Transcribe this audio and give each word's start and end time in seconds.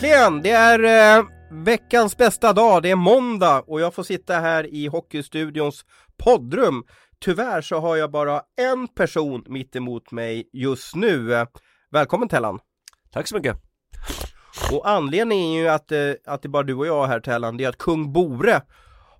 Äntligen! 0.00 0.42
Det 0.42 0.50
är 0.50 1.18
eh, 1.18 1.24
veckans 1.50 2.16
bästa 2.16 2.52
dag, 2.52 2.82
det 2.82 2.90
är 2.90 2.96
måndag 2.96 3.62
och 3.66 3.80
jag 3.80 3.94
får 3.94 4.02
sitta 4.02 4.34
här 4.34 4.74
i 4.74 4.86
Hockeystudions 4.86 5.84
poddrum. 6.18 6.84
Tyvärr 7.24 7.60
så 7.60 7.80
har 7.80 7.96
jag 7.96 8.10
bara 8.10 8.42
en 8.56 8.88
person 8.88 9.44
mitt 9.48 9.76
emot 9.76 10.10
mig 10.10 10.48
just 10.52 10.94
nu. 10.94 11.34
Eh, 11.34 11.46
Välkommen 11.90 12.28
Tellan! 12.28 12.58
Tack 13.12 13.28
så 13.28 13.36
mycket! 13.36 13.56
Och 14.72 14.88
anledningen 14.90 15.56
är 15.56 15.60
ju 15.60 15.68
att, 15.68 15.92
eh, 15.92 15.98
att 16.26 16.42
det 16.42 16.46
är 16.46 16.50
bara 16.50 16.62
du 16.62 16.74
och 16.74 16.86
jag 16.86 17.06
här 17.06 17.20
Tellan, 17.20 17.56
det 17.56 17.64
är 17.64 17.68
att 17.68 17.78
kung 17.78 18.12
Bore 18.12 18.62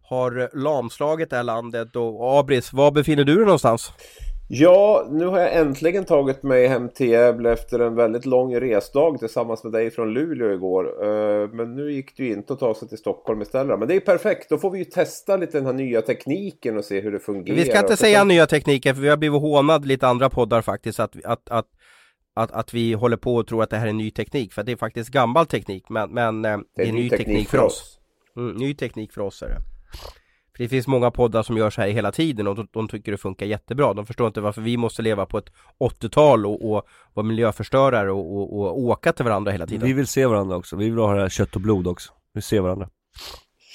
har 0.02 0.50
lamslagit 0.56 1.30
det 1.30 1.36
här 1.36 1.42
landet 1.42 1.96
och 1.96 2.38
Abris, 2.38 2.72
var 2.72 2.90
befinner 2.90 3.24
du 3.24 3.34
dig 3.34 3.44
någonstans? 3.44 3.92
Ja, 4.52 5.06
nu 5.10 5.26
har 5.26 5.38
jag 5.38 5.56
äntligen 5.56 6.04
tagit 6.04 6.42
mig 6.42 6.66
hem 6.66 6.88
till 6.88 7.08
Gävle 7.08 7.52
efter 7.52 7.78
en 7.78 7.94
väldigt 7.94 8.26
lång 8.26 8.56
resdag 8.56 9.18
tillsammans 9.18 9.64
med 9.64 9.72
dig 9.72 9.90
från 9.90 10.12
Luleå 10.12 10.52
igår. 10.52 11.04
Eh, 11.04 11.48
men 11.48 11.74
nu 11.74 11.92
gick 11.92 12.16
det 12.16 12.24
ju 12.24 12.32
inte 12.32 12.52
att 12.52 12.58
ta 12.58 12.74
sig 12.74 12.88
till 12.88 12.98
Stockholm 12.98 13.42
istället. 13.42 13.78
Men 13.78 13.88
det 13.88 13.94
är 13.94 14.00
perfekt, 14.00 14.48
då 14.48 14.58
får 14.58 14.70
vi 14.70 14.78
ju 14.78 14.84
testa 14.84 15.36
lite 15.36 15.58
den 15.58 15.66
här 15.66 15.72
nya 15.72 16.02
tekniken 16.02 16.76
och 16.78 16.84
se 16.84 17.00
hur 17.00 17.12
det 17.12 17.18
fungerar. 17.18 17.56
Vi 17.56 17.64
ska 17.64 17.78
inte 17.78 17.96
säga 17.96 18.24
nya 18.24 18.46
tekniker 18.46 18.94
för 18.94 19.00
vi 19.00 19.08
har 19.08 19.16
blivit 19.16 19.40
hånad 19.40 19.86
lite 19.86 20.08
andra 20.08 20.30
poddar 20.30 20.62
faktiskt 20.62 21.00
att, 21.00 21.24
att, 21.24 21.50
att 21.50 21.66
att, 22.34 22.52
att 22.52 22.74
vi 22.74 22.92
håller 22.92 23.16
på 23.16 23.34
och 23.34 23.46
tror 23.46 23.62
att 23.62 23.70
det 23.70 23.76
här 23.76 23.86
är 23.86 23.92
ny 23.92 24.10
teknik, 24.10 24.52
för 24.52 24.62
det 24.62 24.72
är 24.72 24.76
faktiskt 24.76 25.10
gammal 25.10 25.46
teknik, 25.46 25.88
men, 25.88 26.10
men 26.10 26.44
eh, 26.44 26.58
det 26.76 26.88
är, 26.88 26.92
ny 26.92 27.10
teknik, 27.10 27.48
för 27.48 27.58
oss. 27.58 27.66
oss. 27.66 27.98
Mm, 28.36 28.56
ny 28.56 28.74
teknik 28.74 29.12
för 29.12 29.20
oss 29.20 29.42
är 29.42 29.48
det. 29.48 29.60
Det 30.60 30.68
finns 30.68 30.86
många 30.86 31.10
poddar 31.10 31.42
som 31.42 31.56
gör 31.56 31.70
så 31.70 31.80
här 31.80 31.88
hela 31.88 32.12
tiden 32.12 32.46
och 32.46 32.54
de, 32.54 32.68
de 32.70 32.88
tycker 32.88 33.12
det 33.12 33.18
funkar 33.18 33.46
jättebra. 33.46 33.94
De 33.94 34.06
förstår 34.06 34.26
inte 34.26 34.40
varför 34.40 34.60
vi 34.62 34.76
måste 34.76 35.02
leva 35.02 35.26
på 35.26 35.38
ett 35.38 35.52
80-tal 35.80 36.46
och, 36.46 36.72
och 36.72 36.82
vara 37.14 37.26
miljöförstörare 37.26 38.12
och, 38.12 38.36
och, 38.36 38.60
och, 38.60 38.78
åka 38.78 39.12
till 39.12 39.24
varandra 39.24 39.52
hela 39.52 39.66
tiden. 39.66 39.86
Vi 39.86 39.92
vill 39.92 40.06
se 40.06 40.26
varandra 40.26 40.56
också, 40.56 40.76
vi 40.76 40.84
vill 40.84 40.98
ha 40.98 41.14
det 41.14 41.20
här 41.20 41.28
kött 41.28 41.56
och 41.56 41.60
blod 41.60 41.86
också. 41.86 42.12
Vi 42.34 42.42
ser 42.42 42.60
varandra. 42.60 42.88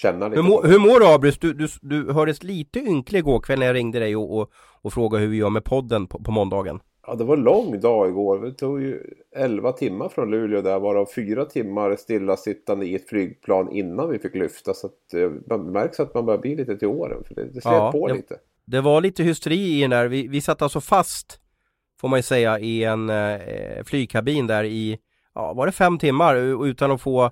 Känna 0.02 0.28
lite 0.28 0.41
hur, 0.41 0.50
må, 0.50 0.63
hur 0.63 0.80
mår 0.80 1.00
du 1.00 1.06
Abris? 1.06 1.38
Du, 1.38 1.53
du, 1.53 1.67
du 1.81 2.13
hördes 2.13 2.44
lite 2.44 2.80
ynklig 2.80 3.19
igår 3.19 3.39
kväll 3.39 3.59
när 3.59 3.66
jag 3.66 3.75
ringde 3.75 4.00
dig 4.00 4.16
och, 4.16 4.38
och, 4.38 4.52
och 4.81 4.94
frågade 4.94 5.23
hur 5.23 5.31
vi 5.31 5.38
gör 5.38 5.50
med 5.50 5.63
podden 5.63 6.08
på, 6.08 6.23
på 6.23 6.31
måndagen. 6.31 6.80
Ja, 7.08 7.16
det 7.16 7.23
var 7.23 7.38
en 7.38 7.44
lång 7.44 7.80
dag 7.80 8.09
igår. 8.09 8.39
Det 8.39 8.52
tog 8.52 8.81
ju 8.81 9.03
11 9.36 9.72
timmar 9.72 10.09
från 10.09 10.31
Luleå 10.31 10.61
där, 10.61 10.80
varav 10.80 11.06
fyra 11.16 11.45
timmar 11.45 11.95
stillasittande 11.95 12.86
i 12.86 12.95
ett 12.95 13.09
flygplan 13.09 13.72
innan 13.72 14.09
vi 14.09 14.20
fick 14.20 14.36
lyfta. 14.36 14.73
Så 14.73 14.88
att 14.88 15.14
eh, 15.14 15.30
man 15.50 15.72
märks 15.72 16.00
att 16.00 16.14
man 16.14 16.25
börjar 16.25 16.39
bli 16.39 16.56
lite 16.56 16.78
till 16.78 16.88
åren, 16.88 17.23
för 17.28 17.36
det, 17.36 17.44
det 17.44 17.62
slet 17.62 17.73
ja, 17.73 17.92
på 17.92 18.08
det, 18.08 18.14
lite. 18.14 18.36
Det 18.66 18.81
var 18.81 19.02
lite 19.02 19.23
hysteri 19.23 19.78
i 19.78 19.81
den 19.81 19.89
där. 19.89 20.08
Vi, 20.08 20.28
vi 20.28 20.42
satt 20.42 20.62
alltså 20.62 20.81
fast, 20.81 21.39
får 22.02 22.08
man 22.08 22.20
ju 22.20 22.23
säga, 22.23 22.59
i 22.59 22.84
en 22.84 23.09
eh, 23.09 23.84
flygkabin 23.86 24.47
där 24.47 24.64
i, 24.64 25.00
ja, 25.34 25.53
var 25.53 25.66
det 25.66 25.72
fem 25.72 25.97
timmar 25.97 26.36
utan 26.66 26.92
att 26.92 27.02
få, 27.02 27.31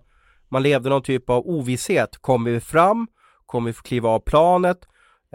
man 0.50 0.64
levde 0.64 0.90
någon 0.90 1.04
typ 1.04 1.30
av 1.30 1.48
ovisshet. 1.48 2.18
Kommer 2.18 2.52
vi 2.52 2.60
fram? 2.60 3.08
Kommer 3.46 3.70
vi 3.70 3.74
få 3.74 3.84
kliva 3.84 4.10
av 4.10 4.20
planet? 4.20 4.78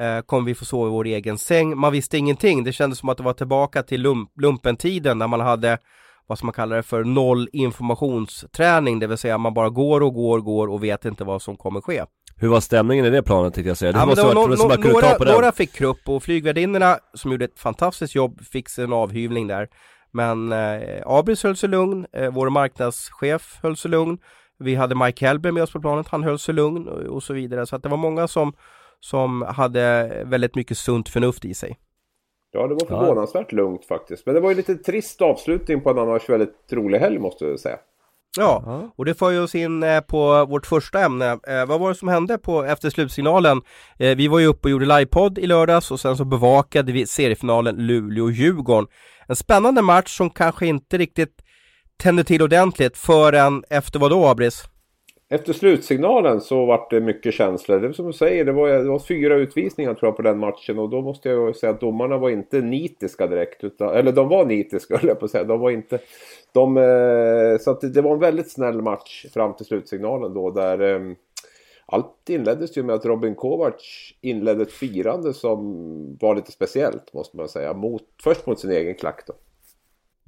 Eh, 0.01 0.21
kommer 0.21 0.47
vi 0.47 0.55
få 0.55 0.65
sova 0.65 0.87
i 0.87 0.91
vår 0.91 1.07
egen 1.07 1.39
säng? 1.39 1.79
Man 1.79 1.93
visste 1.93 2.19
ingenting. 2.19 2.65
Det 2.65 2.73
kändes 2.73 2.99
som 2.99 3.09
att 3.09 3.17
det 3.17 3.23
var 3.23 3.33
tillbaka 3.33 3.83
till 3.83 4.03
lump 4.03 4.31
lumpentiden 4.41 5.19
när 5.19 5.27
man 5.27 5.41
hade 5.41 5.79
vad 6.29 6.39
som 6.39 6.47
man 6.47 6.53
kallar 6.53 6.77
det 6.77 6.83
för 6.83 7.05
noll 7.05 7.49
informationsträning, 7.53 8.99
det 8.99 9.07
vill 9.07 9.19
säga 9.19 9.39
man 9.39 9.55
bara 9.55 9.69
går 9.69 10.01
och 10.01 10.15
går 10.15 10.39
och 10.39 10.45
går 10.45 10.69
och 10.69 10.85
vet 10.85 11.05
inte 11.05 11.25
vad 11.25 11.43
som 11.43 11.57
kommer 11.57 11.81
ske. 11.81 12.05
Hur 12.37 12.49
var 12.49 12.61
stämningen 12.61 13.05
i 13.05 13.11
det 13.11 13.23
planet 13.23 13.55
tänkte 13.55 13.69
jag 13.69 13.77
säga? 13.77 13.93
Det 13.93 13.99
ja, 13.99 14.07
måste 14.07 14.23
det 14.23 14.27
var 14.27 14.35
no 14.35 14.55
no 14.55 14.93
några, 14.93 15.33
några 15.33 15.53
fick 15.53 15.73
krupp 15.73 16.09
och 16.09 16.23
flygvärdinnorna 16.23 16.99
som 17.15 17.33
gjorde 17.33 17.45
ett 17.45 17.59
fantastiskt 17.59 18.15
jobb 18.15 18.41
fick 18.45 18.69
sig 18.69 18.85
en 18.85 18.93
avhyvling 18.93 19.47
där. 19.47 19.69
Men 20.13 20.53
eh, 20.53 21.03
Abris 21.07 21.43
höll 21.43 21.57
sig 21.57 21.69
lugn, 21.69 22.07
eh, 22.13 22.31
vår 22.31 22.51
marknadschef 22.51 23.59
höll 23.63 23.77
sig 23.77 23.91
lugn. 23.91 24.19
Vi 24.59 24.75
hade 24.75 24.95
Mike 24.95 25.27
Hellberg 25.27 25.53
med 25.53 25.63
oss 25.63 25.73
på 25.73 25.81
planet, 25.81 26.09
han 26.09 26.23
höll 26.23 26.39
sig 26.39 26.55
lugn 26.55 26.89
och, 26.89 26.99
och 26.99 27.23
så 27.23 27.35
vidare. 27.35 27.67
Så 27.67 27.77
att 27.77 27.83
det 27.83 27.89
var 27.89 27.97
många 27.97 28.29
som 28.29 28.53
som 29.01 29.43
hade 29.43 30.13
väldigt 30.27 30.55
mycket 30.55 30.79
sunt 30.79 31.09
förnuft 31.09 31.45
i 31.45 31.55
sig. 31.55 31.79
Ja, 32.53 32.67
det 32.67 32.75
var 32.75 32.87
förvånansvärt 32.87 33.47
ja. 33.53 33.57
lugnt 33.57 33.85
faktiskt. 33.85 34.27
Men 34.27 34.35
det 34.35 34.41
var 34.41 34.51
ju 34.51 34.57
lite 34.57 34.75
trist 34.75 35.23
avslutning 35.23 35.81
på 35.81 35.91
en 35.91 35.99
annars 35.99 36.29
väldigt 36.29 36.73
rolig 36.73 36.99
helg 36.99 37.19
måste 37.19 37.45
jag 37.45 37.61
säga. 37.61 37.79
Ja, 38.37 38.83
och 38.97 39.05
det 39.05 39.15
för 39.15 39.31
ju 39.31 39.41
oss 39.41 39.55
in 39.55 39.83
eh, 39.83 40.01
på 40.01 40.45
vårt 40.45 40.67
första 40.67 41.05
ämne. 41.05 41.27
Eh, 41.27 41.67
vad 41.67 41.81
var 41.81 41.89
det 41.89 41.95
som 41.95 42.09
hände 42.09 42.39
på, 42.39 42.65
efter 42.65 42.91
slutsignalen? 42.91 43.63
Eh, 43.99 44.17
vi 44.17 44.29
var 44.29 44.39
ju 44.39 44.47
uppe 44.47 44.69
och 44.69 44.71
gjorde 44.71 44.87
livepodd 44.87 45.39
i 45.39 45.47
lördags 45.47 45.91
och 45.91 46.01
sen 46.01 46.17
så 46.17 46.25
bevakade 46.25 46.93
vi 46.93 47.07
seriefinalen 47.07 47.77
Luleå-Djurgården. 47.77 48.87
En 49.27 49.37
spännande 49.37 49.83
match 49.83 50.17
som 50.17 50.31
kanske 50.31 50.67
inte 50.67 50.99
riktigt 50.99 51.43
tände 51.97 52.25
till 52.25 52.43
ordentligt 52.43 52.97
förrän 52.97 53.65
efter 53.71 53.99
vad 53.99 54.11
då, 54.11 54.27
Abris? 54.27 54.65
Efter 55.31 55.53
slutsignalen 55.53 56.41
så 56.41 56.67
var 56.67 56.87
det 56.91 57.01
mycket 57.01 57.35
känslor. 57.35 57.81
Det 57.81 57.89
är 57.89 57.93
som 57.93 58.07
du 58.07 58.13
säger, 58.13 58.45
det 58.45 58.53
var, 58.53 58.69
det 58.69 58.89
var 58.89 58.99
fyra 58.99 59.35
utvisningar 59.35 59.95
tror 59.95 60.09
jag 60.09 60.17
på 60.17 60.23
den 60.23 60.39
matchen 60.39 60.79
och 60.79 60.91
då 60.91 61.03
måste 61.03 61.29
jag 61.29 61.57
säga 61.57 61.73
att 61.73 61.81
domarna 61.81 62.19
var 62.19 62.31
inte 62.31 62.61
nitiska 62.61 63.27
direkt. 63.27 63.65
Utan, 63.65 63.95
eller 63.95 64.13
de 64.13 64.29
var 64.29 64.45
nitiska 64.45 64.97
höll 64.99 65.09
jag 65.09 65.19
på 65.19 65.25
att 65.25 65.31
säga. 65.31 65.45
De 65.45 65.61
var 65.61 65.71
inte... 65.71 65.99
De, 66.53 66.77
eh, 66.77 67.59
så 67.61 67.71
att 67.71 67.95
det, 67.95 68.03
var 68.03 68.13
en 68.13 68.21
väldigt 68.21 68.51
snäll 68.51 68.83
match 68.83 69.27
fram 69.35 69.55
till 69.55 69.67
slutsignalen 69.67 70.35
då 70.35 70.51
där 70.51 70.95
eh, 70.95 71.01
allt 71.87 72.29
inleddes 72.29 72.79
ju 72.79 72.83
med 72.83 72.95
att 72.95 73.05
Robin 73.05 73.35
Kovacs 73.35 73.85
inledde 74.21 74.63
ett 74.63 74.73
firande 74.73 75.35
som 75.35 76.17
var 76.21 76.35
lite 76.35 76.53
speciellt 76.53 77.13
måste 77.13 77.37
man 77.37 77.49
säga. 77.49 77.75
Mot, 77.75 78.03
först 78.23 78.47
mot 78.47 78.61
sin 78.61 78.71
egen 78.71 78.95
klack 78.95 79.27
då. 79.27 79.33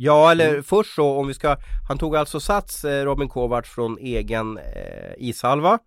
Ja, 0.02 0.32
eller 0.32 0.48
mm. 0.48 0.62
först 0.62 0.94
så 0.94 1.18
om 1.18 1.26
vi 1.26 1.34
ska, 1.34 1.56
han 1.88 1.98
tog 1.98 2.16
alltså 2.16 2.40
sats 2.40 2.84
eh, 2.84 3.04
Robin 3.04 3.28
Kovacs 3.28 3.70
från 3.70 3.98
egen 3.98 4.58
eh, 4.58 5.12
ishalva 5.18 5.78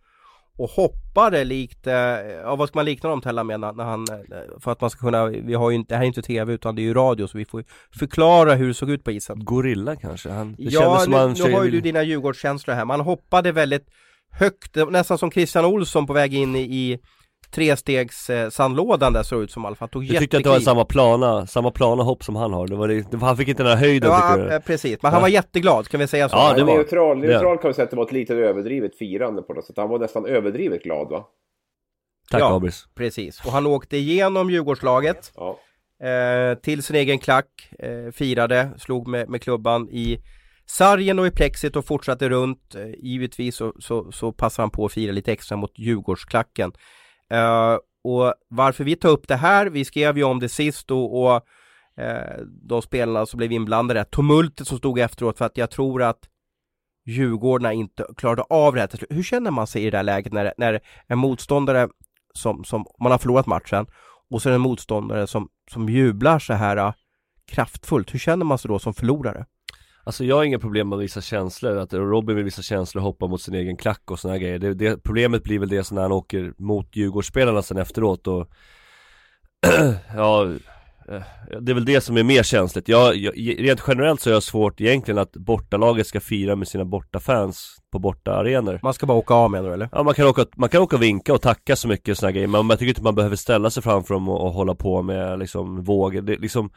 och 0.58 0.70
hoppade 0.70 1.44
likt, 1.44 1.88
eh, 1.88 1.94
ja 2.44 2.56
vad 2.56 2.68
ska 2.68 2.80
man 2.80 2.86
likna 2.86 3.10
dem 3.10 3.22
Tella 3.22 3.44
med 3.44 3.60
när, 3.60 3.84
han, 3.84 4.06
eh, 4.12 4.60
för 4.60 4.72
att 4.72 4.82
man 4.82 4.90
ska 4.90 5.00
kunna, 5.00 5.26
vi 5.26 5.54
har 5.54 5.70
ju 5.70 5.76
inte, 5.76 5.94
det 5.94 5.98
här 5.98 6.04
är 6.04 6.08
inte 6.08 6.22
tv 6.22 6.54
utan 6.54 6.76
det 6.76 6.82
är 6.82 6.84
ju 6.84 6.94
radio 6.94 7.28
så 7.28 7.38
vi 7.38 7.46
får 7.46 7.64
förklara 8.00 8.56
hur 8.56 8.68
det 8.68 8.74
såg 8.74 8.90
ut 8.90 9.04
på 9.04 9.12
isen. 9.12 9.46
Gorilla 9.46 9.96
kanske? 9.96 10.30
Han, 10.30 10.56
det 10.58 10.64
ja, 10.64 11.00
som 11.00 11.12
nu, 11.12 11.18
han 11.18 11.34
nu 11.34 11.54
har 11.54 11.64
ju 11.64 11.72
du 11.72 11.82
dina 11.82 12.04
Djurgårdskänslor 12.04 12.76
här, 12.76 12.86
man 12.86 13.00
hoppade 13.00 13.52
väldigt 13.52 13.88
högt, 14.32 14.76
nästan 14.90 15.18
som 15.18 15.32
Christian 15.32 15.66
Olsson 15.66 16.08
på 16.08 16.14
väg 16.14 16.34
in 16.34 16.56
i, 16.56 16.62
i 16.62 17.00
trestegs 17.54 18.30
eh, 18.30 18.50
sandlådan 18.50 19.14
där 19.14 19.24
såg 19.24 19.44
ut 19.44 19.52
som 19.52 19.64
i 19.64 19.68
alla 19.68 19.76
fall, 19.76 19.90
tog 19.90 20.08
Du 20.08 20.18
tyckte 20.18 20.38
att 20.38 20.44
det 20.44 20.50
var 20.50 20.60
samma 20.60 20.86
plana, 20.86 21.48
samma 21.48 21.72
plana 21.72 22.04
hopp 22.04 22.24
som 22.24 22.36
han 22.36 22.54
har, 22.54 22.68
det 22.68 22.76
var 22.76 22.88
det, 22.88 23.18
han 23.22 23.38
fick 23.38 23.48
inte 23.48 23.64
den 23.64 23.78
här 23.78 23.86
höjden 23.86 24.10
ja, 24.10 24.36
tycker 24.36 24.50
du? 24.50 24.60
precis, 24.60 25.02
men 25.02 25.12
han 25.12 25.22
var 25.22 25.30
jätteglad, 25.30 25.88
kan 25.88 26.00
vi 26.00 26.08
säga 26.08 26.30
så? 26.30 26.36
Ja, 26.36 26.54
det 26.54 26.64
var 26.64 26.76
neutral, 26.76 27.18
neutral 27.18 27.58
kan 27.58 27.68
vi 27.68 27.74
säga 27.74 27.84
att 27.84 27.90
det 27.90 27.98
var 27.98 28.06
ett 28.06 28.12
lite 28.12 28.34
överdrivet 28.34 28.98
firande 28.98 29.42
på 29.42 29.54
något 29.54 29.66
sätt, 29.66 29.78
han 29.78 29.90
var 29.90 30.00
nästan 30.00 30.26
överdrivet 30.26 30.84
glad 30.84 31.10
va? 31.10 31.26
Tack 32.32 32.42
ja, 32.42 32.56
Abris 32.56 32.86
precis, 32.96 33.46
och 33.46 33.52
han 33.52 33.66
åkte 33.66 33.98
igenom 33.98 34.50
Djurgårdslaget 34.50 35.32
ja. 35.36 35.60
eh, 36.08 36.58
till 36.58 36.84
sin 36.84 36.96
egen 36.96 37.20
klack, 37.20 37.70
eh, 37.80 38.12
firade, 38.12 38.70
slog 38.78 39.08
med, 39.08 39.30
med 39.30 39.42
klubban 39.42 39.90
i 39.90 40.20
sargen 40.66 41.20
och 41.20 41.28
i 41.28 41.32
plexit 41.32 41.76
och 41.76 41.86
fortsatte 41.86 42.30
runt. 42.30 42.76
Eh, 42.76 42.88
givetvis 42.98 43.56
så, 43.56 43.74
så, 43.80 44.12
så 44.12 44.32
passade 44.32 44.64
han 44.64 44.70
på 44.70 44.86
att 44.86 44.94
fira 44.94 45.12
lite 45.12 45.32
extra 45.32 45.58
mot 45.58 45.80
Djurgårdsklacken. 45.80 46.72
Uh, 47.34 47.78
och 48.04 48.34
varför 48.50 48.84
vi 48.84 48.96
tar 48.96 49.10
upp 49.10 49.28
det 49.28 49.36
här, 49.36 49.66
vi 49.66 49.86
skrev 49.86 50.18
ju 50.18 50.24
om 50.24 50.40
det 50.40 50.50
sist 50.50 50.92
och, 50.92 51.22
och 51.24 51.36
uh, 52.00 52.46
de 52.48 52.82
spelarna 52.82 53.26
som 53.26 53.38
blev 53.38 53.52
inblandade, 53.52 54.06
tumultet 54.06 54.68
som 54.68 54.78
stod 54.78 55.00
efteråt 55.00 55.38
för 55.38 55.46
att 55.46 55.58
jag 55.58 55.70
tror 55.70 56.04
att 56.04 56.30
Djurgårdarna 57.06 57.74
inte 57.74 58.06
klarade 58.18 58.42
av 58.42 58.74
det 58.74 58.80
här 58.80 58.88
till 58.88 58.98
slut. 58.98 59.12
Hur 59.12 59.24
känner 59.24 59.52
man 59.52 59.68
sig 59.68 59.84
i 59.84 59.90
det 59.90 59.98
här 59.98 60.04
läget 60.04 60.34
när, 60.34 60.54
när 60.58 60.80
en 61.08 61.18
motståndare 61.18 61.90
som, 62.34 62.64
som 62.64 62.86
man 63.00 63.12
har 63.12 63.20
förlorat 63.20 63.46
matchen 63.46 63.86
och 64.30 64.42
så 64.42 64.50
är 64.50 64.52
det 64.52 64.56
en 64.56 64.62
motståndare 64.62 65.28
som, 65.28 65.50
som 65.72 65.90
jublar 65.90 66.40
så 66.40 66.54
här 66.54 66.78
uh, 66.78 66.94
kraftfullt. 67.48 68.14
Hur 68.14 68.20
känner 68.20 68.46
man 68.46 68.58
sig 68.58 68.70
då 68.70 68.80
som 68.80 68.94
förlorare? 68.94 69.46
Alltså 70.04 70.24
jag 70.24 70.36
har 70.36 70.44
inga 70.44 70.60
problem 70.60 70.90
med 70.90 70.96
att 70.98 71.04
visa 71.04 71.22
känslor, 71.22 71.78
att 71.78 71.94
Robin 71.94 72.36
vill 72.36 72.46
visa 72.46 72.62
känslor 72.62 73.02
och 73.02 73.08
hoppa 73.08 73.28
mot 73.28 73.42
sin 73.42 73.54
egen 73.54 73.78
klack 73.78 74.12
och 74.12 74.20
såna 74.20 74.34
här 74.34 74.40
grejer 74.40 74.60
det, 74.60 74.74
det, 74.74 75.04
Problemet 75.04 75.44
blir 75.44 75.60
väl 75.60 75.70
det 75.70 75.92
när 75.92 76.02
han 76.02 76.12
åker 76.12 76.54
mot 76.58 76.96
Djurgårdsspelarna 76.96 77.62
sen 77.62 77.78
efteråt 77.78 78.28
och 78.28 78.50
Ja 80.16 80.44
eh, 81.08 81.22
Det 81.62 81.72
är 81.72 81.74
väl 81.74 81.86
det 81.86 82.02
som 82.02 82.18
är 82.18 82.24
mer 82.24 82.44
känsligt. 82.44 82.88
Jag, 82.88 83.16
jag, 83.16 83.34
rent 83.38 83.84
generellt 83.88 84.22
så 84.22 84.30
är 84.30 84.34
jag 84.34 84.44
svårt 84.44 84.82
egentligen 84.82 85.18
att 85.18 85.32
bortalaget 85.32 86.08
ska 86.08 86.20
fira 86.20 86.56
med 86.56 86.68
sina 86.68 86.86
bortafans 86.86 87.78
på 87.92 88.00
bortaarenor 88.00 88.80
Man 88.84 88.94
ska 88.94 89.06
bara 89.06 89.18
åka 89.18 89.34
av 89.34 89.52
menar 89.52 89.68
du 89.68 89.74
eller? 89.74 89.90
Ja 89.92 90.04
man 90.04 90.14
kan 90.14 90.28
åka, 90.28 90.46
man 90.56 90.70
kan 90.70 90.82
åka 90.82 90.96
och 90.96 91.02
vinka 91.02 91.34
och 91.34 91.42
tacka 91.42 91.76
så 91.76 91.88
mycket 91.88 92.18
såna 92.18 92.28
här 92.28 92.34
grejer 92.34 92.48
men 92.48 92.70
jag 92.70 92.80
tycker 92.80 92.90
inte 92.90 93.04
man 93.04 93.16
behöver 93.16 93.36
ställa 93.36 93.70
sig 93.70 93.84
framför 93.84 94.14
dem 94.14 94.30
och, 94.30 94.48
och 94.48 94.54
hålla 94.54 94.76
på 94.76 95.02
med 95.02 95.40
liksom 95.40 95.84
vågor, 95.84 96.22
det 96.22 96.36
liksom 96.36 96.70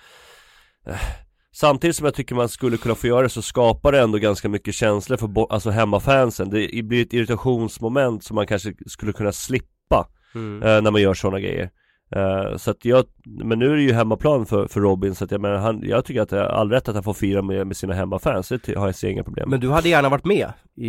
eh, 0.87 1.26
Samtidigt 1.57 1.97
som 1.97 2.05
jag 2.05 2.15
tycker 2.15 2.35
man 2.35 2.49
skulle 2.49 2.77
kunna 2.77 2.95
få 2.95 3.07
göra 3.07 3.23
det 3.23 3.29
så 3.29 3.43
skapar 3.43 3.93
det 3.93 4.01
ändå 4.01 4.19
ganska 4.19 4.49
mycket 4.49 4.75
känslor 4.75 5.17
för 5.17 5.53
alltså 5.53 5.71
hemmafansen 5.71 6.51
Det 6.51 6.85
blir 6.85 7.03
ett 7.03 7.13
irritationsmoment 7.13 8.25
som 8.25 8.35
man 8.35 8.47
kanske 8.47 8.75
skulle 8.87 9.13
kunna 9.13 9.33
slippa 9.33 10.09
mm. 10.35 10.63
eh, 10.63 10.83
när 10.83 10.91
man 10.91 11.03
gör 11.03 11.15
sådana 11.15 11.41
grejer 11.41 11.71
Uh, 12.17 12.57
så 12.57 12.71
att 12.71 12.85
jag, 12.85 13.05
men 13.25 13.59
nu 13.59 13.73
är 13.73 13.77
det 13.77 13.83
ju 13.83 13.93
hemmaplan 13.93 14.47
för, 14.47 14.67
för 14.67 14.81
Robin 14.81 15.15
så 15.15 15.25
att 15.25 15.31
jag 15.31 15.41
menar, 15.41 15.57
han, 15.57 15.81
jag 15.83 16.05
tycker 16.05 16.21
att 16.21 16.29
det 16.29 16.39
är 16.39 16.45
all 16.45 16.71
rätt 16.71 16.89
att 16.89 16.95
han 16.95 17.05
får 17.05 17.15
fira 17.15 17.43
med, 17.43 17.67
med 17.67 17.77
sina 17.77 17.95
hemmafans, 17.95 18.49
det 18.49 18.75
har 18.77 18.87
jag 18.87 18.95
ser 18.95 19.09
inga 19.09 19.25
problem 19.25 19.51
Men 19.51 19.61
du 19.61 19.71
hade 19.71 19.89
gärna 19.89 20.09
varit 20.09 20.25
med 20.25 20.53
i, 20.77 20.89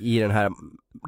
i, 0.00 0.18
den 0.18 0.30
här 0.30 0.50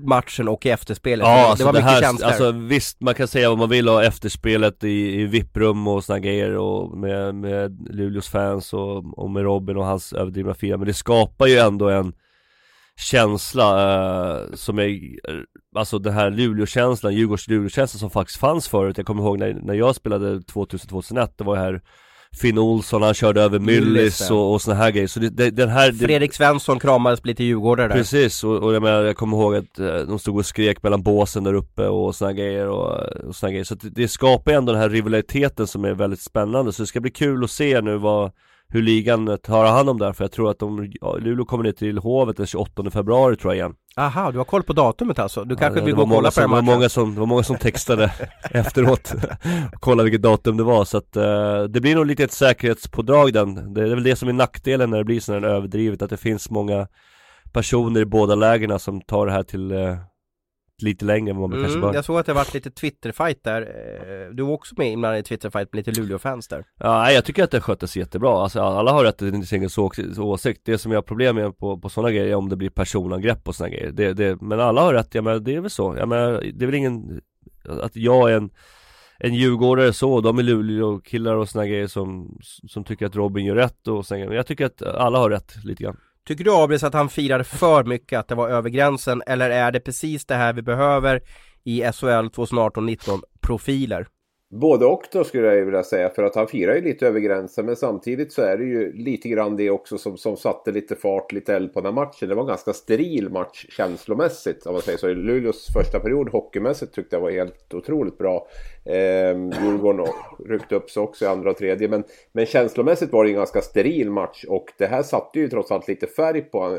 matchen 0.00 0.48
och 0.48 0.66
i 0.66 0.70
efterspelet? 0.70 1.26
Ja, 1.26 1.37
det 1.37 1.46
alltså 1.46 1.64
var 1.64 1.72
det 1.72 1.78
mycket 1.78 1.93
här, 1.93 2.02
känslor 2.02 2.28
Alltså 2.28 2.52
visst, 2.52 3.00
man 3.00 3.14
kan 3.14 3.28
säga 3.28 3.48
vad 3.48 3.58
man 3.58 3.69
vill 3.69 3.88
om 3.88 4.00
efterspelet 4.00 4.84
i, 4.84 5.20
i 5.20 5.26
VIP-rum 5.26 5.87
och 5.87 6.04
såna 6.04 6.19
grejer 6.19 6.56
och 6.56 6.98
med, 6.98 7.34
med 7.34 7.88
Luleås 7.90 8.28
fans 8.28 8.72
och, 8.72 9.19
och 9.19 9.31
med 9.31 9.43
Robin 9.43 9.76
och 9.76 9.84
hans 9.84 10.12
överdrivna 10.12 10.54
fira 10.54 10.76
Men 10.76 10.87
det 10.87 10.94
skapar 10.94 11.46
ju 11.46 11.58
ändå 11.58 11.88
en 11.88 12.12
känsla 13.00 13.94
eh, 13.94 14.54
som 14.54 14.78
är, 14.78 15.00
alltså 15.76 15.98
den 15.98 16.12
här 16.12 16.31
Luleå-känslan, 16.31 17.12
Djurgårds-Luleå-känslan 17.14 17.98
som 17.98 18.10
faktiskt 18.10 18.38
fanns 18.38 18.69
förut. 18.69 18.96
Jag 18.96 19.06
kommer 19.06 19.22
ihåg 19.22 19.38
när, 19.38 19.54
när 19.54 19.75
jag 19.75 19.94
spelade 19.94 20.38
2000-2001, 20.38 21.28
det 21.37 21.44
var 21.44 21.56
här 21.56 21.81
Finn 22.40 22.58
Olsson, 22.58 23.02
han 23.02 23.14
körde 23.14 23.43
över 23.43 23.58
Myllys 23.58 24.31
och, 24.31 24.52
och 24.52 24.62
såna 24.62 24.76
här 24.76 24.90
grejer. 24.90 25.06
Så 25.06 25.20
det, 25.20 25.31
det, 25.31 25.50
den 25.50 25.69
här, 25.69 25.93
det... 25.93 26.06
Fredrik 26.06 26.34
Svensson 26.34 26.78
kramades 26.78 27.25
lite 27.25 27.44
djurgårdare 27.44 27.88
där. 27.88 27.94
Precis, 27.94 28.44
och, 28.44 28.62
och 28.62 28.75
jag, 28.75 28.82
menar, 28.82 29.02
jag 29.02 29.16
kommer 29.16 29.37
ihåg 29.37 29.56
att 29.56 29.78
eh, 29.78 29.96
de 29.96 30.19
stod 30.19 30.37
och 30.37 30.46
skrek 30.46 30.82
mellan 30.82 31.02
båsen 31.02 31.44
där 31.44 31.54
uppe 31.54 31.88
och 31.88 32.14
såna 32.14 32.32
grejer 32.32 32.69
och, 32.69 33.00
och 33.28 33.37
såna 33.37 33.50
grejer. 33.50 33.64
Så 33.64 33.75
det, 33.75 33.90
det 33.90 34.08
skapar 34.08 34.52
ändå 34.52 34.72
den 34.72 34.81
här 34.81 34.88
rivaliteten 34.88 35.66
som 35.66 35.84
är 35.84 35.94
väldigt 35.94 36.22
spännande. 36.22 36.72
Så 36.72 36.82
det 36.82 36.87
ska 36.87 37.00
bli 37.00 37.10
kul 37.10 37.44
att 37.44 37.50
se 37.50 37.81
nu 37.81 37.96
vad 37.96 38.32
hur 38.69 38.83
ligan 38.83 39.39
tar 39.43 39.67
hand 39.67 39.91
om 39.91 39.99
det 39.99 40.07
här, 40.07 40.13
för 40.13 40.25
jag 40.25 40.33
tror 40.33 40.51
att 40.51 40.59
de, 40.59 40.93
ja, 41.01 41.17
Luleå 41.17 41.45
kommer 41.45 41.65
ner 41.65 41.73
till 41.73 41.99
Hovet 41.99 42.37
den 42.37 42.47
28 42.47 42.91
februari 42.91 43.37
tror 43.37 43.55
jag 43.55 43.59
igen 43.59 43.75
Aha, 43.99 44.31
du 44.31 44.39
har 44.39 44.45
koll 44.45 44.63
på 44.63 44.73
datumet 44.73 45.19
alltså? 45.19 45.45
Du 45.45 45.57
kanske 45.57 45.81
vill 45.81 45.95
gå 45.95 46.03
och 46.03 46.11
kolla 46.11 46.31
på 46.31 46.41
den 46.41 46.51
matchen? 46.51 46.65
Många 46.65 46.89
som, 46.89 47.15
det 47.15 47.21
var 47.21 47.27
många 47.27 47.43
som 47.43 47.57
textade 47.57 48.13
efteråt 48.51 49.15
och 49.75 49.81
kollade 49.81 50.05
vilket 50.05 50.23
datum 50.23 50.57
det 50.57 50.63
var 50.63 50.85
så 50.85 50.99
att 50.99 51.17
uh, 51.17 51.63
det 51.63 51.81
blir 51.81 51.95
nog 51.95 52.07
lite 52.07 52.25
ett 52.25 52.33
säkerhetspådrag 52.33 53.33
den 53.33 53.75
Det 53.75 53.83
är 53.83 53.95
väl 53.95 54.03
det 54.03 54.17
som 54.17 54.29
är 54.29 54.33
nackdelen 54.33 54.91
när 54.91 54.99
det 54.99 55.05
blir 55.05 55.21
sådär 55.21 55.49
överdrivet, 55.49 56.03
att 56.03 56.11
det 56.11 56.17
finns 56.17 56.51
många 56.51 56.87
personer 57.53 58.01
i 58.01 58.05
båda 58.05 58.35
lägena 58.35 58.79
som 58.79 59.01
tar 59.01 59.27
det 59.27 59.33
här 59.33 59.43
till 59.43 59.73
uh, 59.73 59.97
lite 60.82 61.05
längre 61.05 61.31
än 61.31 61.37
vad 61.37 61.50
man 61.50 61.58
mm, 61.58 61.64
kanske 61.64 61.81
bör. 61.81 61.94
Jag 61.94 62.05
såg 62.05 62.19
att 62.19 62.26
det 62.26 62.32
varit 62.32 62.55
lite 62.55 62.70
Twitter-fight 62.70 63.43
där. 63.43 63.62
Eh, 63.62 64.34
du 64.34 64.43
var 64.43 64.52
också 64.52 64.75
med 64.78 64.93
inblandad 64.93 65.20
i 65.20 65.23
Twitter-fight 65.23 65.69
med 65.73 65.87
lite 65.87 66.00
Luleå-fans 66.00 66.49
där. 66.49 66.64
Ja, 66.78 67.12
jag 67.12 67.25
tycker 67.25 67.44
att 67.44 67.50
det 67.50 67.61
sköttes 67.61 67.96
jättebra. 67.96 68.43
Alltså 68.43 68.61
alla 68.61 68.93
har 68.93 69.05
rätt 69.05 69.19
till 69.19 69.46
sin 69.46 69.62
egen 69.62 69.70
åsikt. 70.19 70.61
Det 70.64 70.78
som 70.78 70.93
jag 70.93 70.99
har 70.99 71.02
problem 71.02 71.37
med 71.37 71.58
på, 71.58 71.78
på 71.78 71.88
sådana 71.88 72.11
grejer 72.11 72.26
är 72.26 72.34
om 72.34 72.49
det 72.49 72.56
blir 72.56 72.70
personangrepp 72.70 73.49
och 73.49 73.55
sådana 73.55 73.75
grejer. 73.75 73.93
Det, 73.93 74.12
det, 74.12 74.40
men 74.40 74.61
alla 74.61 74.81
har 74.81 74.94
rätt, 74.94 75.14
ja 75.14 75.23
men 75.23 75.44
det 75.44 75.55
är 75.55 75.61
väl 75.61 75.70
så. 75.70 75.96
Ja, 75.99 76.06
men 76.06 76.19
det 76.55 76.64
är 76.64 76.67
väl 76.67 76.75
ingen, 76.75 77.20
att 77.82 77.96
jag 77.96 78.31
är 78.31 78.37
en 78.37 78.50
en 79.19 79.34
djurgårdare 79.34 79.93
så, 79.93 80.20
de 80.20 80.38
är 80.38 80.43
Luleå-killar 80.43 81.34
och 81.34 81.49
såna 81.49 81.67
grejer 81.67 81.87
som, 81.87 82.38
som 82.43 82.84
tycker 82.84 83.06
att 83.06 83.17
Robin 83.17 83.46
gör 83.46 83.55
rätt 83.55 83.88
och 83.88 84.06
sen, 84.06 84.20
jag 84.20 84.46
tycker 84.46 84.67
att 84.67 84.82
alla 84.82 85.19
har 85.19 85.31
rätt 85.31 85.64
lite 85.64 85.82
grann. 85.82 85.96
Tycker 86.26 86.44
du 86.44 86.55
Abris 86.55 86.84
att 86.84 86.94
han 86.94 87.08
firade 87.08 87.44
för 87.44 87.84
mycket, 87.84 88.19
att 88.19 88.28
det 88.28 88.34
var 88.34 88.49
över 88.49 88.70
gränsen? 88.70 89.23
Eller 89.26 89.50
är 89.50 89.73
det 89.73 89.81
precis 89.81 90.26
det 90.26 90.34
här 90.34 90.52
vi 90.52 90.62
behöver 90.62 91.20
i 91.64 91.82
SHL 91.82 92.06
2018-19 92.06 93.20
profiler? 93.40 94.06
Både 94.50 94.87
och 94.87 95.02
då 95.12 95.25
skulle 95.25 95.55
jag 95.55 95.64
vilja 95.64 95.82
säga 95.82 96.11
för 96.11 96.23
att 96.23 96.34
han 96.34 96.46
firar 96.46 96.75
ju 96.75 96.81
lite 96.81 97.06
över 97.06 97.20
gränsen 97.20 97.67
men 97.67 97.76
samtidigt 97.76 98.32
så 98.32 98.43
är 98.43 98.56
det 98.58 98.64
ju 98.64 98.93
lite 98.93 99.28
grann 99.28 99.56
det 99.56 99.70
också 99.70 99.99
som, 99.99 100.17
som 100.17 100.37
satte 100.37 100.73
lite 100.73 100.96
fart, 100.96 101.32
lite 101.32 101.56
eld 101.56 101.75
på 101.75 101.81
den 101.81 101.87
här 101.87 102.05
matchen. 102.05 102.29
Det 102.29 102.34
var 102.34 102.43
en 102.43 102.49
ganska 102.49 102.72
steril 102.72 103.31
match 103.31 103.67
känslomässigt 103.69 104.67
om 104.67 104.72
man 104.72 104.82
säger 104.82 104.99
så. 104.99 105.08
Luleås 105.08 105.67
första 105.72 106.00
period 106.00 106.29
hockeymässigt 106.29 106.94
tyckte 106.94 107.17
jag 107.17 107.20
var 107.20 107.31
helt 107.31 107.75
otroligt 107.75 108.19
bra. 108.19 108.46
Eh, 108.87 109.37
Djurgården 109.62 110.06
ryckte 110.47 110.75
upp 110.75 110.91
sig 110.91 111.03
också 111.03 111.25
i 111.25 111.29
andra 111.29 111.50
och 111.50 111.56
tredje 111.56 111.88
men, 111.88 112.05
men 112.33 112.47
känslomässigt 112.47 113.12
var 113.12 113.25
det 113.25 113.31
en 113.31 113.37
ganska 113.37 113.61
steril 113.61 114.11
match 114.11 114.44
och 114.49 114.73
det 114.79 114.87
här 114.87 115.03
satte 115.03 115.38
ju 115.38 115.49
trots 115.49 115.71
allt 115.71 115.88
lite 115.88 116.06
färg 116.06 116.41
på, 116.41 116.79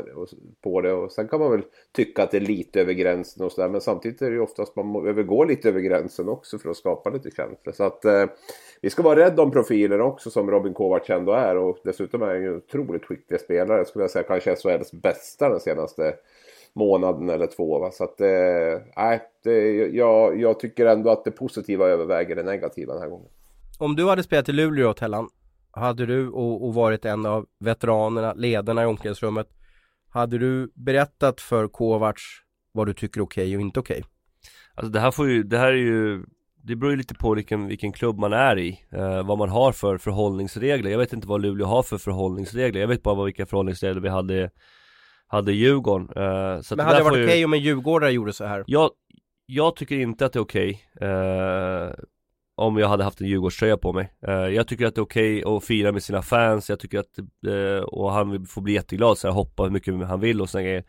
på 0.62 0.80
det 0.80 0.92
och 0.92 1.12
sen 1.12 1.28
kan 1.28 1.40
man 1.40 1.50
väl 1.50 1.62
tycka 1.92 2.22
att 2.22 2.30
det 2.30 2.36
är 2.36 2.40
lite 2.40 2.80
över 2.80 2.92
gränsen 2.92 3.44
och 3.44 3.52
sådär 3.52 3.68
men 3.68 3.80
samtidigt 3.80 4.22
är 4.22 4.30
det 4.30 4.36
ju 4.36 4.40
oftast 4.40 4.76
man 4.76 4.92
behöver 4.92 5.22
gå 5.22 5.44
lite 5.44 5.68
över 5.68 5.80
gränsen 5.80 6.28
också 6.28 6.58
för 6.58 6.70
att 6.70 6.76
skapa 6.76 7.10
lite 7.10 7.30
känsla. 7.30 7.72
Så 7.72 7.84
att 7.84 8.04
eh, 8.04 8.24
vi 8.80 8.90
ska 8.90 9.02
vara 9.02 9.20
rädda 9.20 9.42
om 9.42 9.50
profiler 9.50 10.00
också 10.00 10.30
som 10.30 10.50
Robin 10.50 10.74
Kovacs 10.74 11.10
ändå 11.10 11.32
är 11.32 11.56
och 11.56 11.78
dessutom 11.84 12.22
är 12.22 12.26
han 12.26 12.42
ju 12.42 12.48
en 12.48 12.56
otroligt 12.56 13.04
skicklig 13.04 13.40
spelare. 13.40 13.84
Skulle 13.84 14.02
jag 14.02 14.10
säga 14.10 14.22
kanske 14.22 14.56
SHLs 14.56 14.92
bästa 14.92 15.48
den 15.48 15.60
senaste 15.60 16.14
månaden 16.78 17.30
eller 17.30 17.46
två. 17.46 17.78
Va? 17.78 17.90
Så 17.90 18.04
att 18.04 18.20
eh, 18.20 18.82
nej, 18.96 19.22
det, 19.44 19.86
jag, 19.86 20.40
jag 20.40 20.60
tycker 20.60 20.86
ändå 20.86 21.10
att 21.10 21.24
det 21.24 21.30
positiva 21.30 21.86
överväger 21.86 22.36
det 22.36 22.42
negativa 22.42 22.92
den 22.92 23.02
här 23.02 23.08
gången. 23.08 23.28
Om 23.78 23.96
du 23.96 24.08
hade 24.08 24.22
spelat 24.22 24.48
i 24.48 24.52
Luleå, 24.52 24.92
Tellan, 24.92 25.28
hade 25.70 26.06
du 26.06 26.28
och, 26.28 26.66
och 26.66 26.74
varit 26.74 27.04
en 27.04 27.26
av 27.26 27.46
veteranerna, 27.60 28.32
ledarna 28.32 28.82
i 28.82 28.86
omklädningsrummet, 28.86 29.48
hade 30.10 30.38
du 30.38 30.72
berättat 30.74 31.40
för 31.40 31.68
Kovacs 31.68 32.22
vad 32.72 32.86
du 32.86 32.94
tycker 32.94 33.20
är 33.20 33.24
okej 33.24 33.44
okay 33.44 33.56
och 33.56 33.60
inte 33.60 33.80
okej? 33.80 33.98
Okay? 33.98 34.10
Alltså 34.74 34.92
det 34.92 35.00
här 35.00 35.10
får 35.10 35.28
ju, 35.28 35.42
det 35.42 35.58
här 35.58 35.72
är 35.72 35.76
ju 35.76 36.24
det 36.62 36.76
beror 36.76 36.92
ju 36.92 36.96
lite 36.96 37.14
på 37.14 37.34
vilken, 37.34 37.66
vilken 37.66 37.92
klubb 37.92 38.18
man 38.18 38.32
är 38.32 38.58
i, 38.58 38.80
eh, 38.92 39.26
vad 39.26 39.38
man 39.38 39.48
har 39.48 39.72
för 39.72 39.98
förhållningsregler. 39.98 40.90
Jag 40.90 40.98
vet 40.98 41.12
inte 41.12 41.28
vad 41.28 41.42
Luleå 41.42 41.66
har 41.66 41.82
för 41.82 41.98
förhållningsregler, 41.98 42.80
jag 42.80 42.88
vet 42.88 43.02
bara 43.02 43.24
vilka 43.24 43.46
förhållningsregler 43.46 44.00
vi 44.00 44.08
hade, 44.08 44.50
hade 45.28 45.52
Djurgården. 45.52 46.08
Eh, 46.16 46.60
så 46.60 46.76
Men 46.76 46.86
hade 46.86 46.98
det 46.98 47.04
varit 47.04 47.12
okej 47.12 47.24
okay 47.24 47.44
om 47.44 47.52
en 47.52 47.60
djurgårdare 47.60 48.12
gjorde 48.12 48.32
så 48.32 48.44
här? 48.44 48.64
Jag, 48.66 48.90
jag 49.46 49.76
tycker 49.76 49.98
inte 49.98 50.26
att 50.26 50.32
det 50.32 50.38
är 50.38 50.42
okej 50.42 50.82
okay, 50.94 51.08
eh, 51.08 51.90
om 52.56 52.76
jag 52.78 52.88
hade 52.88 53.04
haft 53.04 53.20
en 53.20 53.26
Djurgårdströja 53.26 53.76
på 53.76 53.92
mig. 53.92 54.12
Eh, 54.26 54.32
jag 54.34 54.68
tycker 54.68 54.86
att 54.86 54.94
det 54.94 54.98
är 54.98 55.02
okej 55.02 55.44
okay 55.44 55.56
att 55.56 55.64
fira 55.64 55.92
med 55.92 56.02
sina 56.02 56.22
fans, 56.22 56.70
jag 56.70 56.80
tycker 56.80 56.98
att, 56.98 57.18
eh, 57.46 57.82
och 57.82 58.12
han 58.12 58.46
får 58.46 58.62
bli 58.62 58.72
jätteglad 58.72 59.18
så 59.18 59.28
här, 59.28 59.34
hoppa 59.34 59.62
hur 59.62 59.70
mycket 59.70 60.06
han 60.08 60.20
vill 60.20 60.40
och 60.40 60.50
sådana 60.50 60.64
grejer. 60.64 60.84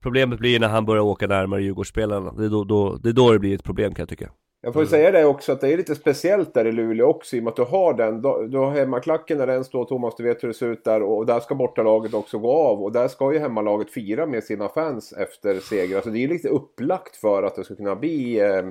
Problemet 0.00 0.38
blir 0.38 0.60
när 0.60 0.68
han 0.68 0.86
börjar 0.86 1.02
åka 1.02 1.26
närmare 1.26 1.62
Djurgårdsspelarna, 1.62 2.32
det 2.32 2.44
är 2.44 2.48
då, 2.48 2.64
då, 2.64 2.96
det 2.96 3.08
är 3.08 3.12
då 3.12 3.32
det 3.32 3.38
blir 3.38 3.54
ett 3.54 3.64
problem 3.64 3.94
kan 3.94 4.02
jag 4.02 4.08
tycka. 4.08 4.30
Jag 4.66 4.72
får 4.72 4.80
mm. 4.80 4.90
säga 4.90 5.10
det 5.10 5.24
också 5.24 5.52
att 5.52 5.60
det 5.60 5.72
är 5.72 5.76
lite 5.76 5.94
speciellt 5.94 6.54
där 6.54 6.64
i 6.64 6.72
Luleå 6.72 7.06
också 7.06 7.36
i 7.36 7.40
och 7.40 7.44
med 7.44 7.50
att 7.50 7.56
du 7.56 7.62
har 7.62 7.94
den. 7.94 8.22
Du 8.50 8.58
har 8.58 8.70
hemmaklacken 8.70 9.38
när 9.38 9.46
den 9.46 9.64
står 9.64 9.84
Thomas, 9.84 10.16
du 10.16 10.22
vet 10.24 10.42
hur 10.42 10.48
det 10.48 10.54
ser 10.54 10.66
ut 10.66 10.84
där 10.84 11.02
och 11.02 11.26
där 11.26 11.40
ska 11.40 11.54
bortalaget 11.54 12.14
också 12.14 12.38
gå 12.38 12.52
av 12.52 12.82
och 12.82 12.92
där 12.92 13.08
ska 13.08 13.32
ju 13.32 13.38
hemmalaget 13.38 13.90
fira 13.90 14.26
med 14.26 14.44
sina 14.44 14.68
fans 14.68 15.12
efter 15.12 15.60
seger. 15.60 15.96
Alltså 15.96 16.10
det 16.10 16.24
är 16.24 16.28
lite 16.28 16.48
upplagt 16.48 17.16
för 17.16 17.42
att 17.42 17.56
det 17.56 17.64
ska 17.64 17.74
kunna 17.74 17.96
bli 17.96 18.40
eh, 18.40 18.62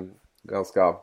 ganska 0.42 0.94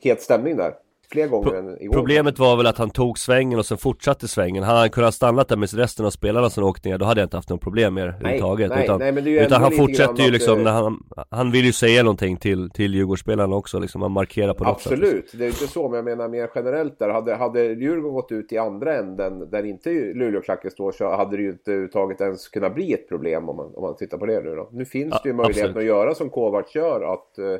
het 0.00 0.22
stämning 0.22 0.56
där 0.56 0.74
fler 1.14 1.28
gånger 1.28 1.50
Pro 1.50 1.58
än 1.58 1.82
igår. 1.82 1.94
Problemet 1.94 2.38
var 2.38 2.56
väl 2.56 2.66
att 2.66 2.78
han 2.78 2.90
tog 2.90 3.18
svängen 3.18 3.58
och 3.58 3.66
sen 3.66 3.78
fortsatte 3.78 4.28
svängen. 4.28 4.62
Hade 4.62 4.78
han 4.78 4.90
kunnat 4.90 5.14
stanna 5.14 5.44
där 5.44 5.56
med 5.56 5.74
resten 5.74 6.06
av 6.06 6.10
spelarna 6.10 6.50
som 6.50 6.64
åkte 6.64 6.88
ner, 6.88 6.98
då 6.98 7.04
hade 7.04 7.20
jag 7.20 7.26
inte 7.26 7.36
haft 7.36 7.48
något 7.48 7.60
problem 7.60 7.94
med 7.94 8.06
det 8.06 8.10
överhuvudtaget. 8.10 8.70
Nej, 8.70 8.84
utan, 8.84 8.98
nej, 8.98 9.12
men 9.12 9.24
det 9.24 9.38
är 9.38 9.46
utan 9.46 9.62
han 9.62 9.72
fortsätter 9.72 10.22
ju 10.22 10.30
liksom, 10.30 10.62
när 10.62 10.72
han, 10.72 11.02
han 11.30 11.50
vill 11.50 11.64
ju 11.64 11.72
säga 11.72 12.02
någonting 12.02 12.36
till, 12.36 12.70
till 12.70 12.94
Djurgårdsspelarna 12.94 13.56
också 13.56 13.78
liksom, 13.78 14.02
han 14.02 14.12
markerar 14.12 14.54
på 14.54 14.64
något 14.64 14.76
Absolut, 14.76 15.00
sätt. 15.00 15.18
Absolut, 15.18 15.38
det 15.38 15.44
är 15.44 15.48
inte 15.48 15.72
så, 15.72 15.88
men 15.88 15.96
jag 15.96 16.04
menar 16.04 16.28
mer 16.28 16.50
generellt 16.54 16.98
där. 16.98 17.08
Hade, 17.08 17.34
hade 17.34 17.64
Djurgården 17.64 18.14
gått 18.14 18.32
ut 18.32 18.52
i 18.52 18.58
andra 18.58 18.96
änden, 18.96 19.50
där 19.50 19.64
inte 19.64 19.90
Luleåklacken 19.90 20.70
står, 20.70 20.92
så 20.92 21.16
hade 21.16 21.36
det 21.36 21.42
ju 21.42 21.48
inte 21.48 21.70
överhuvudtaget 21.70 22.20
ens 22.20 22.48
kunnat 22.48 22.74
bli 22.74 22.92
ett 22.92 23.08
problem 23.08 23.48
om 23.48 23.56
man, 23.56 23.74
om 23.74 23.82
man 23.82 23.96
tittar 23.96 24.18
på 24.18 24.26
det 24.26 24.40
nu 24.40 24.54
då. 24.54 24.68
Nu 24.72 24.84
finns 24.84 25.14
ja, 25.14 25.20
det 25.22 25.28
ju 25.28 25.34
möjligheten 25.34 25.78
att 25.78 25.84
göra 25.84 26.14
som 26.14 26.30
Kovacs 26.30 26.74
gör, 26.74 27.12
att 27.12 27.38
uh, 27.38 27.58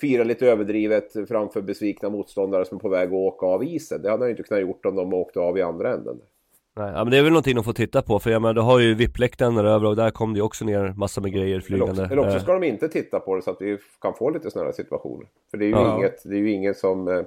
fira 0.00 0.24
lite 0.24 0.46
överdrivet 0.46 1.12
framför 1.28 1.60
besvikna 1.60 2.08
motståndare 2.08 2.64
som 2.64 2.76
är 2.76 2.80
på 2.80 2.88
väg 2.88 3.08
att 3.08 3.12
åka 3.12 3.46
av 3.46 3.64
isen. 3.64 4.02
Det 4.02 4.10
hade 4.10 4.22
han 4.22 4.28
ju 4.28 4.36
inte 4.36 4.42
kunnat 4.42 4.62
gjort 4.62 4.86
om 4.86 4.96
de 4.96 5.14
åkte 5.14 5.40
av 5.40 5.58
i 5.58 5.62
andra 5.62 5.94
änden. 5.94 6.20
Nej, 6.76 6.92
ja, 6.94 7.04
men 7.04 7.10
det 7.10 7.18
är 7.18 7.22
väl 7.22 7.32
någonting 7.32 7.54
de 7.54 7.64
får 7.64 7.72
titta 7.72 8.02
på 8.02 8.18
för 8.18 8.30
jag 8.30 8.42
menar, 8.42 8.54
du 8.54 8.60
har 8.60 8.80
ju 8.80 8.94
VIP-läktaren 8.94 9.58
över 9.58 9.84
och 9.84 9.96
där 9.96 10.10
kom 10.10 10.32
det 10.32 10.36
ju 10.36 10.42
också 10.42 10.64
ner 10.64 10.94
massa 10.96 11.20
med 11.20 11.32
grejer 11.32 11.60
flygande. 11.60 11.92
Eller 11.92 12.02
också, 12.04 12.12
eller 12.12 12.26
också 12.26 12.40
ska 12.40 12.52
de 12.52 12.64
inte 12.64 12.88
titta 12.88 13.20
på 13.20 13.36
det 13.36 13.42
så 13.42 13.50
att 13.50 13.60
vi 13.60 13.78
kan 14.00 14.14
få 14.14 14.30
lite 14.30 14.50
sådana 14.50 14.72
situationer. 14.72 15.26
För 15.50 15.58
det 15.58 15.64
är 15.64 15.66
ju 15.66 15.72
ja. 15.72 15.96
inget, 15.96 16.22
det 16.24 16.34
är 16.34 16.38
ju 16.38 16.50
inget 16.50 16.78
som 16.78 17.08
eh, 17.08 17.22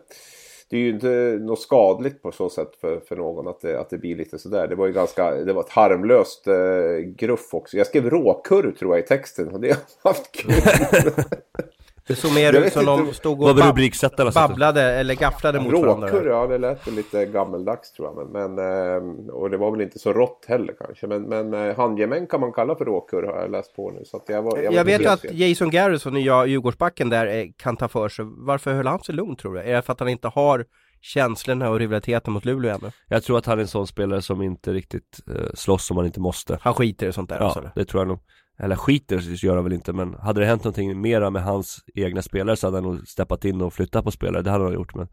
det 0.69 0.77
är 0.77 0.81
ju 0.81 0.89
inte 0.89 1.37
något 1.41 1.61
skadligt 1.61 2.21
på 2.21 2.31
så 2.31 2.49
sätt 2.49 2.75
för, 2.81 2.99
för 2.99 3.15
någon 3.15 3.47
att 3.47 3.61
det, 3.61 3.79
att 3.79 3.89
det 3.89 3.97
blir 3.97 4.15
lite 4.15 4.39
sådär. 4.39 4.67
Det 4.67 4.75
var 4.75 4.87
ju 4.87 4.93
ganska, 4.93 5.31
det 5.31 5.53
var 5.53 5.61
ett 5.61 5.69
harmlöst 5.69 6.47
eh, 6.47 6.97
gruff 7.15 7.53
också. 7.53 7.77
Jag 7.77 7.87
skrev 7.87 8.09
råkurr 8.09 8.71
tror 8.79 8.95
jag 8.95 9.05
i 9.05 9.07
texten 9.07 9.47
och 9.47 9.59
det 9.59 9.69
har 9.69 10.09
haft 10.09 10.31
kul. 10.31 10.53
Det 12.09 12.15
såg 12.15 12.33
mer 12.33 12.53
ut 12.53 12.73
som 12.73 12.85
de 12.85 13.13
stod 13.13 13.41
och 13.41 13.55
bab 13.55 14.33
babblade 14.33 14.81
eller 14.81 15.15
gafflade 15.15 15.59
mot 15.59 15.73
varandra. 15.73 16.07
Råkur, 16.07 16.27
ja 16.27 16.47
det 16.47 16.57
lät 16.57 16.87
lite 16.87 17.25
gammeldags 17.25 17.91
tror 17.91 18.07
jag. 18.07 18.15
Men, 18.15 18.55
men, 18.55 18.65
ehm, 18.65 19.29
och 19.29 19.49
det 19.49 19.57
var 19.57 19.71
väl 19.71 19.81
inte 19.81 19.99
så 19.99 20.13
rått 20.13 20.45
heller 20.47 20.75
kanske. 20.79 21.07
Men, 21.07 21.21
men 21.21 21.53
eh, 21.53 21.75
handgemäng 21.75 22.27
kan 22.27 22.39
man 22.39 22.53
kalla 22.53 22.75
för 22.75 22.85
råkur 22.85 23.23
har 23.23 23.41
jag 23.41 23.51
läst 23.51 23.75
på 23.75 23.91
nu. 23.91 24.05
Så 24.05 24.21
jag, 24.27 24.41
var, 24.41 24.57
jag, 24.57 24.73
jag 24.73 24.85
vet 24.85 25.07
att 25.07 25.21
fel. 25.21 25.39
Jason 25.39 25.69
Garrison, 25.69 26.13
nya 26.13 26.45
Djurgårdsbacken 26.45 27.09
där, 27.09 27.27
eh, 27.27 27.45
kan 27.57 27.77
ta 27.77 27.87
för 27.87 28.09
sig. 28.09 28.25
Varför 28.27 28.73
höll 28.73 28.87
han 28.87 28.99
sig 28.99 29.15
lugn 29.15 29.35
tror 29.35 29.53
du? 29.53 29.61
Är 29.61 29.75
det 29.75 29.81
för 29.81 29.93
att 29.93 29.99
han 29.99 30.09
inte 30.09 30.27
har 30.27 30.65
känslorna 31.01 31.69
och 31.69 31.79
rivaliteten 31.79 32.33
mot 32.33 32.45
Luleå 32.45 32.75
ännu? 32.75 32.91
Jag 33.07 33.23
tror 33.23 33.37
att 33.37 33.45
han 33.45 33.57
är 33.57 33.61
en 33.61 33.67
sån 33.67 33.87
spelare 33.87 34.21
som 34.21 34.41
inte 34.41 34.73
riktigt 34.73 35.19
eh, 35.27 35.53
slåss 35.53 35.91
om 35.91 35.97
han 35.97 36.05
inte 36.05 36.19
måste. 36.19 36.57
Han 36.61 36.73
skiter 36.73 37.07
i 37.07 37.13
sånt 37.13 37.29
där 37.29 37.37
Ja, 37.39 37.45
alltså, 37.45 37.69
det 37.75 37.85
tror 37.85 38.01
jag 38.01 38.07
nog. 38.07 38.19
Eller 38.59 38.75
skiter 38.75 39.45
gör 39.45 39.55
han 39.55 39.63
väl 39.63 39.73
inte 39.73 39.93
men 39.93 40.13
hade 40.13 40.39
det 40.39 40.45
hänt 40.45 40.63
någonting 40.63 41.01
mera 41.01 41.29
med 41.29 41.43
hans 41.43 41.83
egna 41.95 42.21
spelare 42.21 42.55
så 42.55 42.67
hade 42.67 42.77
han 42.77 42.83
nog 42.83 43.07
steppat 43.07 43.45
in 43.45 43.61
och 43.61 43.73
flyttat 43.73 44.03
på 44.05 44.11
spelare, 44.11 44.41
det 44.41 44.51
hade 44.51 44.63
han 44.63 44.73
gjort 44.73 44.95
men 44.95 45.07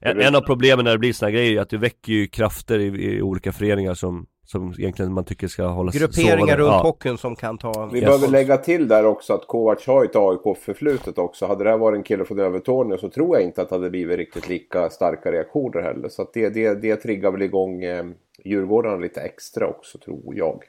en, 0.00 0.20
en 0.20 0.34
av 0.34 0.40
problemen 0.40 0.84
när 0.84 0.92
det 0.92 0.98
blir 0.98 1.12
såna 1.12 1.30
grejer 1.30 1.56
är 1.56 1.60
att 1.62 1.70
det 1.70 1.78
väcker 1.78 2.12
ju 2.12 2.26
krafter 2.26 2.78
i, 2.78 2.86
i 2.86 3.22
olika 3.22 3.52
föreningar 3.52 3.94
som 3.94 4.26
som 4.50 4.74
egentligen 4.78 5.12
man 5.12 5.24
tycker 5.24 5.48
ska 5.48 5.66
hållas 5.66 5.94
Grupperingar 5.94 6.56
runt 6.56 6.72
ja. 6.72 6.82
hockeyn 6.82 7.18
som 7.18 7.36
kan 7.36 7.58
ta... 7.58 7.88
Vi 7.92 7.98
yes. 7.98 8.06
behöver 8.06 8.28
lägga 8.28 8.56
till 8.56 8.88
där 8.88 9.06
också 9.06 9.34
att 9.34 9.46
Kovacs 9.46 9.86
har 9.86 10.04
ett 10.04 10.16
AIK-förflutet 10.16 11.18
också. 11.18 11.46
Hade 11.46 11.64
det 11.64 11.70
här 11.70 11.78
varit 11.78 11.96
en 11.96 12.02
kille 12.02 12.24
från 12.24 12.38
Övertorneå 12.38 12.98
så 12.98 13.08
tror 13.08 13.36
jag 13.36 13.44
inte 13.44 13.62
att 13.62 13.68
det 13.68 13.74
hade 13.74 13.90
blivit 13.90 14.18
riktigt 14.18 14.48
lika 14.48 14.90
starka 14.90 15.32
reaktioner 15.32 15.82
heller. 15.82 16.08
Så 16.08 16.22
att 16.22 16.32
det, 16.32 16.48
det, 16.48 16.74
det 16.74 16.96
triggar 16.96 17.30
väl 17.30 17.42
igång 17.42 17.84
eh, 17.84 18.04
Djurgårdarna 18.44 18.96
lite 18.96 19.20
extra 19.20 19.66
också 19.66 19.98
tror 19.98 20.34
jag. 20.36 20.62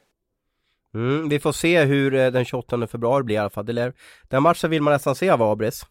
Mm, 0.94 1.30
vi 1.30 1.40
får 1.40 1.52
se 1.52 1.84
hur 1.84 2.14
eh, 2.14 2.32
den 2.32 2.46
28 2.46 2.88
februari 2.88 3.24
blir 3.24 3.36
i 3.36 3.40
alla 3.40 3.50
fall. 3.50 3.92
Den 4.30 4.44
matchen 4.44 4.70
vill 4.70 4.82
man 4.82 4.94
nästan 4.94 5.16
se 5.16 5.30
av 5.30 5.42
Abris. 5.42 5.86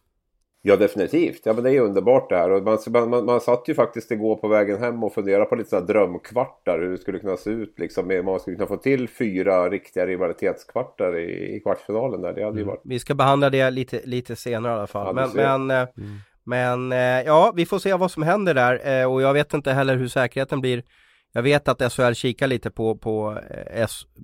Ja 0.63 0.75
definitivt, 0.75 1.41
ja 1.43 1.53
men 1.53 1.63
det 1.63 1.71
är 1.71 1.81
underbart 1.81 2.29
det 2.29 2.35
här. 2.35 2.51
Och 2.51 2.63
man, 2.63 3.09
man, 3.09 3.25
man 3.25 3.41
satt 3.41 3.63
ju 3.67 3.73
faktiskt 3.73 4.11
igår 4.11 4.35
på 4.35 4.47
vägen 4.47 4.79
hem 4.79 5.03
och 5.03 5.13
funderade 5.13 5.45
på 5.45 5.55
lite 5.55 5.69
sådana 5.69 5.85
drömkvartar. 5.85 6.79
Hur 6.79 6.91
det 6.91 6.97
skulle 6.97 7.19
kunna 7.19 7.37
se 7.37 7.49
ut 7.49 7.79
liksom. 7.79 8.21
Man 8.25 8.39
skulle 8.39 8.55
kunna 8.55 8.67
få 8.67 8.77
till 8.77 9.07
fyra 9.07 9.69
riktiga 9.69 10.07
rivalitetskvartar 10.07 11.17
i, 11.17 11.55
i 11.55 11.59
kvartsfinalen 11.59 12.21
där. 12.21 12.33
Det 12.33 12.43
hade 12.43 12.57
ju 12.57 12.63
mm. 12.63 12.67
varit... 12.67 12.81
Vi 12.83 12.99
ska 12.99 13.13
behandla 13.13 13.49
det 13.49 13.69
lite, 13.69 14.01
lite 14.05 14.35
senare 14.35 14.73
i 14.73 14.77
alla 14.77 14.87
fall. 14.87 15.07
Ja, 15.07 15.13
men, 15.13 15.29
men, 15.35 15.81
eh, 15.81 15.89
mm. 15.97 16.17
men 16.43 16.91
eh, 16.91 17.25
ja, 17.25 17.53
vi 17.55 17.65
får 17.65 17.79
se 17.79 17.93
vad 17.93 18.11
som 18.11 18.23
händer 18.23 18.53
där. 18.53 19.07
Och 19.07 19.21
jag 19.21 19.33
vet 19.33 19.53
inte 19.53 19.71
heller 19.71 19.95
hur 19.95 20.07
säkerheten 20.07 20.61
blir. 20.61 20.83
Jag 21.33 21.41
vet 21.41 21.67
att 21.67 21.93
SHL 21.93 22.13
kikar 22.13 22.47
lite 22.47 22.71
på, 22.71 22.95
på, 22.95 23.37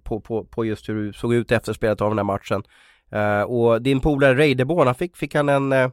på, 0.03 0.19
på, 0.19 0.45
på 0.45 0.65
just 0.65 0.89
hur 0.89 1.07
det 1.07 1.13
såg 1.13 1.33
ut 1.33 1.51
efter 1.51 1.73
spelet 1.73 2.01
av 2.01 2.09
den 2.09 2.17
här 2.17 2.23
matchen. 2.23 2.63
Och 3.47 3.81
din 3.81 3.99
polare 3.99 4.35
Reideborn, 4.35 4.95
fick, 4.95 5.17
fick 5.17 5.35
han 5.35 5.49
en 5.49 5.91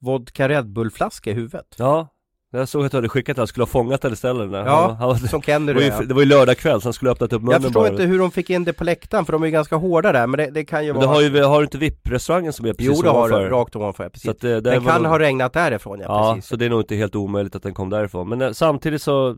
vodka 0.00 0.48
Red 0.48 0.72
Bull-flaska 0.72 1.30
i 1.30 1.34
huvudet. 1.34 1.74
Ja, 1.78 2.08
jag 2.50 2.68
såg 2.68 2.84
att 2.84 2.90
du 2.90 2.96
hade 2.96 3.08
skickat 3.08 3.34
att 3.34 3.38
han 3.38 3.46
skulle 3.46 3.62
ha 3.62 3.66
fångat 3.66 4.02
den 4.02 4.12
istället. 4.12 4.52
Ja, 4.52 4.96
han, 5.00 5.08
han, 5.08 5.18
som 5.18 5.42
Kenny 5.42 5.72
det, 5.72 6.06
det 6.06 6.14
var 6.14 6.20
ju 6.20 6.28
lördag 6.28 6.58
kväll 6.58 6.80
så 6.80 6.86
han 6.86 6.92
skulle 6.92 7.08
ha 7.08 7.12
öppnat 7.12 7.32
upp 7.32 7.42
munnen 7.42 7.52
Jag 7.52 7.62
förstår 7.62 7.80
bara. 7.80 7.88
inte 7.88 8.02
hur 8.02 8.18
de 8.18 8.30
fick 8.30 8.50
in 8.50 8.64
det 8.64 8.72
på 8.72 8.84
läktaren 8.84 9.24
för 9.24 9.32
de 9.32 9.42
är 9.42 9.46
ju 9.46 9.52
ganska 9.52 9.76
hårda 9.76 10.12
där 10.12 10.26
men 10.26 10.38
det, 10.38 10.50
det 10.50 10.64
kan 10.64 10.84
ju 10.84 10.92
men 10.92 11.02
vara... 11.02 11.14
har 11.14 11.22
ju, 11.22 11.42
har 11.42 11.58
du 11.58 11.64
inte 11.64 11.78
VIP-restaurangen 11.78 12.52
som 12.52 12.66
är 12.66 12.72
precis 12.72 12.96
Jo 12.96 13.02
det 13.02 13.08
har 13.08 13.28
du, 13.28 13.48
rakt 13.48 13.76
ovanför, 13.76 14.08
precis. 14.08 14.22
Så 14.22 14.30
att 14.30 14.40
det, 14.40 14.60
den 14.60 14.84
kan 14.84 15.02
nog... 15.02 15.10
ha 15.10 15.18
regnat 15.18 15.52
därifrån 15.52 16.00
ja, 16.00 16.06
ja 16.08 16.34
precis. 16.34 16.48
så 16.48 16.56
det 16.56 16.64
är 16.64 16.70
nog 16.70 16.80
inte 16.80 16.96
helt 16.96 17.14
omöjligt 17.14 17.54
att 17.54 17.62
den 17.62 17.74
kom 17.74 17.90
därifrån. 17.90 18.28
Men 18.28 18.42
eh, 18.42 18.52
samtidigt 18.52 19.02
så 19.02 19.36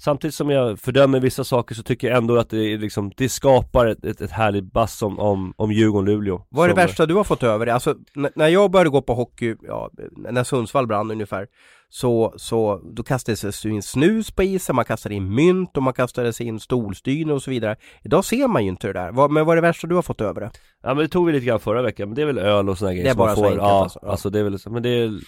Samtidigt 0.00 0.34
som 0.34 0.50
jag 0.50 0.78
fördömer 0.80 1.20
vissa 1.20 1.44
saker 1.44 1.74
så 1.74 1.82
tycker 1.82 2.08
jag 2.08 2.16
ändå 2.16 2.36
att 2.36 2.50
det, 2.50 2.76
liksom, 2.76 3.12
det 3.16 3.28
skapar 3.28 3.86
ett, 3.86 4.04
ett, 4.04 4.20
ett 4.20 4.30
härligt 4.30 4.72
bass 4.72 5.02
om, 5.02 5.18
om, 5.18 5.54
om 5.56 5.72
Djurgården-Luleå 5.72 6.42
Vad 6.48 6.64
är 6.64 6.68
det 6.68 6.74
värsta 6.74 7.06
du 7.06 7.14
har 7.14 7.24
fått 7.24 7.42
över 7.42 7.66
det? 7.66 7.74
Alltså 7.74 7.94
när 8.34 8.48
jag 8.48 8.70
började 8.70 8.90
gå 8.90 9.02
på 9.02 9.14
hockey, 9.14 9.56
ja, 9.62 9.90
när 10.16 10.44
Sundsvall 10.44 10.86
brann 10.86 11.10
ungefär 11.10 11.46
Så, 11.88 12.34
så 12.36 12.80
då 12.96 13.02
kastades 13.02 13.62
det 13.62 13.68
in 13.68 13.82
snus 13.82 14.30
på 14.30 14.42
isen, 14.42 14.76
man 14.76 14.84
kastade 14.84 15.14
in 15.14 15.34
mynt 15.34 15.76
och 15.76 15.82
man 15.82 15.92
kastade 15.92 16.32
in 16.40 16.60
stolstynor 16.60 17.34
och 17.34 17.42
så 17.42 17.50
vidare 17.50 17.76
Idag 18.02 18.24
ser 18.24 18.48
man 18.48 18.62
ju 18.64 18.68
inte 18.68 18.86
det 18.86 18.92
där, 18.92 19.12
vad, 19.12 19.30
men 19.30 19.46
vad 19.46 19.52
är 19.52 19.62
det 19.62 19.68
värsta 19.68 19.86
du 19.86 19.94
har 19.94 20.02
fått 20.02 20.20
över 20.20 20.40
det? 20.40 20.50
Ja 20.82 20.88
men 20.88 20.96
det 20.96 21.08
tog 21.08 21.26
vi 21.26 21.32
lite 21.32 21.46
grann 21.46 21.60
förra 21.60 21.82
veckan, 21.82 22.08
men 22.08 22.16
det 22.16 22.22
är 22.22 22.26
väl 22.26 22.38
öl 22.38 22.68
och 22.68 22.78
sådana 22.78 22.92
grejer 22.94 23.04
Det 23.04 23.10
är 23.10 23.14
bara 23.14 23.34
så 23.34 23.44
enkelt 23.44 23.62
ja, 23.62 23.82
alltså, 23.82 23.98
ja. 24.02 24.10
alltså 24.10 24.30
det 24.30 24.38
är 24.38 24.44
väl, 24.44 24.58
men 24.66 24.82
det 24.82 24.88
är 24.88 25.20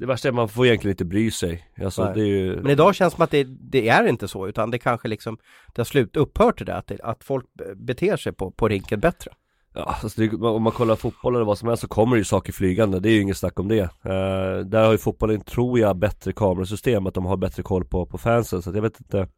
det 0.00 0.06
värsta 0.06 0.28
är 0.28 0.30
att 0.30 0.36
man 0.36 0.48
får 0.48 0.66
egentligen 0.66 0.92
inte 0.92 1.04
bry 1.04 1.30
sig. 1.30 1.68
Alltså, 1.84 2.12
det 2.14 2.20
är 2.20 2.26
ju... 2.26 2.56
Men 2.56 2.70
idag 2.70 2.94
känns 2.94 3.12
det 3.12 3.16
som 3.16 3.24
att 3.24 3.30
det, 3.30 3.44
det, 3.44 3.88
är 3.88 4.06
inte 4.06 4.28
så 4.28 4.48
utan 4.48 4.70
det 4.70 4.78
kanske 4.78 5.08
liksom 5.08 5.38
Det 5.74 5.80
har 5.80 5.84
slut 5.84 6.16
upphört 6.16 6.66
det 6.66 6.76
att, 6.76 6.86
det, 6.86 6.98
att 7.02 7.24
folk 7.24 7.46
beter 7.76 8.16
sig 8.16 8.32
på, 8.32 8.50
på 8.50 8.68
rinken 8.68 9.00
bättre. 9.00 9.30
Ja, 9.74 9.96
alltså 10.02 10.20
det, 10.20 10.36
om 10.36 10.62
man 10.62 10.72
kollar 10.72 10.96
fotboll 10.96 11.34
eller 11.34 11.44
vad 11.44 11.58
som 11.58 11.68
helst 11.68 11.80
så 11.80 11.88
kommer 11.88 12.16
det 12.16 12.20
ju 12.20 12.24
saker 12.24 12.52
flygande, 12.52 13.00
det 13.00 13.08
är 13.08 13.12
ju 13.12 13.20
inget 13.20 13.36
snack 13.36 13.60
om 13.60 13.68
det. 13.68 13.82
Uh, 13.82 14.64
Där 14.66 14.84
har 14.84 14.92
ju 14.92 14.98
fotbollen, 14.98 15.40
tror 15.40 15.78
jag, 15.78 15.96
bättre 15.96 16.32
kamerasystem, 16.32 17.06
att 17.06 17.14
de 17.14 17.26
har 17.26 17.36
bättre 17.36 17.62
koll 17.62 17.84
på, 17.84 18.06
på 18.06 18.18
fansen. 18.18 18.62
Så 18.62 18.70
jag 18.74 18.82
vet 18.82 19.00
inte 19.00 19.28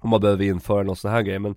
Om 0.00 0.10
man 0.10 0.20
behöver 0.20 0.44
införa 0.44 0.82
någon 0.82 0.96
sån 0.96 1.10
här 1.10 1.22
grej 1.22 1.38
men 1.38 1.54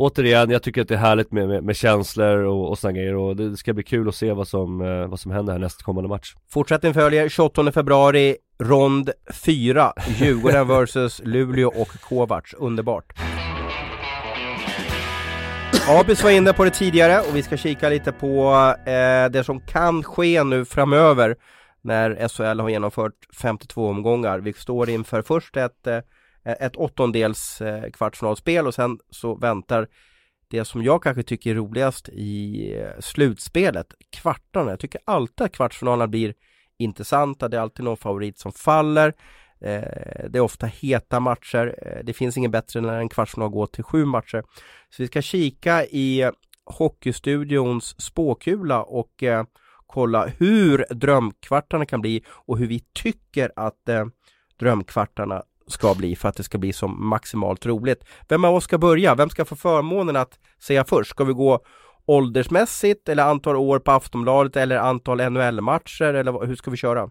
återigen, 0.00 0.50
jag 0.50 0.62
tycker 0.62 0.82
att 0.82 0.88
det 0.88 0.94
är 0.94 0.98
härligt 0.98 1.32
med, 1.32 1.48
med, 1.48 1.64
med 1.64 1.76
känslor 1.76 2.38
och, 2.38 2.70
och 2.70 2.78
sådana 2.78 2.98
grejer 2.98 3.14
och 3.14 3.36
det 3.36 3.56
ska 3.56 3.72
bli 3.72 3.82
kul 3.82 4.08
att 4.08 4.14
se 4.14 4.32
vad 4.32 4.48
som, 4.48 4.80
eh, 4.80 5.06
vad 5.06 5.20
som 5.20 5.30
händer 5.30 5.52
här 5.52 5.60
nästa 5.60 5.84
kommande 5.84 6.08
match. 6.08 6.34
Fortsättning 6.50 6.94
följer 6.94 7.28
28 7.28 7.72
februari, 7.72 8.36
rond 8.58 9.10
4, 9.32 9.92
Djurgården 10.18 10.68
vs 10.84 11.20
Luleå 11.24 11.68
och 11.68 11.88
Kovacs. 11.88 12.54
Underbart! 12.54 13.12
Abis 15.88 16.24
var 16.24 16.30
inne 16.30 16.52
på 16.52 16.64
det 16.64 16.70
tidigare 16.70 17.20
och 17.20 17.36
vi 17.36 17.42
ska 17.42 17.56
kika 17.56 17.88
lite 17.88 18.12
på 18.12 18.52
eh, 18.86 19.30
det 19.30 19.44
som 19.44 19.60
kan 19.60 20.02
ske 20.02 20.44
nu 20.44 20.64
framöver 20.64 21.36
när 21.82 22.28
SHL 22.28 22.60
har 22.60 22.68
genomfört 22.68 23.14
52 23.42 23.86
omgångar. 23.86 24.38
Vi 24.38 24.52
står 24.52 24.90
inför 24.90 25.22
först 25.22 25.56
ett 25.56 25.86
Eh, 25.86 25.98
Eh, 26.44 26.56
ett 26.60 26.76
åttondels 26.76 27.60
eh, 27.60 27.90
kvartsfinalspel 27.90 28.66
och 28.66 28.74
sen 28.74 28.98
så 29.10 29.34
väntar 29.34 29.88
det 30.48 30.64
som 30.64 30.82
jag 30.82 31.02
kanske 31.02 31.22
tycker 31.22 31.50
är 31.50 31.54
roligast 31.54 32.08
i 32.08 32.74
eh, 32.78 33.00
slutspelet, 33.00 33.94
kvartarna. 34.10 34.70
Jag 34.70 34.80
tycker 34.80 35.00
alltid 35.04 35.44
att 35.44 35.52
kvartsfinalerna 35.52 36.08
blir 36.08 36.34
intressanta. 36.78 37.48
Det 37.48 37.56
är 37.56 37.60
alltid 37.60 37.84
någon 37.84 37.96
favorit 37.96 38.38
som 38.38 38.52
faller. 38.52 39.14
Det 40.28 40.34
är 40.34 40.40
ofta 40.40 40.66
heta 40.66 41.20
matcher. 41.20 42.00
Det 42.04 42.12
finns 42.12 42.36
inget 42.36 42.50
bättre 42.50 42.80
när 42.80 42.98
en 42.98 43.08
kvartsfinal 43.08 43.48
går 43.48 43.66
till 43.66 43.84
sju 43.84 44.04
matcher. 44.04 44.42
Så 44.90 45.02
vi 45.02 45.06
ska 45.06 45.22
kika 45.22 45.84
i 45.84 46.30
Hockeystudions 46.64 48.00
spåkula 48.02 48.82
och 48.82 49.24
kolla 49.86 50.26
hur 50.26 50.84
drömkvartarna 50.90 51.86
kan 51.86 52.00
bli 52.00 52.24
och 52.28 52.58
hur 52.58 52.66
vi 52.66 52.80
tycker 52.92 53.52
att 53.56 53.88
drömkvartarna 54.58 55.42
ska 55.70 55.94
bli 55.94 56.16
för 56.16 56.28
att 56.28 56.36
det 56.36 56.42
ska 56.42 56.58
bli 56.58 56.72
som 56.72 57.08
maximalt 57.08 57.66
roligt. 57.66 58.04
Vem 58.28 58.44
av 58.44 58.54
oss 58.54 58.64
ska 58.64 58.78
börja? 58.78 59.14
Vem 59.14 59.30
ska 59.30 59.44
få 59.44 59.56
förmånen 59.56 60.16
att 60.16 60.38
säga 60.62 60.84
först? 60.84 61.10
Ska 61.10 61.24
vi 61.24 61.32
gå 61.32 61.60
åldersmässigt 62.06 63.08
eller 63.08 63.22
antal 63.22 63.56
år 63.56 63.78
på 63.78 63.90
Aftonbladet 63.90 64.56
eller 64.56 64.76
antal 64.76 65.30
NHL-matcher 65.30 66.14
eller 66.14 66.46
hur 66.46 66.54
ska 66.54 66.70
vi 66.70 66.76
köra? 66.76 67.10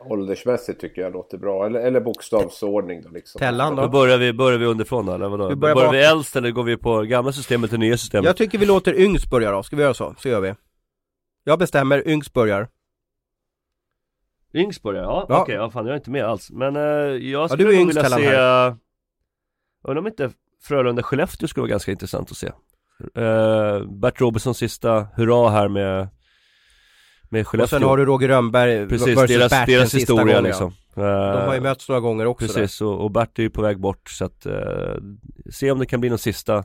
Åldersmässigt 0.00 0.80
tycker 0.80 1.02
jag 1.02 1.12
låter 1.12 1.38
bra, 1.38 1.66
eller, 1.66 1.80
eller 1.80 2.00
bokstavsordning 2.00 3.02
då 3.02 3.10
liksom. 3.10 3.38
Tellan 3.38 3.76
då? 3.76 3.82
då 3.82 3.88
börjar, 3.88 4.18
vi, 4.18 4.32
börjar 4.32 4.58
vi 4.58 4.66
underifrån 4.66 5.06
då, 5.06 5.12
eller 5.12 5.28
vadå? 5.28 5.48
Vi 5.48 5.56
börjar, 5.56 5.74
börjar 5.74 5.92
vi 5.92 6.04
äldst 6.04 6.36
eller 6.36 6.50
går 6.50 6.62
vi 6.62 6.76
på 6.76 7.02
gamla 7.02 7.32
systemet 7.32 7.70
eller 7.70 7.78
nya 7.78 7.96
systemet? 7.96 8.26
Jag 8.26 8.36
tycker 8.36 8.58
vi 8.58 8.66
låter 8.66 9.00
yngst 9.00 9.30
börja 9.30 9.50
då, 9.50 9.62
ska 9.62 9.76
vi 9.76 9.82
göra 9.82 9.94
så? 9.94 10.14
Så 10.18 10.28
gör 10.28 10.40
vi 10.40 10.54
Jag 11.44 11.58
bestämmer, 11.58 12.08
yngst 12.08 12.32
börjar 12.32 12.68
Yngsborg 14.54 14.98
ja, 14.98 15.02
ja. 15.04 15.22
okej, 15.22 15.42
okay, 15.42 15.54
ja 15.54 15.70
fan 15.70 15.86
jag 15.86 15.92
är 15.92 15.96
inte 15.96 16.10
med 16.10 16.24
alls. 16.24 16.50
Men 16.50 16.76
uh, 16.76 16.82
jag 17.16 17.50
skulle 17.50 17.72
ja, 17.72 17.86
vilja 17.86 18.04
se 18.04 18.28
här. 18.28 18.76
Undrar 19.84 20.00
om 20.00 20.06
inte 20.06 20.30
Frölunda-Skellefteå 20.68 21.46
skulle 21.46 21.62
vara 21.62 21.70
ganska 21.70 21.90
intressant 21.92 22.30
att 22.30 22.36
se. 22.36 22.46
Uh, 23.18 23.90
Bert 24.00 24.20
Robertsons 24.20 24.58
sista 24.58 25.08
hurra 25.14 25.50
här 25.50 25.68
med 25.68 26.08
med 27.30 27.46
Skellefteå. 27.46 27.76
Och 27.76 27.80
sen 27.80 27.88
har 27.88 27.96
du 27.96 28.04
Roger 28.04 28.28
Rönnberg 28.28 28.88
Precis, 28.88 29.08
versus 29.08 29.36
deras, 29.36 29.50
Bert 29.50 29.66
deras 29.66 29.94
historia 29.94 30.24
gången, 30.24 30.44
liksom. 30.44 30.66
Uh, 30.98 31.04
De 31.04 31.46
har 31.46 31.54
ju 31.54 31.60
mötts 31.60 31.88
några 31.88 32.00
gånger 32.00 32.26
också 32.26 32.46
Precis, 32.46 32.80
och, 32.80 33.04
och 33.04 33.10
Bert 33.10 33.38
är 33.38 33.42
ju 33.42 33.50
på 33.50 33.62
väg 33.62 33.80
bort 33.80 34.10
så 34.10 34.24
att 34.24 34.46
uh, 34.46 34.52
Se 35.50 35.70
om 35.70 35.78
det 35.78 35.86
kan 35.86 36.00
bli 36.00 36.08
någon 36.08 36.18
sista 36.18 36.64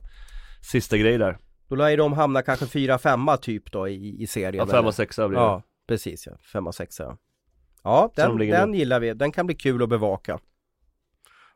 Sista 0.61 0.97
grej 0.97 1.17
där. 1.17 1.37
Då 1.69 1.75
lär 1.75 1.89
ju 1.89 1.95
de 1.95 2.13
hamna 2.13 2.41
kanske 2.41 2.65
4-5 2.65 3.37
typ 3.37 3.71
då 3.71 3.87
i, 3.87 4.23
i 4.23 4.27
serien 4.27 4.67
Ja 4.69 4.81
5-6 4.81 5.27
blir 5.27 5.37
det. 5.37 5.43
Ja, 5.43 5.63
precis 5.87 6.27
ja, 6.27 6.33
5-6 6.53 6.95
ja 6.99 7.17
Ja, 7.85 8.11
den, 8.15 8.37
den 8.37 8.73
gillar 8.73 8.99
vi. 8.99 9.13
Den 9.13 9.31
kan 9.31 9.45
bli 9.45 9.55
kul 9.55 9.83
att 9.83 9.89
bevaka. 9.89 10.39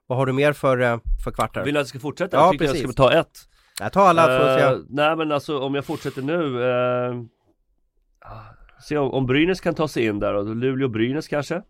Vad 0.07 0.17
har 0.17 0.25
du 0.25 0.33
mer 0.33 0.53
för, 0.53 0.81
eh, 0.81 0.97
för 1.23 1.31
kvartar? 1.31 1.63
Vill 1.63 1.73
du 1.73 1.79
att 1.79 1.83
jag 1.83 1.87
ska 1.87 1.99
fortsätta? 1.99 2.37
Ja, 2.37 2.43
jag 2.43 2.51
tycker 2.51 2.65
precis. 2.65 2.81
jag 2.81 2.93
ska 2.93 3.03
ta 3.03 3.13
ett. 3.13 3.39
Jag 3.79 3.93
tar 3.93 4.01
alla 4.01 4.71
uh, 4.71 4.79
Nej 4.89 5.15
men 5.15 5.31
alltså 5.31 5.59
om 5.59 5.75
jag 5.75 5.85
fortsätter 5.85 6.21
nu 6.21 6.43
uh, 6.43 7.23
Se 8.81 8.97
om, 8.97 9.11
om 9.11 9.25
Brynäs 9.25 9.61
kan 9.61 9.75
ta 9.75 9.87
sig 9.87 10.05
in 10.05 10.19
där 10.19 10.33
då, 10.33 10.41
Luleå-Brynäs 10.41 11.27
kanske? 11.27 11.61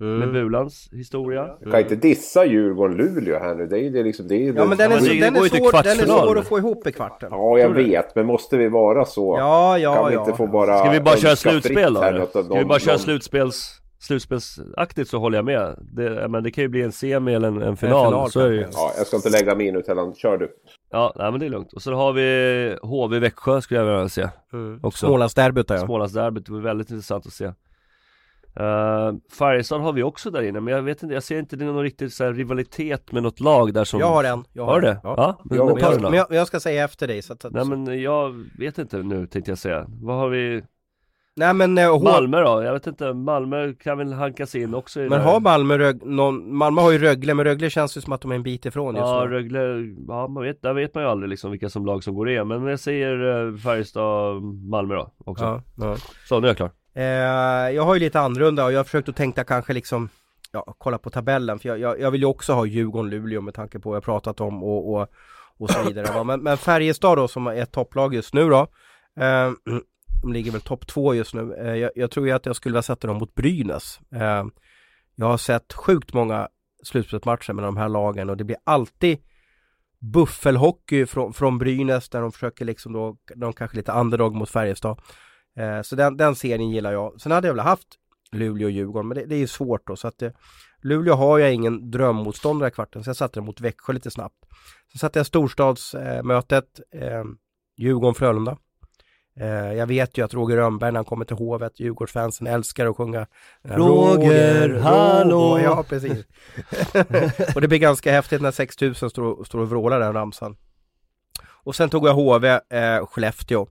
Mm. 0.00 0.18
Med 0.18 0.32
Bulans 0.32 0.88
historia 0.92 1.56
Du 1.60 1.70
kan 1.70 1.80
inte 1.80 1.96
dissa 1.96 2.44
Djurgården-Luleå 2.44 3.38
här 3.38 3.54
nu, 3.54 3.66
det 3.66 3.78
är 3.78 3.82
ju 3.82 3.90
det 3.90 4.02
liksom 4.02 4.28
det 4.28 4.34
är 4.34 4.52
Ja 4.56 4.64
men 4.64 4.78
den 4.78 4.92
är, 4.92 4.98
så, 4.98 5.04
den, 5.04 5.36
är 5.36 5.48
svår, 5.48 5.82
den 5.82 6.00
är 6.00 6.04
svår 6.04 6.38
att 6.38 6.48
få 6.48 6.58
ihop 6.58 6.86
i 6.86 6.92
kvarten 6.92 7.28
Ja 7.32 7.58
jag 7.58 7.70
vet, 7.70 8.14
men 8.14 8.26
måste 8.26 8.56
vi 8.56 8.68
vara 8.68 9.04
så? 9.04 9.36
Ja, 9.38 9.78
ja, 9.78 9.94
kan 9.94 10.08
vi 10.08 10.14
ja 10.14 10.20
inte 10.20 10.36
få 10.36 10.46
bara 10.46 10.78
Ska 10.78 10.90
vi 10.90 11.00
bara 11.00 11.16
köra 11.16 11.36
slutspel 11.36 11.94
då? 11.94 12.00
Ska 12.26 12.58
vi 12.58 12.64
bara 12.64 12.78
köra 12.78 12.98
slutspels 12.98 13.80
slutspelsaktigt 13.98 15.10
så 15.10 15.18
håller 15.18 15.38
jag 15.38 15.44
med. 15.44 15.78
Det, 15.80 16.28
men 16.28 16.42
det 16.42 16.50
kan 16.50 16.62
ju 16.62 16.68
bli 16.68 16.82
en 16.82 16.92
semi 16.92 17.34
eller 17.34 17.48
en, 17.48 17.62
en 17.62 17.76
final. 17.76 18.04
En 18.04 18.10
final 18.10 18.30
så 18.30 18.40
är 18.40 18.50
det 18.50 18.68
Ja, 18.72 18.92
jag 18.96 19.06
ska 19.06 19.16
inte 19.16 19.30
lägga 19.30 19.54
mig 19.54 19.66
in 19.66 19.76
utan 19.76 20.14
kör 20.14 20.38
du. 20.38 20.52
Ja, 20.90 21.12
nej, 21.16 21.30
men 21.30 21.40
det 21.40 21.46
är 21.46 21.50
lugnt. 21.50 21.72
Och 21.72 21.82
så 21.82 21.94
har 21.94 22.12
vi 22.12 22.76
HV 22.82 23.18
Växjö 23.18 23.60
skulle 23.60 23.80
jag 23.80 23.86
vilja 23.86 24.08
se. 24.08 24.28
Mm. 24.52 24.90
Smålandsderbyt 24.90 25.70
ja. 25.70 25.78
Smålandsderbyt, 25.78 26.46
det 26.46 26.52
var 26.52 26.60
väldigt 26.60 26.90
intressant 26.90 27.26
att 27.26 27.32
se. 27.32 27.52
Uh, 28.60 29.14
Färjestad 29.38 29.80
har 29.80 29.92
vi 29.92 30.02
också 30.02 30.30
där 30.30 30.42
inne, 30.42 30.60
men 30.60 30.74
jag 30.74 30.82
vet 30.82 31.02
inte, 31.02 31.14
jag 31.14 31.22
ser 31.22 31.38
inte 31.38 31.56
det 31.56 31.64
någon 31.64 31.82
riktig 31.82 32.12
så 32.12 32.24
här, 32.24 32.32
rivalitet 32.32 33.12
med 33.12 33.22
något 33.22 33.40
lag 33.40 33.74
där 33.74 33.84
som 33.84 34.00
Jag 34.00 34.06
har 34.06 34.24
en, 34.24 34.44
jag 34.52 34.64
har, 34.64 34.72
har 34.72 34.80
det? 34.80 35.00
Ja, 35.02 35.14
ja 35.16 35.40
men, 35.44 35.58
men, 35.58 35.66
men, 35.66 35.78
jag, 35.78 36.02
men 36.02 36.12
jag, 36.12 36.26
jag, 36.30 36.46
ska 36.46 36.60
säga 36.60 36.84
efter 36.84 37.06
dig 37.06 37.22
så 37.22 37.32
att, 37.32 37.46
Nej 37.50 37.64
men 37.64 38.02
jag 38.02 38.46
vet 38.58 38.78
inte 38.78 38.96
nu 39.02 39.26
tänkte 39.26 39.50
jag 39.50 39.58
säga, 39.58 39.86
vad 39.88 40.16
har 40.16 40.28
vi? 40.28 40.62
Nej 41.38 41.54
men 41.54 41.78
uh, 41.78 42.02
Malmö 42.02 42.40
då? 42.40 42.62
Jag 42.62 42.72
vet 42.72 42.86
inte, 42.86 43.12
Malmö 43.12 43.74
kan 43.74 43.98
väl 43.98 44.12
hankas 44.12 44.54
in 44.54 44.74
också 44.74 45.00
i 45.00 45.08
Men 45.08 45.20
har 45.20 45.40
Malmö 45.40 45.78
Rög, 45.78 46.06
någon, 46.06 46.56
Malmö 46.56 46.80
har 46.80 46.90
ju 46.90 46.98
Rögle, 46.98 47.34
men 47.34 47.44
Rögle 47.44 47.70
känns 47.70 47.96
ju 47.96 48.00
som 48.00 48.12
att 48.12 48.20
de 48.20 48.30
är 48.30 48.34
en 48.34 48.42
bit 48.42 48.66
ifrån 48.66 48.94
just 48.94 49.06
Ja, 49.06 49.24
nu. 49.24 49.30
Rögle, 49.30 49.58
ja 50.08 50.28
man 50.28 50.42
vet, 50.42 50.62
där 50.62 50.72
vet 50.72 50.94
man 50.94 51.04
ju 51.04 51.10
aldrig 51.10 51.30
liksom 51.30 51.50
vilka 51.50 51.68
som 51.68 51.86
lag 51.86 52.04
som 52.04 52.14
går 52.14 52.30
in 52.30 52.48
Men 52.48 52.66
jag 52.66 52.80
säger 52.80 53.22
uh, 53.22 53.56
Färjestad, 53.56 54.42
Malmö 54.42 54.94
då 54.94 55.10
också 55.18 55.44
ja, 55.44 55.62
ja. 55.76 55.96
Så, 56.28 56.40
nu 56.40 56.46
är 56.46 56.50
jag 56.50 56.56
klar 56.56 56.70
eh, 56.94 57.74
Jag 57.74 57.82
har 57.82 57.94
ju 57.94 58.00
lite 58.00 58.20
annorlunda 58.20 58.64
och 58.64 58.72
jag 58.72 58.78
har 58.78 58.84
försökt 58.84 59.08
att 59.08 59.16
tänka 59.16 59.44
kanske 59.44 59.72
liksom 59.72 60.08
Ja, 60.52 60.74
kolla 60.78 60.98
på 60.98 61.10
tabellen 61.10 61.58
för 61.58 61.68
jag, 61.68 61.78
jag, 61.78 62.00
jag 62.00 62.10
vill 62.10 62.20
ju 62.20 62.26
också 62.26 62.52
ha 62.52 62.66
Djurgården-Luleå 62.66 63.40
med 63.40 63.54
tanke 63.54 63.78
på 63.78 63.88
vad 63.88 63.96
jag 63.96 64.04
pratat 64.04 64.40
om 64.40 64.64
och, 64.64 64.94
och, 64.94 65.08
och 65.58 65.70
så 65.70 65.82
vidare 65.82 66.06
va? 66.14 66.24
men, 66.24 66.42
men 66.42 66.56
Färjestad 66.56 67.18
då 67.18 67.28
som 67.28 67.46
är 67.46 67.54
ett 67.54 67.72
topplag 67.72 68.14
just 68.14 68.34
nu 68.34 68.48
då 68.48 68.66
eh, 69.20 69.50
de 70.22 70.32
ligger 70.32 70.52
väl 70.52 70.60
topp 70.60 70.86
två 70.86 71.14
just 71.14 71.34
nu. 71.34 71.54
Eh, 71.54 71.74
jag, 71.74 71.90
jag, 71.94 72.10
tror 72.10 72.26
ju 72.26 72.32
att 72.32 72.46
jag 72.46 72.56
skulle 72.56 72.72
vilja 72.72 72.82
sätta 72.82 73.06
dem 73.06 73.16
mot 73.16 73.34
Brynäs. 73.34 74.00
Eh, 74.12 74.44
jag 75.14 75.26
har 75.26 75.38
sett 75.38 75.72
sjukt 75.72 76.14
många 76.14 76.48
slutspelsmatcher 76.82 77.52
med 77.52 77.64
de 77.64 77.76
här 77.76 77.88
lagen 77.88 78.30
och 78.30 78.36
det 78.36 78.44
blir 78.44 78.56
alltid 78.64 79.18
buffelhockey 80.00 81.06
från, 81.06 81.32
från 81.32 81.58
Brynäs 81.58 82.08
där 82.08 82.20
de 82.20 82.32
försöker 82.32 82.64
liksom 82.64 82.92
då, 82.92 83.16
de 83.36 83.52
kanske 83.52 83.76
lite 83.76 83.92
underdog 83.92 84.34
mot 84.34 84.50
Färjestad. 84.50 85.00
Eh, 85.56 85.82
så 85.82 85.96
den, 85.96 86.16
den 86.16 86.34
serien 86.34 86.70
gillar 86.70 86.92
jag. 86.92 87.20
Sen 87.20 87.32
hade 87.32 87.46
jag 87.46 87.54
väl 87.54 87.64
haft 87.64 87.88
Luleå 88.32 88.66
och 88.66 88.70
Djurgården, 88.70 89.08
men 89.08 89.16
det, 89.16 89.26
det 89.26 89.34
är 89.34 89.38
ju 89.38 89.46
svårt 89.46 89.86
då 89.86 89.96
så 89.96 90.08
att 90.08 90.18
det, 90.18 90.32
Luleå 90.82 91.14
har 91.14 91.38
jag 91.38 91.54
ingen 91.54 91.90
drömmotståndare 91.90 92.68
i 92.68 92.72
kvarten, 92.72 93.04
så 93.04 93.10
jag 93.10 93.16
satte 93.16 93.40
den 93.40 93.46
mot 93.46 93.60
Växjö 93.60 93.92
lite 93.92 94.10
snabbt. 94.10 94.44
Så 94.92 94.98
satte 94.98 95.18
jag 95.18 95.26
storstadsmötet, 95.26 96.80
eh, 96.94 97.24
Djurgården-Frölunda. 97.76 98.56
Eh, 99.40 99.72
jag 99.72 99.86
vet 99.86 100.18
ju 100.18 100.24
att 100.24 100.34
Roger 100.34 100.56
Rönnberg 100.56 100.92
när 100.92 100.98
han 100.98 101.04
kommer 101.04 101.24
till 101.24 101.36
Hovet, 101.36 101.80
Djurgårdsfansen 101.80 102.46
älskar 102.46 102.86
att 102.86 102.96
sjunga 102.96 103.26
Roger, 103.62 104.68
Roger 104.68 104.78
hallå! 104.78 105.58
Ja, 105.62 105.84
precis. 105.88 106.24
och 107.54 107.60
det 107.60 107.68
blir 107.68 107.78
ganska 107.78 108.12
häftigt 108.12 108.42
när 108.42 108.50
6000 108.50 109.10
står, 109.10 109.44
står 109.44 109.58
och 109.58 109.70
vrålar 109.70 110.00
den 110.00 110.12
ramsan. 110.12 110.56
Och 111.64 111.76
sen 111.76 111.90
tog 111.90 112.08
jag 112.08 112.14
HV, 112.14 112.48
eh, 112.48 113.06
Skellefteå. 113.06 113.66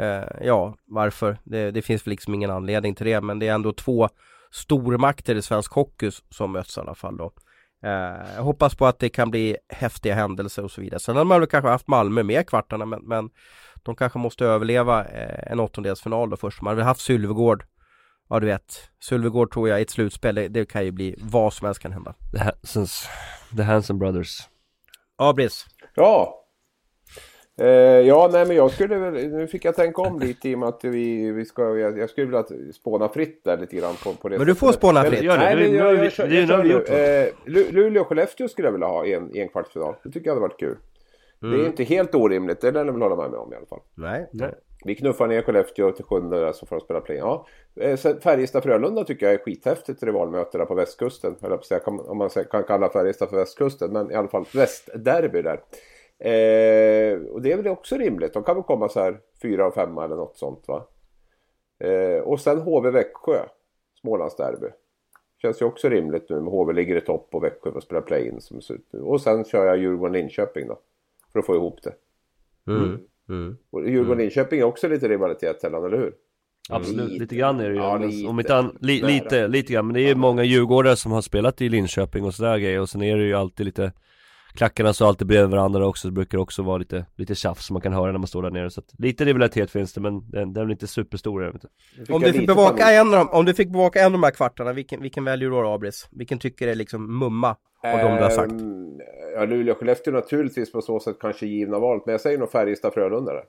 Eh, 0.00 0.24
ja, 0.40 0.76
varför? 0.86 1.38
Det, 1.44 1.70
det, 1.70 1.82
finns 1.82 2.06
väl 2.06 2.10
liksom 2.10 2.34
ingen 2.34 2.50
anledning 2.50 2.94
till 2.94 3.06
det, 3.06 3.20
men 3.20 3.38
det 3.38 3.48
är 3.48 3.54
ändå 3.54 3.72
två 3.72 4.08
stormakter 4.50 5.34
i 5.34 5.42
svensk 5.42 5.72
hockey 5.72 6.10
som 6.30 6.52
möts 6.52 6.76
i 6.76 6.80
alla 6.80 6.94
fall 6.94 7.16
då. 7.16 7.32
Eh, 7.82 8.34
jag 8.36 8.42
hoppas 8.42 8.74
på 8.74 8.86
att 8.86 8.98
det 8.98 9.08
kan 9.08 9.30
bli 9.30 9.56
häftiga 9.68 10.14
händelser 10.14 10.64
och 10.64 10.70
så 10.70 10.80
vidare. 10.80 11.00
Sen 11.00 11.16
hade 11.16 11.28
man 11.28 11.40
väl 11.40 11.48
kanske 11.48 11.68
haft 11.68 11.88
Malmö 11.88 12.22
med 12.22 12.46
kvartarna, 12.46 12.86
men, 12.86 13.02
men 13.02 13.30
de 13.82 13.96
kanske 13.96 14.18
måste 14.18 14.44
överleva 14.44 15.04
eh, 15.04 15.52
en 15.52 15.60
åttondelsfinal 15.60 16.30
då 16.30 16.36
först. 16.36 16.62
Man 16.62 16.70
hade 16.70 16.84
haft 16.84 17.00
Sylvegård. 17.00 17.64
Ja 18.30 18.40
du 18.40 18.46
vet, 18.46 18.90
Sylvegård 19.00 19.52
tror 19.52 19.68
jag 19.68 19.78
i 19.78 19.82
ett 19.82 19.90
slutspel, 19.90 20.34
det, 20.34 20.48
det, 20.48 20.66
kan 20.66 20.84
ju 20.84 20.90
bli 20.90 21.14
vad 21.18 21.52
som 21.52 21.64
helst 21.64 21.80
kan 21.80 21.92
hända. 21.92 22.14
The, 22.32 22.38
Hansons, 22.38 23.08
the 23.56 23.62
Hanson 23.62 23.98
Brothers. 23.98 24.38
Ja, 25.18 25.32
Briss. 25.32 25.66
Ja. 25.94 26.44
Eh, 27.60 27.68
ja, 28.06 28.30
nej 28.32 28.46
men 28.46 28.56
jag 28.56 28.70
skulle 28.70 28.98
väl, 28.98 29.28
nu 29.28 29.46
fick 29.46 29.64
jag 29.64 29.76
tänka 29.76 30.02
om 30.02 30.18
lite 30.18 30.48
i 30.48 30.54
och 30.54 30.58
med 30.58 30.68
att 30.68 30.84
vi, 30.84 31.32
vi 31.32 31.44
ska, 31.44 31.78
jag, 31.78 31.98
jag 31.98 32.10
skulle 32.10 32.26
vilja 32.26 32.44
spåna 32.74 33.08
fritt 33.08 33.44
där 33.44 33.58
lite 33.58 33.76
grann 33.76 33.94
på, 34.04 34.12
på 34.12 34.28
det 34.28 34.38
Men 34.38 34.46
du 34.46 34.54
får 34.54 34.72
spåna 34.72 35.04
fritt. 35.04 35.20
Det, 35.20 35.36
Nej, 35.36 35.56
men 35.56 35.74
jag, 35.74 35.94
jag, 35.94 36.12
jag, 36.18 36.48
jag, 36.48 36.66
jag, 36.66 37.22
eh, 37.24 37.28
Luleå 37.44 38.00
och 38.00 38.08
Skellefteå 38.08 38.48
skulle 38.48 38.68
jag 38.68 38.72
vilja 38.72 38.86
ha 38.86 39.06
i 39.06 39.14
en, 39.14 39.36
i 39.36 39.40
en 39.40 39.48
kvartsfinal. 39.48 39.94
Det 40.04 40.10
tycker 40.10 40.26
jag 40.26 40.34
hade 40.34 40.40
varit 40.40 40.60
kul. 40.60 40.76
Mm. 41.42 41.58
Det 41.58 41.64
är 41.64 41.66
inte 41.66 41.84
helt 41.84 42.14
orimligt, 42.14 42.60
det 42.60 42.70
lär 42.70 42.84
ni 42.84 42.92
väl 42.92 43.02
hålla 43.02 43.16
med 43.16 43.30
mig 43.30 43.38
om 43.38 43.52
i 43.52 43.56
alla 43.56 43.66
fall. 43.66 43.80
Nej. 43.94 44.28
Nej. 44.32 44.54
Vi 44.84 44.94
knuffar 44.94 45.26
ner 45.26 45.42
Skellefteå 45.42 45.92
till 45.92 46.04
sjunde 46.04 46.40
där 46.40 46.52
så 46.52 46.66
får 46.66 46.76
de 46.76 46.84
spela 46.84 47.00
play. 47.00 47.16
Ja. 47.16 47.46
Färjestad-Frölunda 48.20 49.04
tycker 49.04 49.26
jag 49.26 49.34
är 49.34 49.38
skithäftigt 49.38 50.02
rivalmöte 50.02 50.58
där 50.58 50.64
på 50.64 50.74
västkusten. 50.74 51.36
Eller 51.42 52.10
om 52.10 52.18
man 52.18 52.30
kan 52.50 52.64
kalla 52.64 52.88
Färjestad 52.88 53.30
för 53.30 53.36
västkusten. 53.36 53.92
Men 53.92 54.10
i 54.10 54.14
alla 54.14 54.28
fall 54.28 54.44
västderby 54.54 55.42
där. 55.42 55.60
Eh, 56.18 57.20
och 57.20 57.42
det 57.42 57.52
är 57.52 57.56
väl 57.56 57.68
också 57.68 57.96
rimligt. 57.96 58.32
De 58.32 58.42
kan 58.42 58.54
väl 58.54 58.64
komma 58.64 58.88
så 58.88 59.00
här 59.00 59.20
fyra 59.42 59.66
och 59.66 59.74
femma 59.74 60.04
eller 60.04 60.16
något 60.16 60.36
sånt 60.36 60.68
va. 60.68 60.88
Eh, 61.78 62.22
och 62.22 62.40
sen 62.40 62.58
HV-Växjö. 62.58 63.38
Smålandsderby. 64.00 64.66
Känns 65.42 65.62
ju 65.62 65.66
också 65.66 65.88
rimligt 65.88 66.28
nu 66.28 66.40
med 66.40 66.52
HV 66.52 66.72
ligger 66.72 66.96
i 66.96 67.00
topp 67.00 67.28
och 67.30 67.44
Växjö 67.44 67.72
får 67.72 67.80
spela 67.80 68.00
play-in 68.00 68.40
som 68.40 68.60
ser 68.60 68.74
ut 68.74 68.88
nu. 68.90 69.00
Och 69.00 69.20
sen 69.20 69.44
kör 69.44 69.66
jag 69.66 69.78
Djurgården-Linköping 69.78 70.68
då. 70.68 70.78
För 71.32 71.38
att 71.38 71.46
få 71.46 71.54
ihop 71.54 71.78
det. 71.82 71.94
Mm. 72.72 72.98
Mm. 73.28 73.56
Och 73.70 73.88
Djurgården-Linköping 73.88 74.60
är 74.60 74.64
också 74.64 74.88
lite 74.88 75.08
rivalitet 75.08 75.64
eller 75.64 75.98
hur? 75.98 76.12
Absolut, 76.70 77.10
lite, 77.10 77.22
lite 77.22 77.36
grann 77.36 77.60
är 77.60 77.68
det 77.68 77.74
ju. 77.74 77.80
Ja, 77.80 77.96
lite, 77.96 78.28
Om 78.28 78.40
inte 78.40 78.56
an, 78.56 78.78
li, 78.80 79.02
lite, 79.02 79.48
lite 79.48 79.72
grann. 79.72 79.86
Men 79.86 79.94
det 79.94 80.00
är 80.00 80.08
ju 80.08 80.14
många 80.14 80.44
djurgårdare 80.44 80.96
som 80.96 81.12
har 81.12 81.22
spelat 81.22 81.60
i 81.60 81.68
Linköping 81.68 82.24
och 82.24 82.34
sådär 82.34 82.58
grejer. 82.58 82.80
Och 82.80 82.88
sen 82.88 83.02
är 83.02 83.16
det 83.16 83.24
ju 83.24 83.34
alltid 83.34 83.66
lite 83.66 83.92
Klackarna 84.54 84.92
står 84.92 85.08
alltid 85.08 85.26
bredvid 85.26 85.50
varandra 85.50 85.86
också, 85.86 86.08
det 86.08 86.12
brukar 86.12 86.38
också 86.38 86.62
vara 86.62 86.78
lite, 86.78 87.06
lite 87.16 87.34
tjafs 87.34 87.66
som 87.66 87.74
man 87.74 87.82
kan 87.82 87.92
höra 87.92 88.12
när 88.12 88.18
man 88.18 88.26
står 88.26 88.42
där 88.42 88.50
nere 88.50 88.70
så 88.70 88.80
att 88.80 88.94
Lite 88.98 89.24
rivalitet 89.24 89.70
finns 89.70 89.92
det 89.92 90.00
men 90.00 90.30
den, 90.30 90.52
den 90.52 90.66
är 90.66 90.70
inte 90.70 90.86
superstor 90.86 91.42
jag 91.42 91.52
vet 91.52 91.64
inte. 91.64 92.12
Om 92.12 92.22
du, 92.22 92.32
fick 92.32 92.46
bevaka 92.46 92.90
en 92.92 93.06
av 93.06 93.12
dem, 93.12 93.28
om 93.30 93.44
du 93.44 93.54
fick 93.54 93.68
bevaka 93.68 94.00
en 94.00 94.06
av 94.06 94.12
de 94.12 94.22
här 94.22 94.30
kvartarna, 94.30 94.72
vilken, 94.72 95.02
vilken 95.02 95.24
väljer 95.24 95.50
du 95.50 95.56
då 95.56 95.68
Abris? 95.68 96.08
Vilken 96.10 96.38
tycker 96.38 96.68
är 96.68 96.74
liksom 96.74 97.18
mumma 97.18 97.56
av 97.84 97.98
dem 97.98 98.16
du 98.16 98.22
har 98.22 98.30
sagt? 98.30 98.52
Ja, 99.38 99.46
Luleå-Skellefteå 99.46 100.12
naturligtvis 100.12 100.72
på 100.72 100.82
så 100.82 101.00
sätt 101.00 101.16
kanske 101.20 101.46
givna 101.46 101.78
valet, 101.78 102.06
men 102.06 102.12
jag 102.12 102.20
säger 102.20 102.38
nog 102.38 102.48
Färjestad-Frölunda 102.48 103.32
där. 103.32 103.44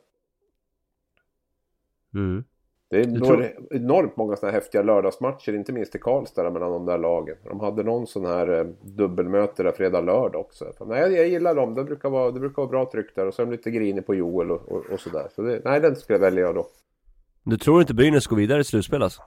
Mm. 2.13 2.43
Det 2.89 2.99
är 2.99 3.19
tror... 3.19 3.51
enormt 3.71 4.17
många 4.17 4.35
sådana 4.35 4.51
här 4.51 4.59
häftiga 4.61 4.81
lördagsmatcher, 4.81 5.55
inte 5.55 5.73
minst 5.73 5.95
i 5.95 5.99
Karlstad 5.99 6.49
mellan 6.49 6.71
de 6.71 6.85
där 6.85 6.97
lagen. 6.97 7.35
De 7.43 7.59
hade 7.59 7.83
någon 7.83 8.07
sån 8.07 8.25
här 8.25 8.59
eh, 8.59 8.65
dubbelmöte 8.81 9.63
där 9.63 9.71
fredag-lördag 9.71 10.41
också. 10.41 10.73
Nej, 10.85 10.99
jag, 10.99 11.11
jag 11.11 11.27
gillar 11.27 11.55
dem, 11.55 11.73
det 11.73 11.83
brukar, 11.83 12.09
vara, 12.09 12.31
det 12.31 12.39
brukar 12.39 12.55
vara 12.55 12.69
bra 12.69 12.89
tryck 12.91 13.15
där. 13.15 13.27
Och 13.27 13.33
så 13.33 13.41
är 13.41 13.45
de 13.45 13.51
lite 13.51 13.71
grinig 13.71 14.05
på 14.05 14.15
Joel 14.15 14.51
och, 14.51 14.71
och, 14.71 14.85
och 14.85 14.99
sådär. 14.99 15.27
Så 15.35 15.41
det, 15.41 15.61
nej, 15.65 15.79
den 15.79 15.95
skulle 15.95 16.15
jag 16.15 16.21
välja 16.21 16.53
då. 16.53 16.67
Du 17.43 17.57
tror 17.57 17.81
inte 17.81 17.93
Brynäs 17.93 18.27
går 18.27 18.37
vidare 18.37 18.61
i 18.61 18.63
slutspel 18.63 19.03
alltså? 19.03 19.21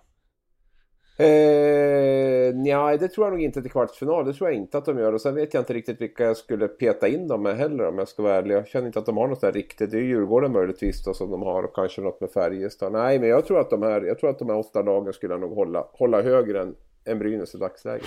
Eh, 1.16 2.54
nej, 2.54 2.98
det 2.98 3.08
tror 3.08 3.26
jag 3.26 3.32
nog 3.32 3.42
inte 3.42 3.62
till 3.62 3.70
kvartsfinal. 3.70 4.24
Det 4.24 4.32
tror 4.32 4.50
jag 4.50 4.56
inte 4.56 4.78
att 4.78 4.84
de 4.84 4.98
gör. 4.98 5.12
Och 5.12 5.20
sen 5.20 5.34
vet 5.34 5.54
jag 5.54 5.60
inte 5.60 5.74
riktigt 5.74 6.00
vilka 6.00 6.24
jag 6.24 6.36
skulle 6.36 6.68
peta 6.68 7.08
in 7.08 7.28
dem 7.28 7.42
med 7.42 7.56
heller 7.56 7.88
om 7.88 7.98
jag 7.98 8.08
ska 8.08 8.22
vara 8.22 8.34
ärlig. 8.34 8.54
Jag 8.54 8.68
känner 8.68 8.86
inte 8.86 8.98
att 8.98 9.06
de 9.06 9.16
har 9.16 9.28
något 9.28 9.40
där 9.40 9.52
riktigt. 9.52 9.90
Det 9.90 9.96
är 9.96 10.02
Djurgården 10.02 10.52
möjligtvis 10.52 11.04
då 11.04 11.14
som 11.14 11.30
de 11.30 11.42
har 11.42 11.62
och 11.62 11.74
kanske 11.74 12.00
något 12.00 12.20
med 12.20 12.30
Färjestad. 12.30 12.92
Nej, 12.92 13.18
men 13.18 13.28
jag 13.28 13.46
tror 13.46 13.60
att 13.60 13.70
de 13.70 13.82
här, 13.82 14.02
jag 14.02 14.18
tror 14.18 14.30
att 14.30 14.38
de 14.38 14.48
här 14.48 14.58
åtta 14.58 14.82
lagen 14.82 15.12
skulle 15.12 15.38
nog 15.38 15.54
hålla, 15.54 15.86
hålla 15.92 16.22
högre 16.22 16.62
än, 16.62 16.74
än 17.04 17.18
Brynäs 17.18 17.54
i 17.54 17.58
dagsläget. 17.58 18.06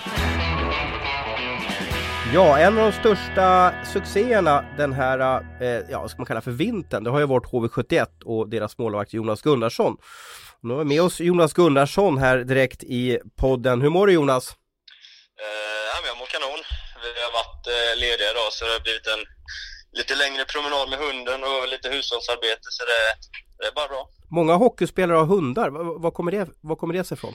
Ja, 2.33 2.59
en 2.59 2.77
av 2.77 2.85
de 2.85 2.91
största 2.91 3.73
succéerna 3.93 4.65
den 4.77 4.93
här, 4.93 5.43
eh, 5.61 5.67
ja 5.89 6.01
vad 6.01 6.09
ska 6.09 6.19
man 6.19 6.25
kalla 6.25 6.41
för 6.41 6.51
vintern, 6.51 7.03
det 7.03 7.09
har 7.09 7.19
ju 7.19 7.25
varit 7.25 7.45
HV71 7.45 8.05
och 8.25 8.49
deras 8.49 8.77
målvakt 8.77 9.13
Jonas 9.13 9.41
Gunnarsson. 9.41 9.97
Nu 10.65 10.73
har 10.73 10.79
vi 10.83 10.85
med 10.85 11.01
oss 11.01 11.19
Jonas 11.19 11.53
Gunnarsson 11.53 12.17
här 12.17 12.37
direkt 12.37 12.83
i 12.83 13.19
podden. 13.35 13.81
Hur 13.81 13.89
mår 13.89 14.07
du 14.07 14.13
Jonas? 14.13 14.45
Eh, 15.43 16.07
jag 16.07 16.17
mår 16.17 16.25
kanon. 16.25 16.61
Vi 17.03 17.21
har 17.25 17.33
varit 17.39 17.67
eh, 17.67 17.99
lediga 18.01 18.29
idag 18.31 18.49
så 18.51 18.65
det 18.65 18.71
har 18.71 18.79
blivit 18.79 19.07
en 19.07 19.23
lite 19.99 20.15
längre 20.15 20.45
promenad 20.45 20.89
med 20.89 20.99
hunden 20.99 21.43
och 21.43 21.67
lite 21.73 21.89
hushållsarbete 21.89 22.67
så 22.77 22.83
det, 22.91 23.01
det 23.59 23.67
är 23.67 23.75
bara 23.79 23.87
bra. 23.87 24.09
Många 24.29 24.53
hockeyspelare 24.53 25.17
har 25.17 25.25
hundar. 25.25 25.69
Vad, 25.69 26.01
vad, 26.01 26.13
kommer 26.13 26.31
det, 26.31 26.77
kommer 26.79 26.93
det 26.93 27.03
sig 27.03 27.15
ifrån? 27.15 27.33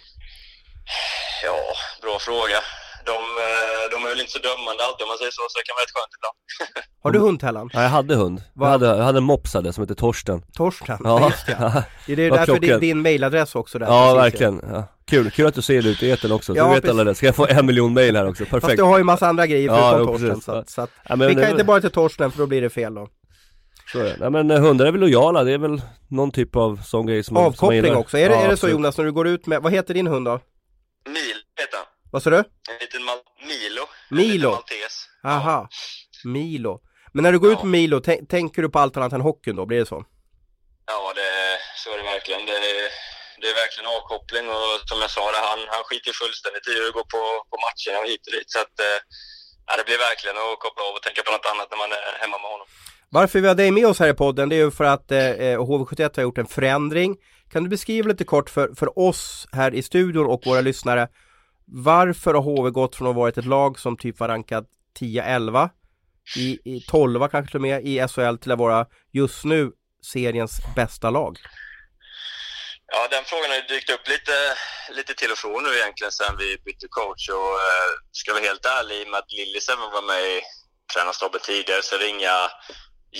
Ja, 1.45 1.59
bra 2.03 2.19
fråga 2.19 2.61
de, 3.05 3.19
eh, 3.47 3.85
de 3.93 3.97
är 4.07 4.09
väl 4.09 4.21
inte 4.21 4.33
så 4.33 4.39
dömande 4.39 4.81
alltid 4.87 5.03
om 5.05 5.09
man 5.09 5.19
säger 5.19 5.35
så, 5.39 5.43
så 5.51 5.59
det 5.59 5.67
kan 5.69 5.75
vara 5.77 5.85
rätt 5.87 5.95
skönt 5.97 6.13
ibland. 6.19 6.37
Har 7.05 7.11
du 7.11 7.19
hund 7.19 7.41
Tellan? 7.41 7.71
Ja, 7.73 7.83
jag 7.83 7.89
hade 7.89 8.15
hund. 8.15 8.43
Jag 8.55 8.67
hade, 8.67 8.87
jag 8.87 9.05
hade 9.05 9.19
en 9.19 9.25
mops 9.25 9.55
hade, 9.55 9.73
som 9.73 9.83
heter 9.83 9.95
Torsten. 9.95 10.43
Torsten, 10.57 10.99
ja, 11.05 11.31
just 11.31 11.47
det. 11.47 11.85
Det 12.07 12.13
är 12.13 12.17
det 12.17 12.31
därför 12.31 12.65
är 12.65 12.79
din 12.81 13.03
mailadress 13.03 13.55
också 13.55 13.79
där. 13.79 13.87
Ja, 13.87 14.15
verkligen. 14.15 14.61
Ja. 14.73 14.85
Kul, 15.11 15.31
kul 15.31 15.47
att 15.47 15.55
du 15.55 15.63
ser 15.63 15.83
det 15.83 15.89
ut 15.89 16.03
i 16.03 16.11
etern 16.11 16.33
också, 16.33 16.57
ja, 16.57 16.65
så 16.65 16.75
vet 16.75 16.89
alla 16.89 17.05
det. 17.05 17.15
Ska 17.15 17.27
jag 17.27 17.37
få 17.37 17.47
en 17.47 17.67
miljon 17.67 17.93
mail 17.93 18.17
här 18.17 18.29
också, 18.29 18.45
perfekt. 18.45 18.65
Fast 18.65 18.77
du 18.77 18.83
har 18.83 18.99
ju 18.99 19.05
massa 19.05 19.29
andra 19.29 19.47
grejer 19.47 19.69
förutom 19.69 20.01
ja, 20.01 20.19
Torsten, 20.19 20.41
så, 20.41 20.65
så 20.67 20.83
att, 20.83 20.91
ja, 21.09 21.17
men, 21.17 21.29
vi 21.29 21.35
kan 21.35 21.43
det... 21.43 21.51
inte 21.51 21.65
bara 21.65 21.81
till 21.81 21.91
Torsten 21.91 22.31
för 22.31 22.39
då 22.39 22.47
blir 22.47 22.63
det 22.63 22.71
fel 22.71 22.95
då. 22.95 23.09
Så 23.93 23.99
är 23.99 24.05
det. 24.05 24.17
Nej 24.21 24.31
men 24.31 24.51
eh, 24.51 24.61
hundar 24.61 24.87
är 24.87 24.93
väl 24.93 25.01
lojala, 25.01 25.45
det 25.45 25.53
är 25.53 25.59
väl 25.59 25.83
någon 26.09 26.31
typ 26.31 26.57
av 26.57 26.81
sån 26.85 27.07
grej 27.07 27.23
som 27.23 27.37
Avkoppling 27.37 27.87
som 27.87 27.97
också, 27.97 28.19
är 28.19 28.29
det, 28.29 28.35
är 28.35 28.49
det 28.49 28.57
så 28.57 28.69
Jonas 28.69 28.99
när 28.99 29.05
du 29.05 29.13
går 29.13 29.29
ut 29.29 29.47
med, 29.47 29.63
vad 29.63 29.73
heter 29.73 29.95
din 29.95 30.07
hund 30.07 30.27
då? 30.27 30.41
Vad 32.13 32.23
sa 32.23 32.31
du? 32.31 32.37
En 32.37 32.79
liten 32.81 33.03
Milo. 33.51 33.85
Milo? 34.11 34.51
En. 34.53 35.31
Aha, 35.31 35.51
ja. 35.51 35.69
Milo. 36.25 36.81
Men 37.13 37.23
när 37.23 37.33
du 37.33 37.39
går 37.39 37.51
ja. 37.51 37.57
ut 37.57 37.63
med 37.63 37.71
Milo, 37.71 38.01
tänker 38.35 38.63
du 38.63 38.69
på 38.71 38.79
allt 38.79 38.97
annat 38.97 39.13
än 39.13 39.21
hockeyn 39.21 39.57
då? 39.57 39.67
Blir 39.67 39.79
det 39.79 39.87
så? 39.87 40.05
Ja, 40.87 41.13
det, 41.19 41.31
så 41.83 41.87
är 41.93 41.99
det 41.99 42.09
verkligen. 42.15 42.47
Det, 42.47 42.59
det 43.41 43.47
är 43.53 43.57
verkligen 43.65 43.89
avkoppling 43.97 44.47
och 44.57 44.73
som 44.91 44.99
jag 45.05 45.11
sa, 45.17 45.25
det, 45.35 45.43
han, 45.51 45.61
han 45.75 45.83
skiter 45.89 46.13
fullständigt 46.23 46.67
i 46.73 46.75
att 46.87 46.95
gå 46.99 47.03
på, 47.15 47.23
på 47.51 47.57
matcherna 47.67 47.99
och 48.03 48.09
hit 48.11 48.23
och 48.27 48.35
dit. 48.37 48.51
Så 48.55 48.59
att, 48.65 48.75
eh, 48.89 48.99
ja, 49.67 49.73
det 49.79 49.85
blir 49.89 49.99
verkligen 50.09 50.37
att 50.43 50.59
koppla 50.65 50.83
av 50.89 50.93
och 50.99 51.03
tänka 51.07 51.21
på 51.27 51.33
något 51.37 51.49
annat 51.53 51.69
när 51.71 51.79
man 51.85 51.93
är 51.99 52.15
hemma 52.23 52.37
med 52.43 52.51
honom. 52.55 52.67
Varför 53.19 53.39
vi 53.43 53.49
har 53.49 53.59
dig 53.63 53.71
med 53.79 53.87
oss 53.91 53.99
här 54.03 54.11
i 54.15 54.19
podden 54.25 54.49
det 54.49 54.57
är 54.57 54.65
ju 54.67 54.71
för 54.81 54.87
att 54.95 55.09
eh, 55.11 55.59
HV71 55.69 56.17
har 56.17 56.23
gjort 56.23 56.43
en 56.43 56.53
förändring. 56.59 57.11
Kan 57.53 57.63
du 57.65 57.69
beskriva 57.77 58.09
lite 58.09 58.25
kort 58.35 58.49
för, 58.51 58.67
för 58.79 58.89
oss 58.99 59.47
här 59.53 59.71
i 59.75 59.83
studion 59.83 60.27
och 60.27 60.43
våra 60.47 60.61
lyssnare 60.61 61.09
varför 61.73 62.35
har 62.35 62.43
HV 62.43 62.71
gått 62.71 62.97
från 62.97 63.09
att 63.09 63.15
ha 63.15 63.21
varit 63.21 63.39
ett 63.39 63.45
lag 63.45 63.79
som 63.79 63.97
typ 63.97 64.21
var 64.21 64.29
rankat 64.29 64.65
10-11 65.01 65.71
i, 66.37 66.59
i 66.65 66.81
12 66.81 67.29
kanske 67.29 67.51
till 67.51 67.57
och 67.57 67.63
med 67.63 67.87
i 67.87 68.09
SHL 68.09 68.37
till 68.37 68.53
att 68.53 68.59
vara 68.59 68.87
just 69.13 69.45
nu 69.45 69.73
seriens 70.13 70.61
bästa 70.77 71.11
lag? 71.11 71.39
Ja, 72.93 73.09
den 73.11 73.25
frågan 73.25 73.51
har 73.51 73.57
ju 73.57 73.63
dykt 73.63 73.91
upp 73.91 74.09
lite, 74.09 74.37
lite 74.91 75.15
till 75.15 75.33
och 75.33 75.39
från 75.39 75.63
nu 75.63 75.71
egentligen 75.79 76.13
sen 76.13 76.37
vi 76.39 76.59
bytte 76.65 76.87
coach 76.89 77.29
och 77.29 77.53
eh, 77.69 77.91
ska 78.13 78.33
vara 78.33 78.43
helt 78.43 78.67
ärlig, 78.67 78.97
i 79.01 79.05
och 79.05 79.11
med 79.11 79.19
att 79.19 79.33
Lillis 79.33 79.69
även 79.69 79.91
var 79.97 80.03
med 80.03 80.23
i 80.35 80.41
tränarstaben 80.93 81.41
tidigare 81.41 81.83
så 81.83 81.95
är 81.95 81.99
det 81.99 82.09
inga 82.09 82.37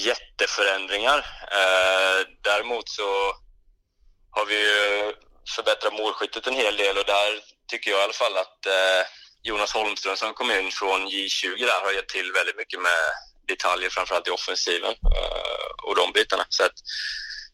jätteförändringar. 0.09 1.19
Eh, 1.59 2.19
däremot 2.49 2.89
så 2.89 3.09
har 4.37 4.47
vi 4.47 4.57
ju 4.69 5.15
förbättrat 5.57 5.99
målskyttet 5.99 6.47
en 6.47 6.61
hel 6.63 6.77
del 6.77 6.99
och 6.99 7.09
där 7.15 7.31
tycker 7.71 7.91
jag 7.91 8.01
i 8.01 8.05
alla 8.05 8.13
fall 8.13 8.37
att 8.37 8.67
eh, 8.67 9.03
Jonas 9.43 9.73
Holmström 9.73 10.17
som 10.17 10.35
kom 10.35 10.51
in 10.51 10.71
från 10.71 11.01
J20 11.09 11.67
där 11.71 11.81
har 11.85 11.93
gett 11.93 12.09
till 12.09 12.33
väldigt 12.33 12.57
mycket 12.57 12.81
med 12.81 13.03
detaljer 13.49 13.91
framförallt 13.91 14.29
i 14.29 14.31
offensiven 14.31 14.95
eh, 15.17 15.71
och 15.87 15.95
de 15.97 16.13
bitarna. 16.13 16.47
Så 16.49 16.65
att 16.65 16.79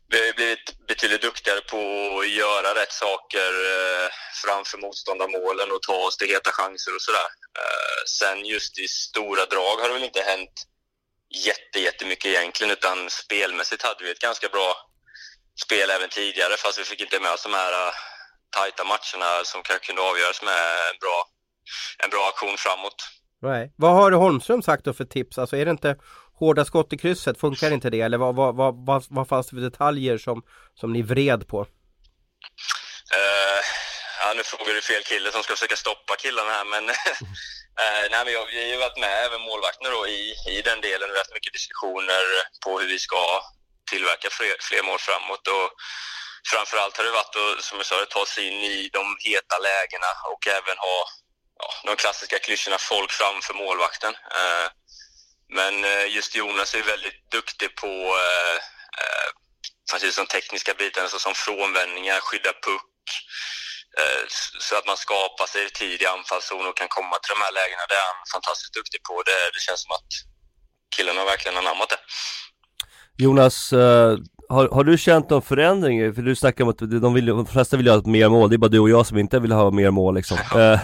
vi 0.08 0.26
har 0.26 0.32
blivit 0.34 0.86
betydligt 0.88 1.22
duktigare 1.22 1.60
på 1.60 1.80
att 2.20 2.28
göra 2.28 2.74
rätt 2.80 2.92
saker 2.92 3.50
eh, 3.72 4.08
framför 4.44 4.78
motståndarmålen 4.78 5.72
och 5.72 5.82
ta 5.82 5.96
oss 6.06 6.16
till 6.16 6.28
heta 6.28 6.50
chanser 6.52 6.94
och 6.94 7.02
sådär. 7.02 7.28
Eh, 7.60 8.00
sen 8.18 8.46
just 8.46 8.78
i 8.78 8.88
stora 8.88 9.44
drag 9.46 9.76
har 9.76 9.88
det 9.88 9.94
väl 9.94 10.10
inte 10.10 10.22
hänt 10.22 10.56
jätte, 11.48 11.80
jättemycket 11.80 12.26
egentligen 12.26 12.72
utan 12.72 13.10
spelmässigt 13.10 13.82
hade 13.82 14.04
vi 14.04 14.10
ett 14.10 14.18
ganska 14.28 14.48
bra 14.48 14.74
spel 15.64 15.90
även 15.90 16.08
tidigare 16.08 16.56
fast 16.56 16.78
vi 16.78 16.84
fick 16.84 17.00
inte 17.00 17.20
med 17.20 17.32
oss 17.32 17.42
de 17.42 17.54
här 17.54 17.72
eh, 17.72 17.94
tajta 18.50 18.84
matcherna 18.84 19.44
som 19.44 19.62
kanske 19.62 19.86
kunde 19.86 20.02
avgöras 20.02 20.42
med 20.42 20.62
en 20.90 20.98
bra, 21.04 21.18
en 22.04 22.10
bra 22.10 22.28
aktion 22.32 22.56
framåt. 22.58 22.98
Nej. 23.42 23.72
Vad 23.76 23.92
har 23.92 24.12
Holmström 24.12 24.62
sagt 24.62 24.84
då 24.84 24.92
för 24.92 25.04
tips? 25.04 25.38
Alltså 25.38 25.56
är 25.56 25.64
det 25.64 25.70
inte 25.70 25.96
hårda 26.38 26.64
skott 26.64 26.92
i 26.92 26.98
krysset, 26.98 27.40
funkar 27.40 27.70
inte 27.70 27.90
det? 27.90 28.00
Eller 28.00 28.18
vad, 28.18 28.34
vad, 28.36 28.56
vad, 28.56 28.86
vad, 28.86 29.04
vad 29.10 29.28
fanns 29.28 29.46
det 29.46 29.56
för 29.56 29.62
detaljer 29.62 30.18
som, 30.18 30.42
som 30.74 30.92
ni 30.92 31.02
vred 31.02 31.48
på? 31.48 31.60
Uh, 33.16 33.62
ja, 34.20 34.34
nu 34.36 34.42
frågar 34.42 34.74
du 34.74 34.82
fel 34.82 35.02
kille 35.02 35.32
som 35.32 35.42
ska 35.42 35.52
försöka 35.52 35.76
stoppa 35.76 36.16
killarna 36.16 36.50
här 36.50 36.64
men 36.64 36.84
uh, 36.88 36.96
nej, 38.12 38.20
men 38.24 38.32
jag, 38.32 38.46
vi 38.46 38.56
har 38.62 38.68
ju 38.74 38.76
varit 38.76 38.98
med 39.04 39.14
även 39.26 39.40
målvakterna 39.40 39.90
då 39.96 40.02
i, 40.08 40.34
i 40.56 40.62
den 40.68 40.80
delen. 40.80 41.08
Vi 41.08 41.14
har 41.16 41.24
haft 41.24 41.38
mycket 41.38 41.52
diskussioner 41.58 42.22
på 42.64 42.70
hur 42.80 42.88
vi 42.94 42.98
ska 42.98 43.22
tillverka 43.90 44.28
fler, 44.30 44.56
fler 44.68 44.82
mål 44.88 44.98
framåt. 44.98 45.44
Och 45.56 45.68
framförallt 46.52 46.96
har 46.96 47.04
det 47.04 47.10
varit 47.10 47.36
att, 47.36 47.64
som 47.64 47.78
jag 47.78 47.86
sa, 47.86 48.04
ta 48.04 48.26
sig 48.26 48.42
in 48.48 48.60
i 48.60 48.90
de 48.92 49.16
heta 49.20 49.56
lägena 49.58 50.10
och 50.32 50.46
även 50.46 50.78
ha 50.78 50.98
ja, 51.58 51.68
de 51.84 51.96
klassiska 51.96 52.38
klyschorna 52.38 52.78
folk 52.78 53.12
framför 53.12 53.54
målvakten. 53.54 54.14
Eh, 54.14 54.68
men 55.48 55.84
eh, 55.84 56.14
just 56.16 56.34
Jonas 56.34 56.74
är 56.74 56.82
väldigt 56.82 57.30
duktig 57.30 57.76
på 57.76 57.92
eh, 58.26 58.56
eh, 59.02 59.28
de 60.16 60.26
tekniska 60.26 60.74
bitarna 60.74 61.08
såsom 61.08 61.34
frånvändningar, 61.34 62.20
skydda 62.20 62.52
puck, 62.52 63.06
eh, 63.98 64.22
så 64.60 64.76
att 64.78 64.86
man 64.86 64.96
skapar 64.96 65.46
sig 65.46 65.70
tid 65.70 66.02
i 66.02 66.06
anfallszon 66.06 66.66
och 66.66 66.76
kan 66.76 66.88
komma 66.88 67.16
till 67.18 67.34
de 67.34 67.40
här 67.44 67.52
lägena. 67.52 67.86
Det 67.88 67.94
är 67.94 68.06
han 68.12 68.22
fantastiskt 68.32 68.74
duktig 68.74 69.02
på. 69.02 69.22
Det, 69.22 69.50
det 69.54 69.60
känns 69.60 69.82
som 69.82 69.92
att 69.92 70.10
killen 70.96 71.16
har 71.16 71.24
verkligen 71.24 71.58
anammat 71.58 71.88
det. 71.88 72.00
Jonas, 73.18 73.72
eh, 73.72 74.16
har, 74.48 74.68
har, 74.68 74.84
du 74.84 74.98
känt 74.98 75.30
någon 75.30 75.42
förändring? 75.42 76.14
För 76.14 76.22
du 76.22 76.36
snackar 76.36 76.64
om 76.64 76.70
att 76.70 76.78
de, 76.78 77.14
vill, 77.14 77.26
de 77.26 77.46
flesta 77.46 77.76
vill 77.76 77.88
ha 77.88 78.02
mer 78.04 78.28
mål, 78.28 78.50
det 78.50 78.56
är 78.56 78.58
bara 78.58 78.68
du 78.68 78.78
och 78.78 78.90
jag 78.90 79.06
som 79.06 79.18
inte 79.18 79.38
vill 79.38 79.52
ha 79.52 79.70
mer 79.70 79.90
mål 79.90 80.14
liksom. 80.14 80.38
Uh, 80.56 80.78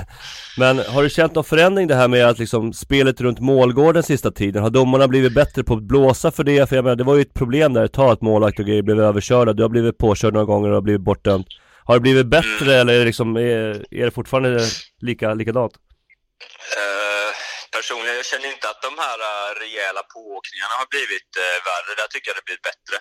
men 0.58 0.78
har 0.78 1.02
du 1.02 1.10
känt 1.10 1.34
någon 1.34 1.44
förändring 1.44 1.88
det 1.88 1.94
här 1.94 2.08
med 2.08 2.26
att 2.26 2.38
liksom 2.38 2.72
spelet 2.72 3.20
runt 3.20 3.40
målgården 3.40 4.02
sista 4.02 4.30
tiden? 4.30 4.62
Har 4.62 4.70
domarna 4.70 5.08
blivit 5.08 5.34
bättre 5.34 5.64
på 5.64 5.74
att 5.74 5.82
blåsa 5.82 6.30
för 6.30 6.44
det? 6.44 6.68
För 6.68 6.76
jag 6.76 6.84
menar, 6.84 6.96
det 6.96 7.04
var 7.04 7.14
ju 7.14 7.22
ett 7.22 7.34
problem 7.34 7.72
där 7.72 7.84
ett 7.84 7.92
tag 7.92 8.10
att 8.10 8.22
målvakt 8.22 8.58
och 8.58 8.66
grejer 8.66 8.82
blev 8.82 9.00
överkörda. 9.00 9.52
Du 9.52 9.62
har 9.62 9.70
blivit 9.70 9.98
påkörd 9.98 10.32
några 10.32 10.46
gånger 10.46 10.68
och 10.68 10.74
har 10.74 10.82
blivit 10.82 11.00
bortdömd. 11.00 11.46
Har 11.84 11.94
det 11.94 12.00
blivit 12.00 12.26
bättre 12.26 12.74
eller 12.74 12.94
är 12.94 12.98
det, 12.98 13.04
liksom, 13.04 13.36
är, 13.36 13.84
är 13.90 14.04
det 14.04 14.10
fortfarande 14.10 14.60
lika, 15.00 15.34
likadant? 15.34 15.72
Uh 15.72 17.12
personligen, 17.76 18.16
jag 18.22 18.28
känner 18.32 18.48
inte 18.54 18.66
att 18.72 18.82
de 18.88 18.92
här 19.04 19.18
uh, 19.30 19.48
rejäla 19.62 20.02
pååkningarna 20.14 20.74
har 20.80 20.88
blivit 20.94 21.30
uh, 21.42 21.56
värre. 21.68 21.92
Där 22.00 22.08
tycker 22.10 22.28
jag 22.30 22.36
det 22.38 22.48
blivit 22.48 22.68
bättre. 22.70 22.96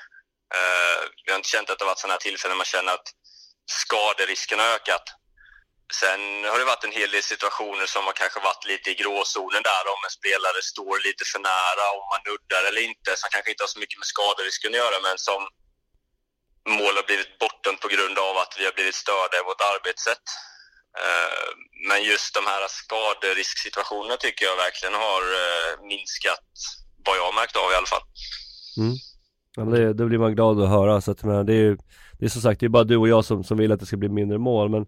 Uh, 0.57 1.31
har 1.31 1.35
inte 1.35 1.49
känt 1.49 1.69
att 1.69 1.79
det 1.79 1.85
varit 1.85 1.99
sådana 1.99 2.13
här 2.13 2.25
tillfällen 2.27 2.57
man 2.57 2.65
känner 2.65 2.93
att 2.93 3.09
skaderisken 3.81 4.59
har 4.59 4.69
ökat. 4.77 5.07
Sen 6.01 6.43
har 6.49 6.59
det 6.59 6.71
varit 6.73 6.83
en 6.83 6.99
hel 6.99 7.11
del 7.11 7.23
situationer 7.23 7.85
som 7.85 8.03
har 8.05 8.13
kanske 8.13 8.39
varit 8.39 8.65
lite 8.65 8.89
i 8.91 8.95
gråzonen 9.01 9.63
där 9.71 9.83
om 9.93 10.01
en 10.07 10.17
spelare 10.19 10.61
står 10.71 10.95
lite 11.07 11.23
för 11.31 11.39
nära, 11.39 11.85
om 11.99 12.05
man 12.11 12.21
nuddar 12.29 12.63
eller 12.67 12.81
inte, 12.89 13.09
som 13.19 13.29
kanske 13.31 13.51
inte 13.51 13.63
har 13.63 13.73
så 13.75 13.79
mycket 13.79 13.99
med 13.99 14.11
skaderisken 14.13 14.71
att 14.71 14.81
göra, 14.83 14.97
men 15.07 15.17
som 15.17 15.41
mål 16.77 16.95
har 16.99 17.03
blivit 17.09 17.39
bortdömt 17.39 17.81
på 17.81 17.87
grund 17.87 18.17
av 18.19 18.37
att 18.37 18.53
vi 18.59 18.65
har 18.65 18.73
blivit 18.77 18.95
störda 18.95 19.35
i 19.37 19.47
vårt 19.49 19.61
arbetssätt. 19.73 20.27
Eh, 21.03 21.49
men 21.87 22.03
just 22.03 22.33
de 22.33 22.43
här 22.51 22.67
skaderisksituationerna 22.67 24.17
tycker 24.17 24.45
jag 24.45 24.55
verkligen 24.55 24.93
har 24.93 25.21
eh, 25.43 25.71
minskat, 25.91 26.49
vad 27.05 27.17
jag 27.17 27.25
har 27.25 27.33
märkt 27.33 27.55
av 27.55 27.71
i 27.71 27.75
alla 27.75 27.93
fall. 27.93 28.05
Mm. 28.77 28.95
Ja, 29.55 29.63
det, 29.63 29.93
det, 29.93 30.05
blir 30.05 30.19
man 30.19 30.35
glad 30.35 30.61
att 30.61 30.69
höra, 30.69 31.01
så 31.01 31.11
att, 31.11 31.23
men 31.23 31.45
det 31.45 31.53
är 31.53 31.77
det 32.19 32.25
är 32.25 32.29
som 32.29 32.41
sagt, 32.41 32.59
det 32.59 32.65
är 32.65 32.69
bara 32.69 32.83
du 32.83 32.97
och 32.97 33.07
jag 33.07 33.25
som, 33.25 33.43
som 33.43 33.57
vill 33.57 33.71
att 33.71 33.79
det 33.79 33.85
ska 33.85 33.97
bli 33.97 34.09
mindre 34.09 34.37
mål, 34.37 34.69
men 34.69 34.85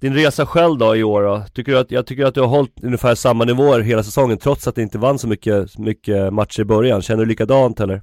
din 0.00 0.14
resa 0.14 0.46
själv 0.46 0.78
då 0.78 0.96
i 0.96 1.02
år 1.02 1.22
då? 1.22 1.44
Tycker 1.54 1.72
du 1.72 1.78
att, 1.78 1.90
jag 1.90 2.06
tycker 2.06 2.24
att 2.24 2.34
du 2.34 2.40
har 2.40 2.48
hållit 2.48 2.74
ungefär 2.82 3.14
samma 3.14 3.44
nivåer 3.44 3.80
hela 3.80 4.02
säsongen 4.04 4.38
trots 4.38 4.66
att 4.66 4.74
du 4.74 4.82
inte 4.82 4.98
vann 4.98 5.18
så 5.18 5.28
mycket, 5.28 5.78
mycket 5.78 6.32
matcher 6.32 6.60
i 6.60 6.64
början. 6.64 7.02
Känner 7.02 7.20
du 7.24 7.28
likadant 7.28 7.80
eller? 7.80 7.94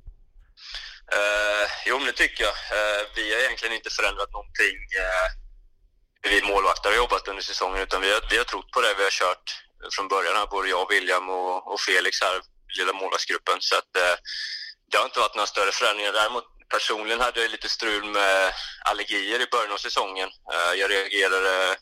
Uh, 1.17 1.65
jo 1.87 1.93
men 1.97 2.07
det 2.11 2.17
tycker 2.23 2.43
jag. 2.47 2.55
Uh, 2.77 3.01
vi 3.17 3.23
har 3.33 3.39
egentligen 3.45 3.75
inte 3.79 3.89
förändrat 3.97 4.31
någonting 4.37 4.77
uh, 5.03 5.27
vi 6.31 6.37
målvakter 6.51 6.87
har 6.89 6.97
jobbat 7.03 7.27
under 7.31 7.43
säsongen 7.51 7.79
utan 7.85 8.01
vi 8.05 8.09
har, 8.13 8.21
vi 8.31 8.37
har 8.41 8.47
trott 8.51 8.69
på 8.75 8.79
det. 8.83 8.93
Vi 8.99 9.03
har 9.07 9.15
kört 9.21 9.45
från 9.95 10.07
början 10.13 10.35
här, 10.39 10.47
både 10.55 10.67
jag, 10.75 10.83
William 10.93 11.25
och, 11.39 11.57
och 11.71 11.79
Felix 11.87 12.13
här, 12.25 12.35
lilla 12.77 12.93
målvaktsgruppen. 13.01 13.57
Så 13.67 13.73
att 13.81 13.91
uh, 14.03 14.15
det 14.93 14.99
har 14.99 15.05
inte 15.05 15.19
varit 15.19 15.35
några 15.35 15.53
större 15.55 15.71
förändringar. 15.71 16.13
Däremot 16.13 16.47
personligen 16.69 17.21
hade 17.21 17.41
jag 17.41 17.51
lite 17.51 17.69
strul 17.69 18.05
med 18.05 18.53
allergier 18.89 19.39
i 19.41 19.47
början 19.51 19.71
av 19.71 19.77
säsongen. 19.87 20.29
Eh, 20.53 20.73
jag 20.79 20.91
reagerade 20.91 21.77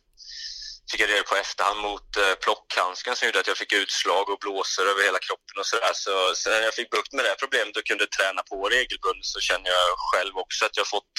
fick 0.92 1.02
jag 1.02 1.10
reda 1.10 1.24
på 1.24 1.36
efterhand 1.36 1.80
mot 1.88 2.18
eh, 2.18 2.36
plockhandsken 2.44 3.16
som 3.16 3.26
gjorde 3.26 3.40
att 3.40 3.52
jag 3.54 3.58
fick 3.58 3.74
utslag 3.74 4.30
och 4.30 4.40
blåsor 4.40 4.86
över 4.92 5.04
hela 5.04 5.20
kroppen 5.28 5.56
och 5.60 5.66
sådär. 5.66 5.94
Så 5.94 6.36
sen 6.36 6.64
jag 6.68 6.74
fick 6.74 6.90
bukt 6.90 7.14
med 7.14 7.26
det 7.26 7.36
problemet 7.44 7.78
och 7.78 7.86
kunde 7.92 8.08
träna 8.08 8.42
på 8.44 8.70
regelbundet 8.70 9.26
så 9.34 9.40
känner 9.40 9.70
jag 9.78 9.88
själv 10.12 10.34
också 10.44 10.66
att 10.66 10.78
jag 10.78 10.88
fått 10.88 11.16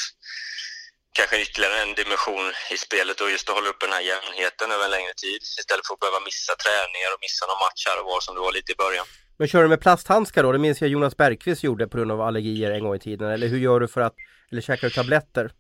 kanske 1.19 1.41
ytterligare 1.45 1.83
en 1.83 1.95
dimension 1.95 2.53
i 2.75 2.77
spelet 2.87 3.21
och 3.21 3.31
just 3.31 3.49
att 3.49 3.55
hålla 3.55 3.71
upp 3.71 3.81
den 3.81 3.93
här 3.93 4.05
jämnheten 4.13 4.73
över 4.73 4.85
en 4.85 4.91
längre 4.97 5.15
tid 5.15 5.41
istället 5.61 5.87
för 5.87 5.95
att 5.95 6.01
behöva 6.01 6.21
missa 6.21 6.55
träningar 6.65 7.11
och 7.15 7.23
missa 7.27 7.47
någon 7.47 7.65
match 7.67 7.83
här 7.89 8.01
och 8.01 8.07
var 8.13 8.21
som 8.21 8.35
det 8.35 8.41
var 8.41 8.53
lite 8.53 8.73
i 8.73 8.83
början. 8.85 9.07
Men 9.39 9.49
kör 9.49 9.63
du 9.63 9.69
med 9.69 9.81
plasthandskar 9.81 10.43
då? 10.43 10.53
Det 10.53 10.59
minns 10.59 10.81
jag 10.81 10.91
Jonas 10.91 11.17
Bergqvist 11.17 11.63
gjorde 11.63 11.89
på 11.89 11.97
grund 11.97 12.13
av 12.13 12.21
allergier 12.21 12.71
en 12.71 12.85
gång 12.85 12.95
i 12.95 12.99
tiden. 12.99 13.31
Eller 13.31 13.47
hur 13.47 13.59
gör 13.59 13.81
du 13.81 13.89
för 13.89 14.01
att, 14.01 14.15
eller 14.51 14.63
käkar 14.63 14.89
du 14.89 14.95
tabletter? 14.95 15.53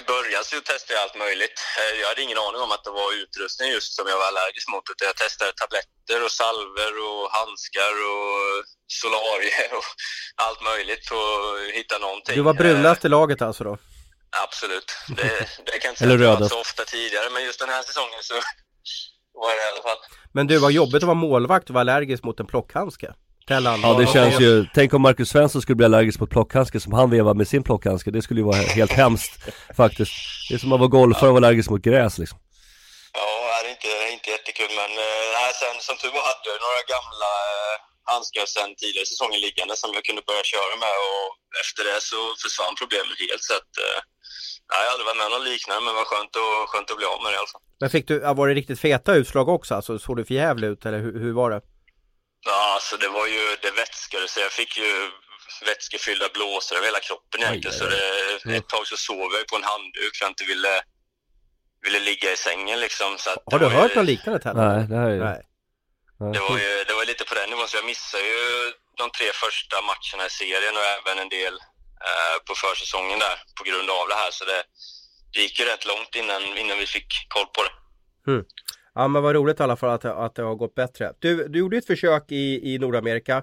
I 0.00 0.02
början 0.14 0.44
så 0.44 0.60
testade 0.60 0.94
jag 0.96 1.02
allt 1.04 1.18
möjligt. 1.26 1.58
Eh, 1.80 2.00
jag 2.00 2.08
hade 2.08 2.22
ingen 2.26 2.38
aning 2.46 2.60
om 2.66 2.72
att 2.76 2.84
det 2.84 2.94
var 3.02 3.08
utrustning 3.22 3.68
just 3.76 3.90
som 3.96 4.04
jag 4.10 4.18
var 4.22 4.26
allergisk 4.32 4.66
mot. 4.72 4.84
Jag 5.08 5.16
testade 5.24 5.52
tabletter 5.52 6.18
och 6.26 6.32
salver 6.42 6.92
och 7.08 7.22
handskar 7.38 7.94
och 8.12 8.38
solarier 9.02 9.68
och 9.78 9.88
allt 10.44 10.60
möjligt 10.70 11.04
för 11.10 11.16
att 11.16 11.70
hitta 11.78 11.98
någonting. 11.98 12.34
Du 12.38 12.42
var 12.50 12.54
brunast 12.62 13.04
i 13.04 13.08
laget 13.08 13.42
alltså 13.42 13.62
då? 13.64 13.74
Absolut. 14.44 14.88
Det, 15.18 15.48
det 15.66 15.78
kan 15.82 15.90
inte 15.90 16.04
säga 16.04 16.48
så 16.48 16.60
ofta 16.60 16.84
tidigare, 16.84 17.30
men 17.34 17.44
just 17.44 17.60
den 17.64 17.68
här 17.68 17.82
säsongen 17.82 18.22
så 18.22 18.34
var 19.42 19.52
det 19.56 19.62
i 19.66 19.70
alla 19.72 19.84
fall. 19.88 20.00
Men 20.36 20.46
du, 20.46 20.58
vad 20.58 20.72
jobbigt 20.72 21.02
att 21.02 21.12
vara 21.12 21.22
målvakt 21.28 21.68
och 21.68 21.74
vara 21.74 21.82
allergisk 21.86 22.24
mot 22.24 22.40
en 22.40 22.46
plockhandske. 22.46 23.08
Ja 23.48 23.96
det 23.98 24.06
känns 24.06 24.40
ju, 24.40 24.66
tänk 24.74 24.94
om 24.94 25.02
Marcus 25.02 25.28
Svensson 25.28 25.62
skulle 25.62 25.76
bli 25.76 25.86
allergisk 25.90 26.20
mot 26.20 26.30
plockhandske 26.30 26.80
som 26.80 26.92
han 26.92 27.10
vevar 27.10 27.34
med 27.34 27.48
sin 27.48 27.62
plockhandske, 27.68 28.10
det 28.10 28.22
skulle 28.22 28.40
ju 28.40 28.46
vara 28.52 28.62
helt 28.78 28.94
hemskt 29.02 29.32
faktiskt. 29.76 30.12
Det 30.48 30.54
är 30.54 30.58
som 30.58 30.72
att 30.72 30.82
vara 30.84 30.94
golfare 31.00 31.28
och 31.28 31.34
vara 31.36 31.46
allergisk 31.46 31.70
mot 31.70 31.82
gräs 31.88 32.14
liksom. 32.22 32.38
Ja, 33.18 33.62
det 33.62 33.68
är 33.68 33.74
inte, 33.76 33.92
inte 34.16 34.28
jättekul 34.36 34.70
men 34.80 34.92
äh, 35.44 35.52
sen 35.60 35.76
som 35.86 35.96
tur 36.02 36.12
var 36.16 36.24
hade 36.30 36.46
jag 36.52 36.60
några 36.66 36.82
gamla 36.94 37.30
äh, 37.52 37.74
handskar 38.12 38.46
sen 38.56 38.70
tidigare 38.82 39.06
säsongen 39.12 39.40
liggande 39.46 39.74
som 39.82 39.90
jag 39.96 40.04
kunde 40.08 40.22
börja 40.30 40.44
köra 40.54 40.74
med 40.84 40.94
och 41.08 41.28
efter 41.62 41.82
det 41.88 41.98
så 42.10 42.20
försvann 42.42 42.74
problemen 42.82 43.14
helt 43.22 43.44
så 43.48 43.54
att 43.60 43.72
äh, 44.72 44.80
jag 44.82 44.86
har 44.86 44.92
aldrig 44.92 45.06
varit 45.10 45.20
med 45.20 45.26
om 45.26 45.32
något 45.36 45.48
liknande 45.52 45.80
men 45.86 45.94
var 46.00 46.06
skönt, 46.12 46.32
och, 46.42 46.68
skönt 46.70 46.90
att 46.90 46.98
bli 47.00 47.06
av 47.14 47.18
med 47.22 47.28
det 47.32 47.36
i 47.38 47.40
alla 47.42 47.52
fall. 47.54 47.64
Men 47.82 47.90
fick 47.90 48.06
du, 48.08 48.14
var 48.40 48.48
det 48.48 48.54
riktigt 48.54 48.80
feta 48.80 49.10
utslag 49.20 49.48
också? 49.48 49.74
Alltså 49.74 49.98
såg 49.98 50.16
du 50.16 50.24
för 50.24 50.34
jävligt 50.34 50.70
ut 50.72 50.86
eller 50.86 51.00
hur, 51.04 51.14
hur 51.22 51.32
var 51.40 51.50
det? 51.50 51.60
Ja, 52.50 52.74
alltså 52.74 52.96
det 52.96 53.08
var 53.08 53.26
ju, 53.26 53.44
det 53.64 53.70
vätskade 53.82 54.28
så 54.28 54.40
jag 54.40 54.52
fick 54.60 54.72
ju 54.78 54.92
vätskefyllda 55.68 56.28
blåsor 56.34 56.76
över 56.76 56.86
hela 56.86 57.00
kroppen 57.08 57.38
egentligen. 57.42 57.76
Så 57.78 57.84
det, 57.94 58.56
ett 58.56 58.68
tag 58.68 58.86
så 58.86 58.96
sov 58.96 59.28
jag 59.36 59.46
på 59.50 59.56
en 59.56 59.68
handduk 59.72 60.12
för 60.16 60.24
jag 60.24 60.30
inte 60.30 60.44
ville, 60.52 60.74
ville 61.84 62.00
ligga 62.00 62.32
i 62.32 62.36
sängen 62.36 62.80
liksom. 62.80 63.10
Så 63.18 63.30
att 63.30 63.42
Har 63.52 63.58
du 63.58 63.66
hört 63.66 63.90
ju, 63.90 63.96
något 63.96 64.06
liknande 64.06 64.40
Teddy? 64.40 64.60
Nej, 64.60 64.86
det 64.90 64.96
här 64.96 65.08
är 65.10 65.14
ju... 65.18 65.24
Nej. 65.30 65.42
Det 66.34 66.42
var 66.48 66.58
ju 66.64 66.72
det 66.88 66.94
var 66.98 67.04
lite 67.12 67.24
på 67.24 67.34
den 67.34 67.50
nivån 67.50 67.68
så 67.68 67.76
jag 67.76 67.84
missade 67.92 68.24
ju 68.32 68.72
de 69.00 69.06
tre 69.18 69.28
första 69.44 69.76
matcherna 69.90 70.22
i 70.26 70.30
serien 70.40 70.74
och 70.80 70.86
även 70.96 71.18
en 71.24 71.28
del 71.38 71.54
på 72.46 72.52
försäsongen 72.64 73.18
där 73.18 73.36
på 73.58 73.62
grund 73.68 73.88
av 74.00 74.04
det 74.10 74.18
här. 74.22 74.30
Så 74.38 74.44
det, 74.44 74.62
det 75.32 75.40
gick 75.44 75.58
ju 75.60 75.64
rätt 75.64 75.84
långt 75.92 76.12
innan, 76.20 76.42
innan 76.62 76.78
vi 76.78 76.86
fick 76.86 77.10
koll 77.34 77.48
på 77.56 77.60
det. 77.66 77.74
Mm. 78.32 78.44
Ja 78.94 79.08
men 79.08 79.22
vad 79.22 79.34
roligt 79.34 79.60
i 79.60 79.62
alla 79.62 79.76
fall 79.76 79.90
att, 79.90 80.04
att 80.04 80.34
det 80.34 80.42
har 80.42 80.54
gått 80.54 80.74
bättre. 80.74 81.12
Du, 81.18 81.48
du 81.48 81.58
gjorde 81.58 81.76
ett 81.76 81.86
försök 81.86 82.24
i, 82.32 82.74
i 82.74 82.78
Nordamerika. 82.78 83.34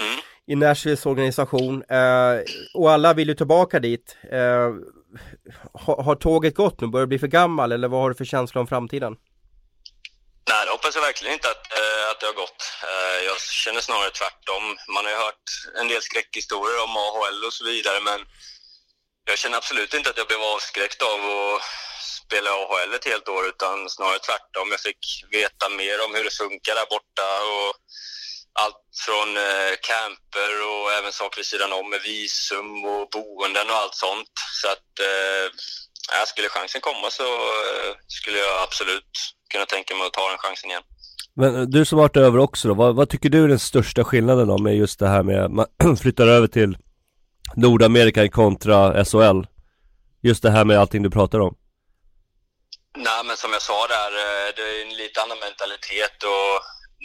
Mm. 0.00 0.20
I 0.46 0.54
Nashvilles 0.56 1.06
organisation. 1.06 1.82
Eh, 1.82 2.40
och 2.74 2.90
alla 2.90 3.14
vill 3.14 3.28
ju 3.28 3.34
tillbaka 3.34 3.80
dit. 3.80 4.16
Eh, 4.32 4.74
har, 5.72 6.02
har 6.02 6.14
tåget 6.14 6.54
gått 6.54 6.80
nu? 6.80 6.86
Börjar 6.86 7.06
du 7.06 7.08
bli 7.08 7.18
för 7.18 7.26
gammal 7.26 7.72
eller 7.72 7.88
vad 7.88 8.00
har 8.00 8.08
du 8.08 8.14
för 8.14 8.24
känsla 8.24 8.60
om 8.60 8.66
framtiden? 8.66 9.16
Nej, 10.48 10.64
det 10.66 10.70
hoppas 10.72 10.94
jag 10.94 11.02
verkligen 11.02 11.34
inte 11.34 11.50
att, 11.50 11.72
eh, 11.72 12.10
att 12.10 12.20
det 12.20 12.26
har 12.26 12.32
gått. 12.32 12.62
Eh, 12.82 13.24
jag 13.24 13.40
känner 13.40 13.80
snarare 13.80 14.10
tvärtom. 14.10 14.78
Man 14.88 15.04
har 15.04 15.12
ju 15.12 15.18
hört 15.18 15.48
en 15.80 15.88
del 15.88 16.02
skräckhistorier 16.02 16.82
om 16.84 16.96
AHL 16.96 17.44
och 17.44 17.52
så 17.52 17.64
vidare, 17.64 18.00
men 18.00 18.20
jag 19.24 19.38
känner 19.38 19.58
absolut 19.58 19.94
inte 19.94 20.10
att 20.10 20.16
jag 20.16 20.26
blev 20.26 20.42
avskräckt 20.42 21.02
av 21.02 21.20
att 21.30 21.62
spela 22.26 22.50
AHL 22.50 22.94
ett 22.94 23.04
helt 23.04 23.28
år, 23.28 23.48
utan 23.48 23.90
snarare 23.90 24.18
tvärtom. 24.18 24.70
Jag 24.70 24.80
fick 24.80 25.24
veta 25.30 25.68
mer 25.68 26.04
om 26.04 26.14
hur 26.14 26.24
det 26.24 26.34
funkar 26.34 26.74
där 26.74 26.86
borta 26.86 27.28
och 27.54 27.74
allt 28.52 28.82
från 29.04 29.36
eh, 29.36 29.74
camper 29.82 30.52
och 30.70 30.92
även 30.92 31.12
saker 31.12 31.36
vid 31.36 31.46
sidan 31.46 31.72
om 31.72 31.90
med 31.90 32.02
visum 32.02 32.84
och 32.84 33.08
boenden 33.10 33.70
och 33.70 33.76
allt 33.76 33.94
sånt. 33.94 34.32
Så 34.62 34.68
att 34.68 34.92
eh, 35.10 36.24
skulle 36.26 36.48
chansen 36.48 36.80
komma 36.80 37.10
så 37.10 37.26
eh, 37.34 37.94
skulle 38.08 38.38
jag 38.38 38.62
absolut 38.62 39.35
kunna 39.48 39.66
tänka 39.66 39.94
mig 39.94 40.06
att 40.06 40.12
ta 40.12 40.28
den 40.28 40.38
chansen 40.38 40.70
igen. 40.70 40.82
Men 41.34 41.56
eh, 41.56 41.62
du 41.62 41.84
som 41.84 41.98
varit 41.98 42.16
över 42.16 42.38
också 42.38 42.68
då, 42.68 42.74
vad, 42.74 42.96
vad 42.96 43.08
tycker 43.10 43.28
du 43.28 43.44
är 43.44 43.48
den 43.48 43.58
största 43.58 44.04
skillnaden 44.04 44.48
då 44.48 44.58
med 44.58 44.76
just 44.76 44.98
det 44.98 45.08
här 45.08 45.22
med 45.22 45.50
man 45.50 45.66
flyttar 46.02 46.26
över 46.26 46.46
till 46.46 46.78
Nordamerika 47.56 48.28
kontra 48.28 49.04
SHL? 49.04 49.40
Just 50.22 50.42
det 50.42 50.50
här 50.50 50.64
med 50.64 50.78
allting 50.78 51.02
du 51.02 51.10
pratar 51.10 51.40
om. 51.40 51.54
Nej, 52.96 53.24
men 53.24 53.36
som 53.36 53.52
jag 53.52 53.62
sa 53.62 53.86
där, 53.86 54.12
eh, 54.24 54.48
det 54.56 54.62
är 54.62 54.86
en 54.86 54.96
lite 55.02 55.22
annan 55.22 55.38
mentalitet 55.38 56.16
och 56.34 56.52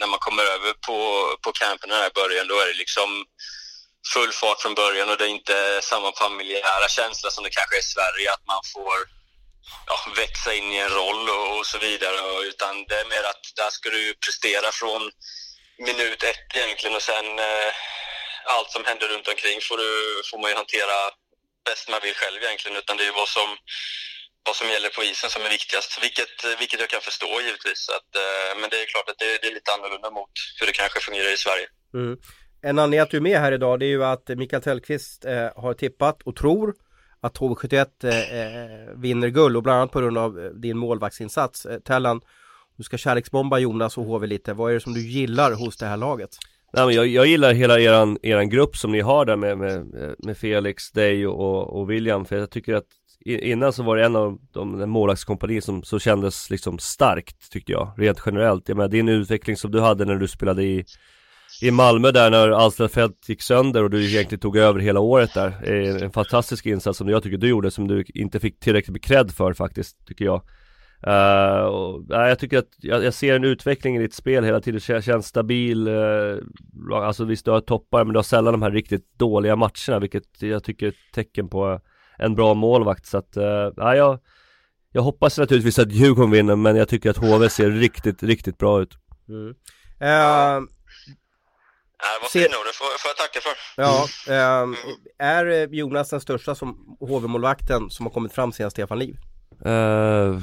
när 0.00 0.08
man 0.12 0.18
kommer 0.26 0.44
över 0.56 0.72
på, 0.88 0.98
på 1.44 1.50
campen 1.62 1.90
här 1.90 2.06
i 2.10 2.16
början 2.20 2.48
då 2.48 2.54
är 2.62 2.66
det 2.70 2.78
liksom 2.84 3.08
full 4.12 4.32
fart 4.40 4.60
från 4.62 4.74
början 4.82 5.10
och 5.10 5.16
det 5.18 5.26
är 5.28 5.34
inte 5.40 5.58
samma 5.90 6.10
familjära 6.22 6.86
känsla 6.98 7.28
som 7.30 7.44
det 7.44 7.56
kanske 7.58 7.76
är 7.76 7.84
i 7.86 7.92
Sverige 7.96 8.26
att 8.34 8.44
man 8.52 8.62
får 8.74 8.98
ja, 9.90 9.96
växa 10.22 10.50
in 10.54 10.72
i 10.72 10.78
en 10.86 10.94
roll 11.00 11.22
och, 11.36 11.58
och 11.58 11.66
så 11.72 11.78
vidare 11.78 12.18
och, 12.28 12.40
utan 12.50 12.72
det 12.88 12.96
är 13.02 13.08
mer 13.14 13.24
att 13.32 13.44
där 13.60 13.70
ska 13.76 13.86
du 13.90 14.14
prestera 14.24 14.68
från 14.80 15.02
minut 15.88 16.22
ett 16.32 16.48
egentligen 16.54 16.96
och 16.96 17.06
sen 17.10 17.26
eh, 17.48 17.70
allt 18.54 18.70
som 18.74 18.84
händer 18.84 19.06
runt 19.08 19.28
omkring 19.32 19.58
får, 19.68 19.76
du, 19.82 19.90
får 20.28 20.38
man 20.38 20.50
ju 20.50 20.56
hantera 20.62 20.96
bäst 21.68 21.84
man 21.92 22.00
vill 22.06 22.20
själv 22.22 22.38
egentligen 22.42 22.76
utan 22.80 22.96
det 22.96 23.04
är 23.04 23.10
ju 23.12 23.20
vad 23.22 23.32
som 23.38 23.48
vad 24.46 24.56
som 24.56 24.68
gäller 24.74 24.90
på 24.96 25.02
isen 25.10 25.30
som 25.30 25.42
är 25.46 25.50
viktigast, 25.58 25.90
vilket, 26.02 26.34
vilket 26.60 26.80
jag 26.80 26.90
kan 26.94 27.00
förstå 27.00 27.30
givetvis. 27.46 27.82
Att, 27.96 28.10
eh, 28.22 28.60
men 28.60 28.70
det 28.70 28.78
är 28.82 28.86
klart 28.94 29.08
att 29.10 29.18
det, 29.18 29.30
det 29.42 29.48
är 29.50 29.54
lite 29.58 29.72
annorlunda 29.76 30.10
mot 30.10 30.34
hur 30.58 30.66
det 30.66 30.72
kanske 30.72 31.00
fungerar 31.00 31.30
i 31.32 31.36
Sverige. 31.36 31.66
Mm. 31.94 32.14
En 32.62 32.78
anledning 32.78 33.00
att 33.00 33.10
du 33.10 33.16
är 33.16 33.28
med 33.30 33.38
här 33.40 33.52
idag 33.52 33.80
det 33.80 33.86
är 33.86 33.94
ju 33.98 34.04
att 34.04 34.28
Mikael 34.28 34.62
Tellqvist 34.62 35.24
eh, 35.24 35.62
har 35.62 35.74
tippat 35.74 36.22
och 36.22 36.36
tror 36.36 36.74
att 37.22 37.38
HV71 37.38 37.86
eh, 38.02 38.40
eh, 38.40 38.96
vinner 38.96 39.28
guld 39.28 39.56
och 39.56 39.62
bland 39.62 39.78
annat 39.78 39.92
på 39.92 40.00
grund 40.00 40.18
av 40.18 40.38
eh, 40.38 40.50
din 40.50 40.78
målvaktsinsats. 40.78 41.66
Eh, 41.66 41.78
Tellan, 41.78 42.20
du 42.76 42.82
ska 42.82 42.98
kärleksbomba 42.98 43.58
Jonas 43.58 43.98
och 43.98 44.04
HV 44.04 44.26
lite. 44.26 44.52
Vad 44.52 44.70
är 44.70 44.74
det 44.74 44.80
som 44.80 44.94
du 44.94 45.00
gillar 45.00 45.52
hos 45.52 45.76
det 45.76 45.86
här 45.86 45.96
laget? 45.96 46.30
Nej 46.72 46.86
men 46.86 46.94
jag, 46.94 47.06
jag 47.06 47.26
gillar 47.26 47.52
hela 47.52 47.80
eran, 47.80 48.18
eran 48.22 48.48
grupp 48.48 48.76
som 48.76 48.92
ni 48.92 49.00
har 49.00 49.24
där 49.24 49.36
med, 49.36 49.58
med, 49.58 49.86
med 50.18 50.36
Felix, 50.36 50.90
dig 50.90 51.26
och, 51.26 51.80
och 51.80 51.90
William 51.90 52.24
för 52.24 52.36
jag 52.36 52.50
tycker 52.50 52.74
att 52.74 52.86
innan 53.24 53.72
så 53.72 53.82
var 53.82 53.96
det 53.96 54.04
en 54.04 54.16
av 54.16 54.38
de 54.52 54.90
målvaktskompanier 54.90 55.60
som 55.60 55.82
så 55.82 55.98
kändes 55.98 56.50
liksom 56.50 56.78
starkt 56.78 57.50
tyckte 57.52 57.72
jag, 57.72 57.92
rent 57.96 58.22
generellt. 58.26 58.68
Jag 58.68 58.76
menar 58.76 58.88
din 58.88 59.08
utveckling 59.08 59.56
som 59.56 59.70
du 59.70 59.80
hade 59.80 60.04
när 60.04 60.16
du 60.16 60.28
spelade 60.28 60.62
i 60.62 60.84
i 61.62 61.70
Malmö 61.70 62.10
där 62.10 62.30
när 62.30 62.50
Alsterdfält 62.50 63.28
gick 63.28 63.42
sönder 63.42 63.82
och 63.84 63.90
du 63.90 64.04
egentligen 64.04 64.40
tog 64.40 64.56
över 64.56 64.80
hela 64.80 65.00
året 65.00 65.34
där. 65.34 65.68
En 66.02 66.10
fantastisk 66.10 66.66
insats 66.66 66.98
som 66.98 67.08
jag 67.08 67.22
tycker 67.22 67.38
du 67.38 67.48
gjorde 67.48 67.70
som 67.70 67.88
du 67.88 68.04
inte 68.14 68.40
fick 68.40 68.60
tillräckligt 68.60 68.92
med 68.92 69.02
cred 69.02 69.30
för 69.30 69.52
faktiskt, 69.52 70.06
tycker 70.06 70.24
jag. 70.24 70.42
Uh, 71.06 71.64
och, 71.64 72.04
nej, 72.08 72.28
jag 72.28 72.38
tycker 72.38 72.58
att 72.58 72.68
jag, 72.78 73.04
jag 73.04 73.14
ser 73.14 73.36
en 73.36 73.44
utveckling 73.44 73.96
i 73.96 73.98
ditt 73.98 74.14
spel 74.14 74.44
hela 74.44 74.60
tiden, 74.60 74.80
Kän- 74.80 75.00
känns 75.00 75.26
stabil, 75.26 75.88
uh, 75.88 76.38
alltså 76.92 77.24
visst 77.24 77.44
du 77.44 77.50
har 77.50 77.60
toppar 77.60 78.04
men 78.04 78.12
du 78.12 78.18
har 78.18 78.22
sällan 78.22 78.52
de 78.52 78.62
här 78.62 78.70
riktigt 78.70 79.18
dåliga 79.18 79.56
matcherna 79.56 79.98
vilket 80.00 80.42
jag 80.42 80.64
tycker 80.64 80.86
är 80.86 80.90
ett 80.90 81.14
tecken 81.14 81.48
på 81.48 81.80
en 82.18 82.34
bra 82.34 82.54
målvakt 82.54 83.06
så 83.06 83.18
att, 83.18 83.36
uh, 83.36 83.72
nej, 83.76 83.98
jag, 83.98 84.18
jag 84.92 85.02
hoppas 85.02 85.38
naturligtvis 85.38 85.78
att 85.78 85.92
Djurgården 85.92 86.30
vinner 86.30 86.56
men 86.56 86.76
jag 86.76 86.88
tycker 86.88 87.10
att 87.10 87.16
HV 87.16 87.48
ser 87.48 87.70
riktigt, 87.70 88.22
riktigt 88.22 88.58
bra 88.58 88.82
ut. 88.82 88.94
Mm. 89.28 89.54
Vad 92.22 92.30
Se- 92.30 92.38
fina 92.38 92.58
ord, 92.58 92.66
det 92.66 92.72
får, 92.74 92.98
får 92.98 93.08
jag 93.08 93.16
tacka 93.16 93.40
för. 93.40 93.54
ja, 93.76 94.06
eh, 94.34 95.26
är 95.28 95.46
eh, 95.46 95.68
Jonas 95.78 96.10
den 96.10 96.20
största 96.20 96.54
som 96.54 96.96
HV-målvakten 97.00 97.90
som 97.90 98.06
har 98.06 98.10
kommit 98.10 98.32
fram 98.32 98.52
sedan 98.52 98.70
Stefan 98.70 98.98
Liv? 98.98 99.16
Eh, 99.64 100.38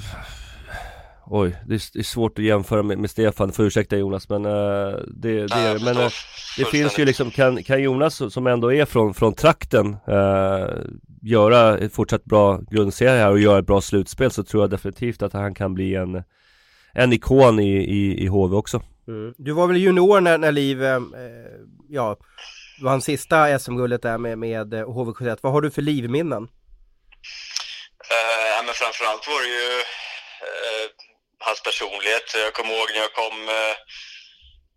oj, 1.25 1.55
det 1.67 1.75
är, 1.75 1.93
det 1.93 1.99
är 1.99 2.03
svårt 2.03 2.39
att 2.39 2.45
jämföra 2.45 2.83
med, 2.83 2.97
med 2.97 3.09
Stefan, 3.09 3.51
får 3.51 3.65
ursäkta 3.65 3.97
Jonas 3.97 4.29
men 4.29 4.45
uh, 4.45 4.99
det, 5.07 5.47
det, 5.47 5.53
är, 5.53 5.79
men 5.85 5.97
eh, 5.97 6.09
det 6.57 6.65
finns 6.65 6.99
ju 6.99 7.05
liksom, 7.05 7.31
kan, 7.31 7.63
kan 7.63 7.81
Jonas 7.81 8.33
som 8.33 8.47
ändå 8.47 8.73
är 8.73 8.85
från, 8.85 9.13
från 9.13 9.33
trakten 9.33 9.97
eh, 10.07 10.67
göra 11.21 11.77
ett 11.77 11.93
fortsatt 11.93 12.25
bra 12.25 12.59
grundserie 12.71 13.19
här 13.19 13.31
och 13.31 13.39
göra 13.39 13.59
ett 13.59 13.65
bra 13.65 13.81
slutspel 13.81 14.31
så 14.31 14.43
tror 14.43 14.63
jag 14.63 14.69
definitivt 14.69 15.21
att 15.21 15.33
han 15.33 15.55
kan 15.55 15.73
bli 15.73 15.95
en, 15.95 16.23
en 16.93 17.13
ikon 17.13 17.59
i, 17.59 17.77
i, 17.77 18.23
i 18.23 18.27
HV 18.27 18.55
också. 18.55 18.81
Mm. 19.09 19.33
Du 19.37 19.51
var 19.51 19.67
väl 19.67 19.77
junior 19.77 20.21
när, 20.21 20.37
när 20.37 20.51
Liv, 20.51 20.83
eh, 20.83 21.01
ja, 21.89 22.17
vann 22.81 23.01
sista 23.01 23.59
SM-guldet 23.59 24.01
där 24.01 24.17
med, 24.17 24.37
med 24.37 24.73
eh, 24.73 24.85
HV71. 24.95 25.37
Vad 25.41 25.53
har 25.53 25.61
du 25.61 25.71
för 25.71 25.81
livminnen? 25.81 26.43
Eh, 28.13 28.57
men 28.65 28.73
framförallt 28.81 29.27
var 29.27 29.41
det 29.45 29.53
ju 29.59 29.69
eh, 30.47 30.85
hans 31.45 31.61
personlighet. 31.67 32.27
Jag 32.45 32.53
kommer 32.53 32.71
ihåg 32.75 32.89
när 32.93 33.01
jag 33.07 33.13
kom, 33.21 33.37
eh, 33.59 33.75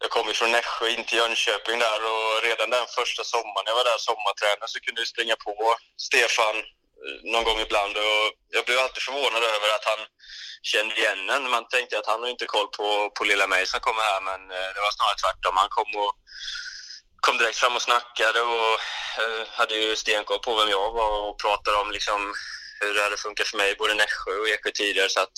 jag 0.02 0.10
kom 0.16 0.26
ifrån 0.30 0.50
Nässjö 0.56 0.86
in 0.94 1.04
till 1.04 1.18
Jönköping 1.18 1.78
där 1.86 2.00
och 2.12 2.32
redan 2.48 2.68
den 2.76 2.86
första 2.98 3.22
sommaren 3.34 3.66
jag 3.70 3.76
var 3.80 3.86
där 3.90 4.00
sommartränare 4.08 4.68
så 4.72 4.78
kunde 4.84 5.00
jag 5.00 5.08
springa 5.14 5.36
på 5.46 5.54
Stefan 6.06 6.56
eh, 6.56 6.81
någon 7.22 7.44
gång 7.44 7.60
ibland 7.60 7.96
och 7.96 8.24
jag 8.48 8.64
blev 8.64 8.78
alltid 8.78 9.02
förvånad 9.02 9.42
över 9.44 9.68
att 9.76 9.84
han 9.84 10.00
kände 10.62 10.94
igen 10.94 11.30
en. 11.30 11.50
Man 11.50 11.68
tänkte 11.68 11.98
att 11.98 12.06
han 12.06 12.22
har 12.22 12.28
inte 12.28 12.46
koll 12.46 12.68
på, 12.78 13.10
på 13.16 13.24
lilla 13.24 13.46
mig 13.46 13.66
som 13.66 13.80
kommer 13.80 14.02
här 14.02 14.20
men 14.20 14.40
eh, 14.50 14.70
det 14.74 14.80
var 14.86 14.92
snarare 14.96 15.20
tvärtom. 15.22 15.56
Han 15.56 15.68
kom 15.76 15.90
och 16.04 16.12
kom 17.26 17.38
direkt 17.38 17.58
fram 17.58 17.76
och 17.76 17.82
snackade 17.82 18.40
och 18.40 18.74
eh, 19.22 19.42
hade 19.58 19.74
ju 19.74 19.96
stenkoll 19.96 20.38
på 20.38 20.54
vem 20.54 20.68
jag 20.68 20.92
var 20.92 21.12
och 21.28 21.40
pratade 21.44 21.76
om 21.76 21.90
liksom 21.90 22.34
hur 22.80 22.94
det 22.94 23.02
hade 23.02 23.16
funkat 23.16 23.48
för 23.48 23.56
mig 23.56 23.74
både 23.78 23.92
i 23.92 23.96
Nässjö 23.96 24.34
och 24.40 24.48
Eksjö 24.48 24.70
tidigare. 24.70 25.08
Så 25.08 25.20
att 25.20 25.36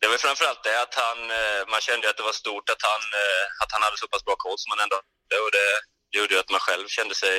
det 0.00 0.08
var 0.08 0.18
framförallt 0.18 0.64
det 0.64 0.82
att 0.82 0.94
han, 0.94 1.18
eh, 1.30 1.62
man 1.72 1.80
kände 1.80 2.10
att 2.10 2.16
det 2.16 2.28
var 2.30 2.32
stort 2.42 2.70
att 2.70 2.82
han, 2.90 3.02
eh, 3.22 3.46
att 3.62 3.72
han 3.72 3.82
hade 3.82 3.98
så 3.98 4.08
pass 4.08 4.24
bra 4.24 4.36
koll 4.44 4.58
som 4.58 4.70
han 4.72 4.84
ändå 4.84 4.96
hade 4.96 5.36
och 5.44 5.52
det 5.58 5.68
gjorde 6.18 6.34
ju 6.34 6.40
att 6.40 6.50
man 6.50 6.60
själv 6.60 6.84
kände 6.88 7.14
sig 7.14 7.36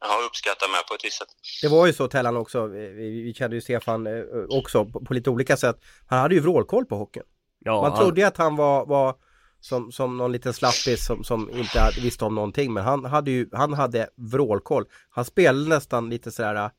ja, 0.00 0.26
uppskattad 0.26 0.70
med 0.70 0.86
på 0.88 0.94
ett 0.94 1.04
visst 1.04 1.18
sätt. 1.18 1.28
Det 1.62 1.68
var 1.68 1.86
ju 1.86 1.92
så 1.92 2.08
Tellan 2.08 2.36
också, 2.36 2.66
vi, 2.66 2.88
vi- 3.22 3.34
kände 3.34 3.56
ju 3.56 3.60
Stefan 3.62 4.06
eh, 4.06 4.12
också 4.48 4.84
på, 4.84 5.04
på 5.04 5.14
lite 5.14 5.30
olika 5.30 5.56
sätt. 5.56 5.76
Han 6.06 6.18
hade 6.18 6.34
ju 6.34 6.40
vrålkoll 6.40 6.84
på 6.86 6.96
hockeyn. 6.96 7.24
Ja, 7.58 7.82
Man 7.82 7.92
han- 7.92 8.00
trodde 8.00 8.20
ju 8.20 8.26
att 8.26 8.36
han 8.36 8.56
var, 8.56 8.86
var 8.86 9.14
som, 9.60 9.92
som 9.92 10.16
någon 10.16 10.32
liten 10.32 10.52
slappis 10.54 11.06
som, 11.06 11.24
som 11.24 11.50
inte 11.50 11.90
visste 12.02 12.24
om 12.24 12.34
någonting 12.34 12.72
men 12.72 12.84
han 12.84 13.04
hade 13.04 13.30
ju, 13.30 13.48
han 13.52 13.72
hade 13.72 14.08
vrålkoll. 14.16 14.84
Han 15.10 15.24
spelade 15.24 15.68
nästan 15.68 16.10
lite 16.10 16.30
sådär 16.32 16.70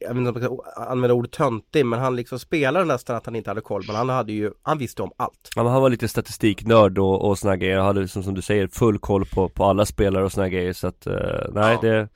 jag 0.00 0.08
vet 0.08 0.16
inte 0.16 0.30
om 0.30 0.42
jag 0.42 0.60
ska 0.74 0.82
använda 0.82 1.14
ordet 1.14 1.32
töntig 1.32 1.86
men 1.86 1.98
han 1.98 2.16
liksom 2.16 2.38
spelade 2.38 2.84
nästan 2.84 3.16
att 3.16 3.26
han 3.26 3.36
inte 3.36 3.50
hade 3.50 3.60
koll 3.60 3.84
men 3.86 3.96
han 3.96 4.08
hade 4.08 4.32
ju, 4.32 4.50
han 4.62 4.78
visste 4.78 5.02
om 5.02 5.12
allt. 5.16 5.48
Ja, 5.56 5.62
men 5.62 5.72
han 5.72 5.82
var 5.82 5.90
lite 5.90 6.08
statistiknörd 6.08 6.98
och, 6.98 7.28
och 7.28 7.38
såna 7.38 7.56
grejer, 7.56 7.76
han 7.76 7.86
hade 7.86 8.08
som, 8.08 8.22
som 8.22 8.34
du 8.34 8.42
säger 8.42 8.68
full 8.68 8.98
koll 8.98 9.26
på, 9.26 9.48
på 9.48 9.64
alla 9.64 9.86
spelare 9.86 10.24
och 10.24 10.32
såna 10.32 10.48
grejer 10.48 10.72
så 10.72 10.86
att, 10.86 11.06
eh, 11.06 11.14
nej 11.52 11.78
Ja. 11.82 11.88
det 11.88 12.08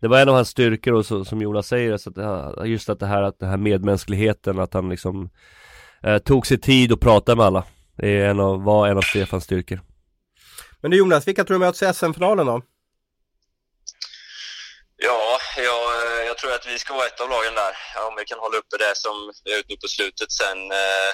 Det 0.00 0.08
var 0.08 0.20
en 0.20 0.28
av 0.28 0.34
hans 0.34 0.48
styrkor 0.48 0.94
och 0.94 1.06
så, 1.06 1.24
som 1.24 1.40
Jonas 1.42 1.66
säger, 1.66 1.96
så 1.96 2.10
att, 2.10 2.68
just 2.68 2.88
att 2.88 3.00
det 3.00 3.06
här, 3.06 3.22
att 3.22 3.38
den 3.38 3.48
här 3.48 3.56
medmänskligheten, 3.56 4.58
att 4.58 4.74
han 4.74 4.88
liksom 4.88 5.30
eh, 6.02 6.18
tog 6.18 6.46
sig 6.46 6.60
tid 6.60 6.92
och 6.92 7.00
pratade 7.00 7.36
med 7.36 7.46
alla. 7.46 7.64
Det 7.96 8.08
är 8.08 8.28
en 8.30 8.40
av, 8.40 8.62
var 8.62 8.88
en 8.88 8.96
av 8.96 9.02
Stefans 9.02 9.44
styrkor. 9.44 9.80
Men 10.80 10.90
du 10.90 10.96
Jonas, 10.96 11.28
vilka 11.28 11.44
tror 11.44 11.58
du 11.58 11.64
möts 11.64 11.82
i 11.82 11.92
SM-finalen 11.94 12.46
då? 12.46 12.62
Ja, 15.02 15.38
jag, 15.56 15.64
jag, 15.64 15.99
tror 16.40 16.52
att 16.54 16.66
vi 16.72 16.78
ska 16.78 16.90
vara 16.94 17.06
ett 17.06 17.20
av 17.20 17.28
lagen 17.34 17.54
där. 17.62 17.74
Om 18.08 18.14
vi 18.18 18.24
kan 18.30 18.38
hålla 18.44 18.56
uppe 18.62 18.76
det 18.84 18.94
som 19.04 19.14
vi 19.44 19.50
har 19.50 19.58
gjort 19.58 19.72
nu 19.72 19.76
på 19.84 19.88
slutet. 19.96 20.30
Sen, 20.40 20.58
eh, 20.82 21.10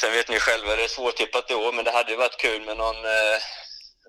sen 0.00 0.12
vet 0.16 0.28
ni 0.32 0.38
själva, 0.46 0.76
det 0.76 0.84
är 0.88 0.94
svårtippat 0.98 1.50
i 1.50 1.54
år, 1.64 1.72
men 1.76 1.84
det 1.84 1.92
hade 1.98 2.10
ju 2.10 2.18
varit 2.24 2.38
kul 2.46 2.60
med 2.68 2.76
någon, 2.84 3.00
eh, 3.16 3.38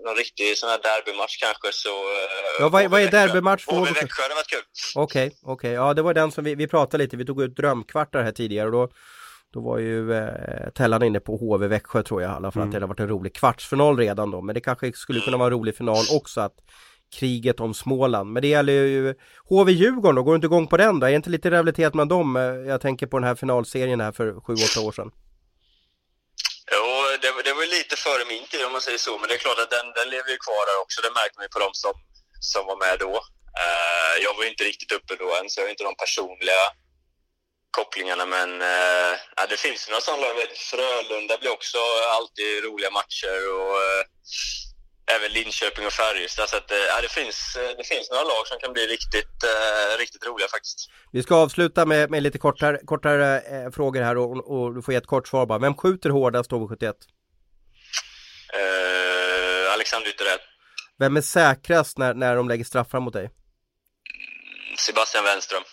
någon 0.06 0.18
riktig 0.24 0.58
sån 0.58 0.70
här 0.74 0.82
derbymatch 0.90 1.36
kanske. 1.46 1.68
Så, 1.84 1.96
eh, 2.20 2.56
ja, 2.60 2.70
vad, 2.70 2.92
vad 2.92 3.02
är 3.02 3.12
derbymatch 3.20 3.64
HV 3.72 3.92
Växjö 4.02 4.22
hade 4.24 4.36
varit 4.42 4.54
kul. 4.56 4.66
Okej, 4.96 5.28
okay, 5.28 5.38
okej. 5.42 5.54
Okay. 5.54 5.72
Ja, 5.72 5.94
det 5.98 6.04
var 6.08 6.14
den 6.14 6.32
som 6.32 6.44
vi, 6.44 6.56
vi 6.56 6.68
pratade 6.68 7.04
lite, 7.04 7.18
vi 7.18 7.26
tog 7.26 7.42
ut 7.42 7.56
drömkvartar 7.56 8.24
här 8.24 8.32
tidigare 8.32 8.66
och 8.66 8.78
då 8.80 8.90
då 9.56 9.62
var 9.62 9.78
ju 9.78 10.14
eh, 10.14 10.70
Tellan 10.70 11.04
inne 11.04 11.20
på 11.20 11.38
HV 11.38 11.68
Växjö 11.68 12.04
tror 12.04 12.22
jag 12.22 12.32
i 12.32 12.36
alla 12.36 12.52
fall 12.52 12.62
mm. 12.62 12.70
att 12.70 12.72
det 12.72 12.76
hade 12.76 12.86
varit 12.86 13.00
en 13.00 13.08
rolig 13.08 13.36
kvartsfinal 13.36 13.98
redan 13.98 14.32
då. 14.32 14.42
Men 14.42 14.56
det 14.56 14.62
kanske 14.62 14.94
skulle 14.94 15.20
kunna 15.20 15.38
vara 15.38 15.48
en 15.48 15.54
rolig 15.54 15.78
final 15.78 16.06
också 16.12 16.42
att 16.42 16.54
kriget 17.20 17.60
om 17.60 17.74
Småland. 17.74 18.28
Men 18.34 18.42
det 18.42 18.48
gäller 18.48 18.74
ju 18.74 19.16
HV 19.50 19.72
Djurgården 19.72 20.16
då, 20.16 20.24
går 20.24 20.32
du 20.32 20.36
inte 20.36 20.52
igång 20.52 20.68
på 20.68 20.78
den 20.78 21.00
då? 21.00 21.06
Är 21.06 21.12
det 21.12 21.16
inte 21.16 21.30
lite 21.30 21.50
rivalitet 21.50 21.94
med 21.94 22.08
dem? 22.08 22.36
Eh, 22.36 22.44
jag 22.72 22.82
tänker 22.82 23.06
på 23.08 23.20
den 23.20 23.28
här 23.28 23.36
finalserien 23.36 24.02
här 24.02 24.12
för 24.12 24.28
7-8 24.32 24.88
år 24.88 24.92
sedan. 24.92 25.12
Jo, 26.76 26.86
det, 27.22 27.30
det 27.48 27.54
var 27.54 27.66
lite 27.78 27.96
före 28.06 28.24
min 28.34 28.46
tid 28.52 28.66
om 28.66 28.72
man 28.72 28.86
säger 28.88 29.02
så, 29.08 29.14
men 29.20 29.28
det 29.30 29.36
är 29.38 29.44
klart 29.48 29.60
att 29.64 29.72
den, 29.78 29.88
den 30.00 30.08
lever 30.14 30.30
ju 30.36 30.40
kvar 30.48 30.64
där 30.70 30.78
också. 30.84 30.98
Det 31.06 31.14
märker 31.20 31.36
man 31.38 31.46
ju 31.48 31.54
på 31.56 31.62
dem 31.66 31.74
som, 31.84 31.94
som 32.54 32.64
var 32.70 32.78
med 32.86 32.96
då. 33.06 33.14
Uh, 33.64 34.14
jag 34.26 34.34
var 34.36 34.44
ju 34.44 34.50
inte 34.50 34.64
riktigt 34.72 34.92
uppe 34.98 35.14
då 35.16 35.28
än, 35.38 35.50
så 35.50 35.56
jag 35.60 35.66
har 35.66 35.76
inte 35.76 35.90
de 35.90 35.96
personliga 36.06 36.62
kopplingarna, 37.78 38.26
men 38.26 38.50
uh, 38.62 39.14
ja, 39.38 39.44
det 39.52 39.60
finns 39.66 39.80
ju 39.84 39.88
några 39.92 40.02
sådana 40.08 40.22
lag. 40.24 40.38
Frölunda 40.70 41.38
blir 41.38 41.52
också 41.58 41.78
alltid 42.18 42.64
roliga 42.68 42.92
matcher 43.00 43.40
och 43.58 43.76
uh, 43.88 44.02
även 45.14 45.32
Linköping 45.32 45.86
och 45.86 45.94
Färjestad. 45.94 46.50
Så 46.50 46.58
att, 46.58 46.72
eh, 46.72 46.78
ja, 46.78 47.02
det, 47.02 47.10
finns, 47.10 47.56
eh, 47.56 47.78
det 47.78 47.84
finns 47.84 48.10
några 48.10 48.24
lag 48.24 48.48
som 48.48 48.60
kan 48.60 48.74
bli 48.74 48.82
riktigt, 48.88 49.44
uh, 49.44 49.98
riktigt 50.00 50.26
roliga 50.26 50.48
faktiskt. 50.48 50.90
Vi 51.12 51.24
ska 51.24 51.36
avsluta 51.36 51.86
med, 51.86 52.12
med 52.12 52.24
lite 52.24 52.38
kortare, 52.38 52.80
kortare 52.86 53.40
eh, 53.40 53.72
frågor 53.72 54.02
här 54.02 54.18
och, 54.18 54.52
och, 54.52 54.76
du 54.76 54.82
får 54.82 54.94
ge 54.94 54.98
ett 54.98 55.08
kort 55.08 55.28
svar 55.28 55.46
bara. 55.46 55.60
Vem 55.60 55.76
skjuter 55.76 56.10
hårdast 56.10 56.52
HV71? 56.52 56.84
Uh, 56.84 56.94
Alexander 59.74 60.10
Ytterhed. 60.10 60.40
Vem 61.00 61.18
är 61.18 61.22
säkrast 61.22 61.98
när, 61.98 62.14
när 62.14 62.36
de 62.36 62.50
lägger 62.50 62.64
straffar 62.64 63.00
mot 63.00 63.14
dig? 63.14 63.30
Sebastian 64.78 65.24
Wenström. 65.24 65.64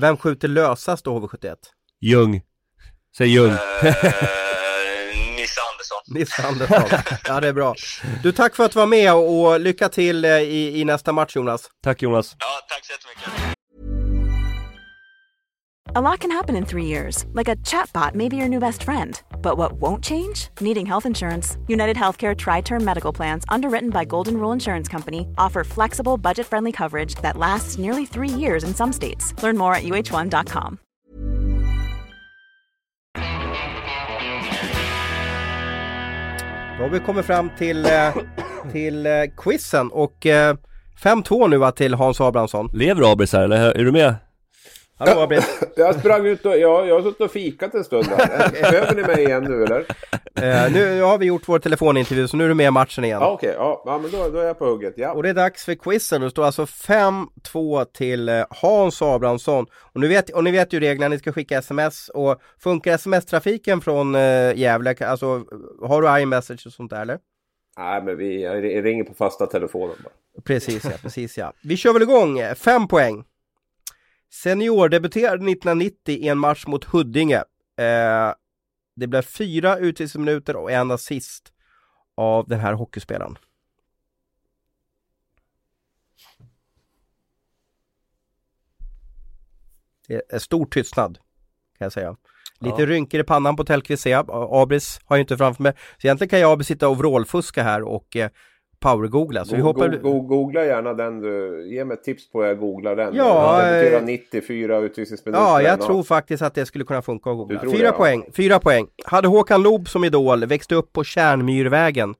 Vem 0.00 0.16
skjuter 0.16 0.48
lösast 0.48 1.04
då 1.04 1.18
HV71? 1.18 1.56
Ljung. 2.00 2.42
Säg 3.16 3.28
Ljung. 3.28 3.56
Uh, 5.78 6.14
Nisse 6.14 6.42
Andersson. 6.42 7.00
Ja, 7.24 7.40
det 7.40 7.48
är 7.48 7.52
bra. 7.52 7.74
Du, 8.22 8.32
tack 8.32 8.56
för 8.56 8.64
att 8.64 8.72
du 8.72 8.78
var 8.78 8.86
med 8.86 9.14
och 9.14 9.60
lycka 9.60 9.88
till 9.88 10.24
eh, 10.24 10.30
i, 10.30 10.80
i 10.80 10.84
nästa 10.84 11.12
match 11.12 11.36
Jonas. 11.36 11.70
Tack 11.84 12.02
Jonas. 12.02 12.36
Ja, 12.38 12.46
tack 12.68 12.84
så 12.84 12.92
jättemycket. 12.92 13.58
A 15.94 16.02
lot 16.02 16.20
can 16.20 16.30
happen 16.30 16.54
in 16.54 16.66
three 16.66 16.84
years, 16.84 17.24
like 17.32 17.48
a 17.48 17.56
chatbot 17.56 18.14
may 18.14 18.28
be 18.28 18.36
your 18.36 18.48
new 18.48 18.60
best 18.60 18.82
friend. 18.82 19.20
But 19.40 19.56
what 19.56 19.72
won't 19.80 20.04
change? 20.04 20.48
Needing 20.60 20.84
health 20.84 21.06
insurance. 21.06 21.56
United 21.66 21.96
Healthcare 21.96 22.36
Tri 22.36 22.60
Term 22.60 22.84
Medical 22.84 23.12
Plans, 23.12 23.44
underwritten 23.48 23.88
by 23.90 24.04
Golden 24.04 24.36
Rule 24.36 24.52
Insurance 24.52 24.86
Company, 24.86 25.26
offer 25.38 25.64
flexible, 25.64 26.18
budget 26.18 26.46
friendly 26.46 26.72
coverage 26.72 27.14
that 27.22 27.38
lasts 27.38 27.78
nearly 27.78 28.04
three 28.04 28.28
years 28.28 28.64
in 28.64 28.74
some 28.74 28.92
states. 28.92 29.32
Learn 29.42 29.56
more 29.56 29.74
at 29.74 29.84
uh1.com. 29.84 30.78
Då 36.78 36.84
har 36.84 36.90
vi 36.90 37.00
kommit 37.00 37.26
fram 37.26 37.50
till, 37.58 37.86
eh, 37.86 38.14
till 38.72 39.06
eh, 39.06 39.12
quizen 39.36 39.90
och 39.90 40.26
eh, 40.26 40.56
5-2 41.02 41.48
nu 41.48 41.56
va 41.56 41.72
till 41.72 41.94
Hans 41.94 42.20
Abrahamsson. 42.20 42.70
Lever 42.74 43.12
Abris 43.12 43.32
här 43.32 43.42
eller 43.42 43.56
är 43.56 43.84
du 43.84 43.92
med? 43.92 44.14
Hallå 44.98 45.20
Abris! 45.20 45.60
Jag 45.76 45.94
sprang 46.00 46.26
ut 46.26 46.46
och, 46.46 46.58
jag, 46.58 46.88
jag 46.88 46.94
har 46.94 47.02
suttit 47.02 47.20
och 47.20 47.30
fikat 47.30 47.74
en 47.74 47.84
stund 47.84 48.06
här. 48.06 48.50
Behöver 48.50 48.94
ni 48.94 49.02
mig 49.02 49.24
igen 49.24 49.44
nu 49.44 49.64
eller? 49.64 49.80
Eh, 50.34 50.72
nu 50.72 51.02
har 51.02 51.18
vi 51.18 51.26
gjort 51.26 51.42
vår 51.46 51.58
telefonintervju 51.58 52.28
så 52.28 52.36
nu 52.36 52.44
är 52.44 52.48
du 52.48 52.54
med 52.54 52.66
i 52.66 52.70
matchen 52.70 53.04
igen. 53.04 53.22
Ah, 53.22 53.30
Okej, 53.30 53.48
okay. 53.48 53.60
ja, 53.60 53.82
ja 53.86 53.98
men 53.98 54.10
då, 54.10 54.28
då 54.28 54.38
är 54.38 54.46
jag 54.46 54.58
på 54.58 54.66
hugget. 54.66 54.94
Ja. 54.96 55.12
Och 55.12 55.22
det 55.22 55.28
är 55.28 55.34
dags 55.34 55.64
för 55.64 55.74
quizen. 55.74 56.20
Det 56.20 56.30
står 56.30 56.44
alltså 56.44 56.64
5-2 56.64 57.84
till 57.84 58.28
eh, 58.28 58.44
Hans 58.50 59.02
Abrahamsson. 59.02 59.66
Och, 59.92 60.00
nu 60.00 60.08
vet, 60.08 60.30
och 60.30 60.44
ni 60.44 60.50
vet 60.50 60.72
ju 60.72 60.80
reglerna, 60.80 61.08
ni 61.08 61.18
ska 61.18 61.32
skicka 61.32 61.58
sms 61.58 62.08
och 62.08 62.40
funkar 62.58 62.94
sms-trafiken 62.94 63.80
från 63.80 64.14
eh, 64.14 64.56
Gävle? 64.56 64.94
Alltså 65.00 65.44
har 65.82 66.02
du 66.02 66.22
iMessage 66.22 66.66
och 66.66 66.72
sånt 66.72 66.90
där 66.90 67.02
eller? 67.02 67.18
Nej 67.78 68.02
men 68.02 68.16
vi 68.16 68.48
ringer 68.82 69.04
på 69.04 69.14
fasta 69.14 69.46
telefonen 69.46 69.96
bara. 70.04 70.42
Precis 70.44 70.84
ja, 70.84 70.90
precis 71.02 71.38
ja. 71.38 71.52
Vi 71.62 71.76
kör 71.76 71.92
väl 71.92 72.02
igång, 72.02 72.38
fem 72.56 72.88
poäng. 72.88 73.24
Seniordebuterade 74.30 75.50
1990 75.50 76.14
i 76.14 76.28
en 76.28 76.38
match 76.38 76.66
mot 76.66 76.84
Huddinge. 76.84 77.36
Eh, 77.78 78.32
det 78.96 79.06
blev 79.06 79.22
fyra 79.22 79.78
utvisningsminuter 79.78 80.56
och 80.56 80.70
en 80.72 80.90
assist 80.90 81.52
av 82.14 82.48
den 82.48 82.60
här 82.60 82.72
hockeyspelaren. 82.72 83.38
Det 90.08 90.22
är 90.28 90.38
stor 90.38 90.66
tystnad, 90.66 91.18
kan 91.78 91.84
jag 91.84 91.92
säga. 91.92 92.16
Lite 92.60 92.82
ja. 92.82 92.86
rynkor 92.86 93.20
i 93.20 93.24
pannan 93.24 93.56
på 93.56 93.64
Tellqvist 93.64 94.02
ser 94.02 94.10
jag. 94.10 94.30
Abris 94.30 95.00
har 95.04 95.16
jag 95.16 95.22
inte 95.22 95.36
framför 95.36 95.62
mig. 95.62 95.72
Så 95.98 96.06
egentligen 96.06 96.28
kan 96.28 96.40
jag 96.40 96.64
sitta 96.64 96.88
och 96.88 96.98
vrålfuska 96.98 97.62
här 97.62 97.82
och 97.82 98.16
eh, 98.16 98.30
powergoogla. 98.80 99.44
Så 99.44 99.50
go, 99.50 99.56
vi 99.56 99.62
hoppar... 99.62 99.88
Go, 99.88 100.12
go, 100.12 100.20
googla 100.20 100.64
gärna 100.64 100.94
den 100.94 101.20
du, 101.20 101.66
ge 101.74 101.84
mig 101.84 101.94
ett 101.94 102.04
tips 102.04 102.30
på 102.30 102.40
hur 102.40 102.48
jag 102.48 102.58
googlar 102.58 102.96
den. 102.96 103.14
Ja, 103.14 103.62
det 103.62 103.80
betyder 103.80 104.00
94 104.00 104.78
utvisningsminuter. 104.78 105.42
Ja, 105.42 105.62
jag 105.62 105.80
tror 105.80 106.02
faktiskt 106.02 106.42
att 106.42 106.54
det 106.54 106.66
skulle 106.66 106.84
kunna 106.84 107.02
funka 107.02 107.30
att 107.30 107.36
googla. 107.36 107.60
Fyra 107.60 107.90
det, 107.90 107.92
poäng, 107.92 108.22
ja. 108.26 108.32
fyra 108.36 108.58
poäng. 108.58 108.86
Hade 109.04 109.28
Håkan 109.28 109.62
Loob 109.62 109.88
som 109.88 110.04
idol, 110.04 110.46
växte 110.46 110.74
upp 110.74 110.92
på 110.92 111.04
Kärnmyrvägen. 111.04 112.14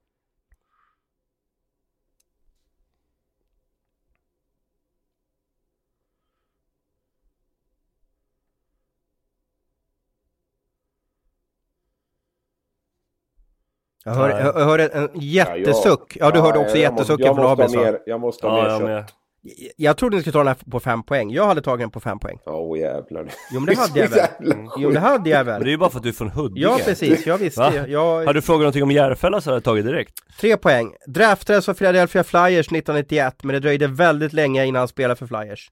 Jag 14.09 14.15
hör, 14.15 14.41
jag 14.59 14.65
hör 14.65 14.79
en 14.79 15.09
jättesuck. 15.15 16.17
Ja, 16.21 16.31
du 16.31 16.39
ja, 16.39 16.45
hörde 16.45 16.59
också 16.59 16.77
jag, 16.77 16.93
jättesucken 16.93 17.35
från 17.35 17.47
Abelsson. 17.47 17.83
Mer, 17.83 17.99
jag 18.07 18.21
måste 18.21 18.47
ha 18.47 18.69
ja, 18.69 18.79
mer 18.79 19.01
kött. 19.01 19.15
Jag, 19.43 19.71
jag 19.77 19.97
trodde 19.97 20.17
ni 20.17 20.23
skulle 20.23 20.33
ta 20.33 20.39
den 20.39 20.47
här 20.47 20.71
på 20.71 20.81
fem 20.81 21.03
poäng. 21.03 21.31
Jag 21.31 21.47
hade 21.47 21.63
tagit 21.63 21.83
den 21.83 21.91
på 21.91 22.01
fem 22.01 22.19
poäng. 22.19 22.39
Åh 22.47 22.55
oh, 22.55 22.79
jävlar. 22.79 23.29
Jo 23.53 23.61
men 23.61 23.75
det 23.75 23.81
hade 23.81 24.01
jag 24.01 24.09
väl. 24.41 24.55
Jo 24.79 24.91
det 24.91 25.01
hade 25.01 25.31
jag 25.31 25.45
väl. 25.45 25.55
Men 25.55 25.63
det 25.63 25.69
är 25.69 25.73
ju 25.73 25.79
bara 25.79 25.91
för 25.91 25.97
att 25.97 26.03
du 26.03 26.09
är 26.09 26.13
från 26.13 26.31
Huddinge. 26.31 26.61
Ja 26.61 26.79
precis, 26.85 27.27
jag 27.27 27.39
visste. 27.39 27.85
Jag... 27.89 28.27
Har 28.27 28.35
du 28.35 28.43
frågat 28.43 28.61
någonting 28.61 28.83
om 28.83 28.91
Järfälla 28.91 29.41
så 29.41 29.51
hade 29.51 29.57
jag 29.57 29.65
tagit 29.65 29.85
direkt. 29.85 30.15
Tre 30.41 30.57
poäng. 30.57 30.93
Draftades 31.07 31.69
av 31.69 31.75
Philadelphia 31.75 32.25
Flyers 32.25 32.67
1991 32.67 33.45
men 33.45 33.55
det 33.55 33.61
dröjde 33.61 33.87
väldigt 33.87 34.33
länge 34.33 34.67
innan 34.67 34.79
han 34.79 34.89
spelade 34.89 35.17
för 35.17 35.27
Flyers. 35.27 35.71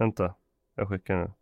Vänta, 0.00 0.34
jag 0.76 0.88
skickar 0.88 1.16
nu. 1.16 1.32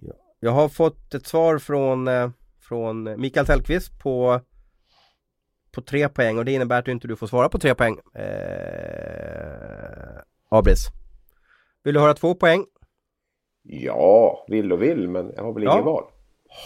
Ja. 0.00 0.12
Jag 0.40 0.50
har 0.50 0.68
fått 0.68 1.14
ett 1.14 1.26
svar 1.26 1.58
från, 1.58 2.08
eh, 2.08 2.30
från 2.60 3.20
Mikael 3.20 3.46
Tellqvist 3.46 3.98
på, 3.98 4.40
på 5.72 5.80
tre 5.80 6.08
poäng 6.08 6.38
och 6.38 6.44
det 6.44 6.52
innebär 6.52 6.78
att 6.78 6.84
du 6.84 6.92
inte 6.92 7.08
du 7.08 7.16
får 7.16 7.26
svara 7.26 7.48
på 7.48 7.58
tre 7.58 7.74
poäng. 7.74 7.98
Eh, 8.14 8.22
Abris. 10.48 10.86
Vill 11.84 11.94
du 11.94 12.00
höra 12.00 12.14
två 12.14 12.34
poäng? 12.34 12.64
Ja, 13.62 14.46
vill 14.48 14.72
och 14.72 14.82
vill, 14.82 15.08
men 15.08 15.32
jag 15.36 15.42
har 15.42 15.52
väl 15.52 15.62
ja. 15.62 15.72
inget 15.72 15.84
val. 15.84 16.04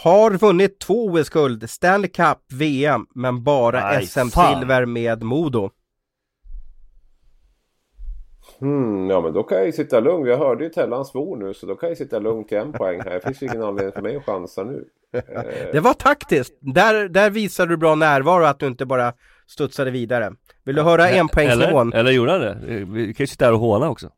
Har 0.03 0.31
vunnit 0.31 0.79
två 0.79 1.05
OS-guld, 1.05 1.69
Stanley 1.69 2.09
Cup, 2.09 2.37
VM, 2.51 3.07
men 3.15 3.43
bara 3.43 4.01
SM-silver 4.01 4.85
med 4.85 5.23
Modo. 5.23 5.69
Hmm, 8.59 9.09
ja 9.09 9.21
men 9.21 9.33
då 9.33 9.43
kan 9.43 9.57
jag 9.57 9.65
ju 9.65 9.71
sitta 9.71 9.99
lugn. 9.99 10.27
Jag 10.27 10.37
hörde 10.37 10.63
ju 10.63 10.69
Tellan 10.69 11.05
svor 11.05 11.37
nu 11.37 11.53
så 11.53 11.65
då 11.65 11.75
kan 11.75 11.89
jag 11.89 11.97
sitta 11.97 12.19
lugn 12.19 12.43
till 12.45 12.57
en 12.57 12.71
poäng 12.73 13.01
här. 13.05 13.11
Det 13.11 13.21
finns 13.21 13.43
ju 13.43 13.45
ingen 13.45 13.63
anledning 13.63 13.93
för 13.93 14.01
mig 14.01 14.15
att 14.15 14.25
chansa 14.25 14.63
nu. 14.63 14.85
Det 15.71 15.79
var 15.79 15.93
taktiskt. 15.93 16.53
Där, 16.61 17.09
där 17.09 17.29
visade 17.29 17.69
du 17.71 17.77
bra 17.77 17.95
närvaro 17.95 18.43
att 18.43 18.59
du 18.59 18.67
inte 18.67 18.85
bara 18.85 19.13
studsade 19.47 19.91
vidare. 19.91 20.33
Vill 20.63 20.75
du 20.75 20.81
höra 20.81 21.09
enpoängsnivån? 21.09 21.93
Eller, 21.93 21.99
eller 21.99 22.11
gjorde 22.11 22.31
han 22.31 22.41
det? 22.41 22.57
Vi 22.85 23.13
kan 23.13 23.23
ju 23.23 23.27
sitta 23.27 23.45
här 23.45 23.53
och 23.53 23.59
håna 23.59 23.89
också. 23.89 24.09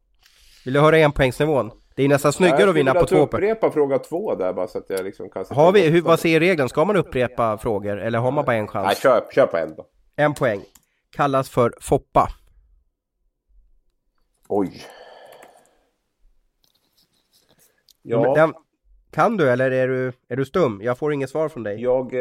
Vill 0.66 0.74
du 0.74 0.80
höra 0.80 0.98
enpoängsnivån? 0.98 1.72
Det 1.96 2.04
är 2.04 2.08
nästan 2.08 2.34
snyggare 2.34 2.70
att 2.70 2.76
vinna 2.76 2.94
på 2.94 3.06
två 3.06 3.28
poäng. 3.28 3.44
Jag 3.44 3.52
upprepa 3.52 3.72
fråga 3.72 4.00
två 4.00 4.36
där 4.36 4.54
bara 4.54 4.68
så 4.68 4.78
att 4.78 4.90
jag 4.90 5.04
liksom 5.04 5.30
kan... 5.30 5.46
Har 5.50 5.72
vi, 5.72 5.90
hur, 5.90 6.02
vad 6.02 6.20
säger 6.20 6.40
regeln? 6.40 6.70
Ska 6.70 6.86
man 6.86 6.96
upprepa 6.96 7.58
frågor 7.58 7.98
eller 7.98 8.20
har 8.20 8.32
man 8.32 8.46
bara 8.46 8.56
en 8.56 8.68
chans? 8.68 8.86
Nej, 8.86 8.96
kör, 8.96 9.24
kör 9.36 9.46
på 9.46 9.58
en 9.58 9.76
då. 9.76 9.86
En 10.16 10.34
poäng. 10.34 10.62
Kallas 11.16 11.50
för 11.50 11.74
Foppa. 11.82 12.30
Oj. 14.48 14.86
Ja. 18.02 18.34
Den, 18.36 18.54
kan 19.12 19.38
du 19.38 19.50
eller 19.50 19.72
är 19.72 19.88
du, 19.88 20.14
är 20.28 20.36
du 20.36 20.46
stum? 20.46 20.82
Jag 20.84 20.98
får 20.98 21.14
inget 21.14 21.30
svar 21.30 21.50
från 21.50 21.64
dig. 21.64 21.82
Jag, 21.82 22.14
eh, 22.14 22.20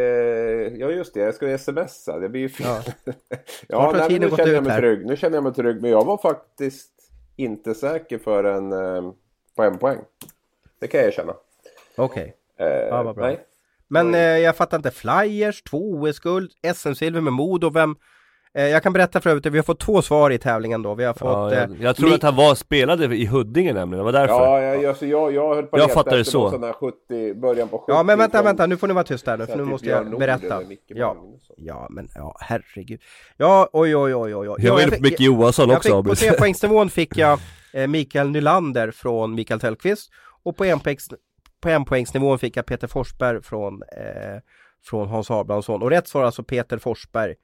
ja 0.74 0.90
just 0.90 1.14
det, 1.14 1.20
jag 1.20 1.34
ska 1.34 1.58
smsa. 1.58 2.18
Det 2.18 2.28
blir 2.28 2.40
ju 2.40 2.48
fel. 2.48 2.66
Ja, 2.66 3.14
ja 3.68 3.92
nej, 3.96 4.18
nu 4.18 4.30
känner 4.30 4.52
jag 4.52 4.64
mig 4.64 4.80
trygg. 4.80 5.06
Nu 5.06 5.16
känner 5.16 5.36
jag 5.36 5.44
mig 5.44 5.52
trygg. 5.52 5.82
Men 5.82 5.90
jag 5.90 6.04
var 6.04 6.18
faktiskt 6.18 6.92
inte 7.36 7.74
säker 7.74 8.18
för 8.18 8.44
en, 8.44 8.72
eh, 8.72 9.12
på 9.56 9.62
en 9.62 9.78
poäng. 9.78 9.98
Det 10.78 10.86
kan 10.86 11.00
jag 11.00 11.08
erkänna. 11.08 11.34
Okej. 11.96 12.36
Okay. 12.54 12.68
Eh, 12.68 12.88
ja, 12.88 13.02
vad 13.02 13.14
bra. 13.14 13.26
Nej. 13.26 13.46
Men 13.88 14.14
eh, 14.14 14.20
jag 14.20 14.56
fattar 14.56 14.76
inte. 14.76 14.90
Flyers, 14.90 15.62
två 15.62 15.78
OS-guld, 15.78 16.52
SM-silver 16.74 17.20
med 17.20 17.32
Modo. 17.32 17.70
Vem, 17.70 17.96
jag 18.54 18.82
kan 18.82 18.92
berätta 18.92 19.20
för 19.20 19.30
övrigt 19.30 19.46
att 19.46 19.52
vi 19.52 19.58
har 19.58 19.62
fått 19.62 19.80
två 19.80 20.02
svar 20.02 20.30
i 20.30 20.38
tävlingen 20.38 20.82
då. 20.82 20.94
Vi 20.94 21.04
har 21.04 21.14
fått... 21.14 21.28
Ja, 21.28 21.54
jag, 21.54 21.70
eh, 21.70 21.82
jag 21.82 21.96
tror 21.96 22.14
att 22.14 22.22
han 22.22 22.36
var, 22.36 22.54
spelade 22.54 23.16
i 23.16 23.26
Huddinge 23.26 23.72
nämligen, 23.72 23.98
det 23.98 24.12
var 24.12 24.20
därför. 24.20 24.34
Ja, 24.34 24.62
jag, 24.62 24.82
jag, 24.82 24.96
jag, 25.00 25.32
jag 25.32 25.54
höll 25.54 25.66
på 25.66 25.78
jag 25.78 25.92
fattar 25.92 26.16
det 26.16 26.24
så. 26.24 26.50
Sån 26.50 26.72
70, 26.72 27.34
början 27.34 27.68
på 27.68 27.78
70. 27.78 27.92
Ja, 27.92 28.02
men 28.02 28.18
vänta, 28.18 28.42
vänta, 28.42 28.66
nu 28.66 28.76
får 28.76 28.86
ni 28.88 28.94
vara 28.94 29.04
tysta 29.04 29.36
nu, 29.36 29.46
för 29.46 29.56
nu 29.56 29.64
måste 29.64 29.88
jag 29.88 30.18
berätta. 30.18 30.62
Ja, 30.86 31.16
ja, 31.56 31.86
men 31.90 32.08
ja, 32.14 32.36
herregud. 32.40 33.00
Ja, 33.36 33.68
oj, 33.72 33.96
oj, 33.96 34.14
oj, 34.14 34.36
oj. 34.36 34.56
Jag 34.58 34.72
var 34.72 34.80
inne 34.80 34.96
på 34.96 35.02
Micke 35.02 35.20
Johansson 35.20 35.70
också. 35.70 35.88
Jag 35.88 36.04
fick, 36.04 36.10
på 36.10 36.16
trepoängsnivån 36.16 36.90
fick 37.00 37.16
jag 37.16 37.38
eh, 37.72 37.86
Mikael 37.86 38.30
Nylander 38.30 38.90
från 38.90 39.34
Mikael 39.34 39.60
Tellqvist 39.60 40.10
och 40.42 40.56
på, 40.56 40.64
enpoängs, 40.64 41.08
på 41.60 41.68
enpoängsnivån 41.68 42.38
fick 42.38 42.56
jag 42.56 42.66
Peter 42.66 42.86
Forsberg 42.86 43.42
från, 43.42 43.82
eh, 43.82 44.40
från 44.84 45.08
Hans 45.08 45.30
Abrahamsson. 45.30 45.82
Och 45.82 45.90
rätt 45.90 46.08
svar 46.08 46.24
alltså 46.24 46.42
Peter 46.42 46.78
Forsberg. 46.78 47.34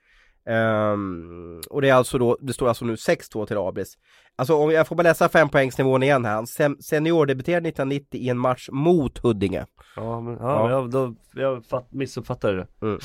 Um, 0.49 1.61
och 1.70 1.82
det 1.82 1.88
är 1.88 1.94
alltså 1.94 2.18
då, 2.18 2.38
det 2.40 2.53
står 2.53 2.68
alltså 2.68 2.84
nu 2.84 2.94
6-2 2.94 3.46
till 3.46 3.57
Abris. 3.57 3.99
Alltså 4.36 4.55
om 4.55 4.70
jag 4.70 4.86
får 4.86 4.96
bara 4.96 5.03
läsa 5.03 5.28
fempoängsnivån 5.28 6.03
igen 6.03 6.24
här. 6.24 6.34
Han 6.34 6.76
seniordebuterade 6.82 7.68
1990 7.68 8.20
i 8.20 8.28
en 8.28 8.38
match 8.38 8.68
mot 8.72 9.18
Huddinge. 9.18 9.66
Ja, 9.96 10.20
men, 10.20 10.34
ja, 10.34 10.40
ja. 10.40 10.70
Jag, 10.70 10.90
då, 10.90 11.14
jag 11.34 11.66
fatt, 11.66 11.92
missuppfattade 11.92 12.57
det. 12.57 12.86
Mm. 12.86 12.99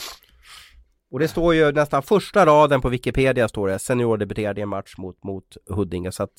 Och 1.12 1.20
det 1.20 1.28
står 1.28 1.56
ju 1.56 1.72
nästan 1.72 2.04
första 2.04 2.46
raden 2.46 2.82
på 2.82 2.90
Wikipedia 2.90 3.48
står 3.48 3.68
det 3.68 3.80
seniordebuterade 3.80 4.62
i 4.62 4.64
en 4.64 4.70
match 4.70 4.94
mot, 4.98 5.24
mot 5.24 5.58
Huddinge. 5.70 6.12
Så 6.12 6.24
att 6.24 6.34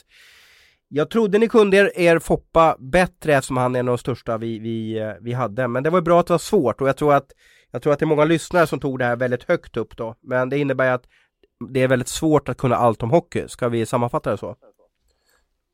jag 0.88 1.10
trodde 1.10 1.38
ni 1.38 1.48
kunde 1.48 1.76
er, 1.76 1.98
er 1.98 2.18
Foppa 2.18 2.76
bättre 2.78 3.34
eftersom 3.34 3.56
han 3.56 3.74
är 3.74 3.80
en 3.80 3.88
av 3.88 3.92
de 3.92 3.98
största 3.98 4.38
vi, 4.38 4.58
vi, 4.58 4.98
eh, 4.98 5.12
vi 5.20 5.32
hade. 5.32 5.68
Men 5.68 5.82
det 5.82 5.90
var 5.90 6.00
bra 6.00 6.20
att 6.20 6.26
det 6.26 6.32
var 6.32 6.38
svårt 6.38 6.80
och 6.80 6.88
jag 6.88 6.96
tror 6.96 7.14
att 7.14 7.32
jag 7.74 7.82
tror 7.82 7.92
att 7.92 7.98
det 7.98 8.04
är 8.04 8.06
många 8.06 8.24
lyssnare 8.24 8.66
som 8.66 8.80
tog 8.80 8.98
det 8.98 9.04
här 9.04 9.16
väldigt 9.16 9.44
högt 9.44 9.76
upp 9.76 9.96
då. 9.96 10.14
Men 10.22 10.48
det 10.48 10.58
innebär 10.58 10.90
att 10.90 11.04
det 11.68 11.82
är 11.82 11.88
väldigt 11.88 12.08
svårt 12.08 12.48
att 12.48 12.56
kunna 12.56 12.76
allt 12.76 13.02
om 13.02 13.10
hockey. 13.10 13.48
Ska 13.48 13.68
vi 13.68 13.86
sammanfatta 13.86 14.30
det 14.30 14.36
så? 14.36 14.56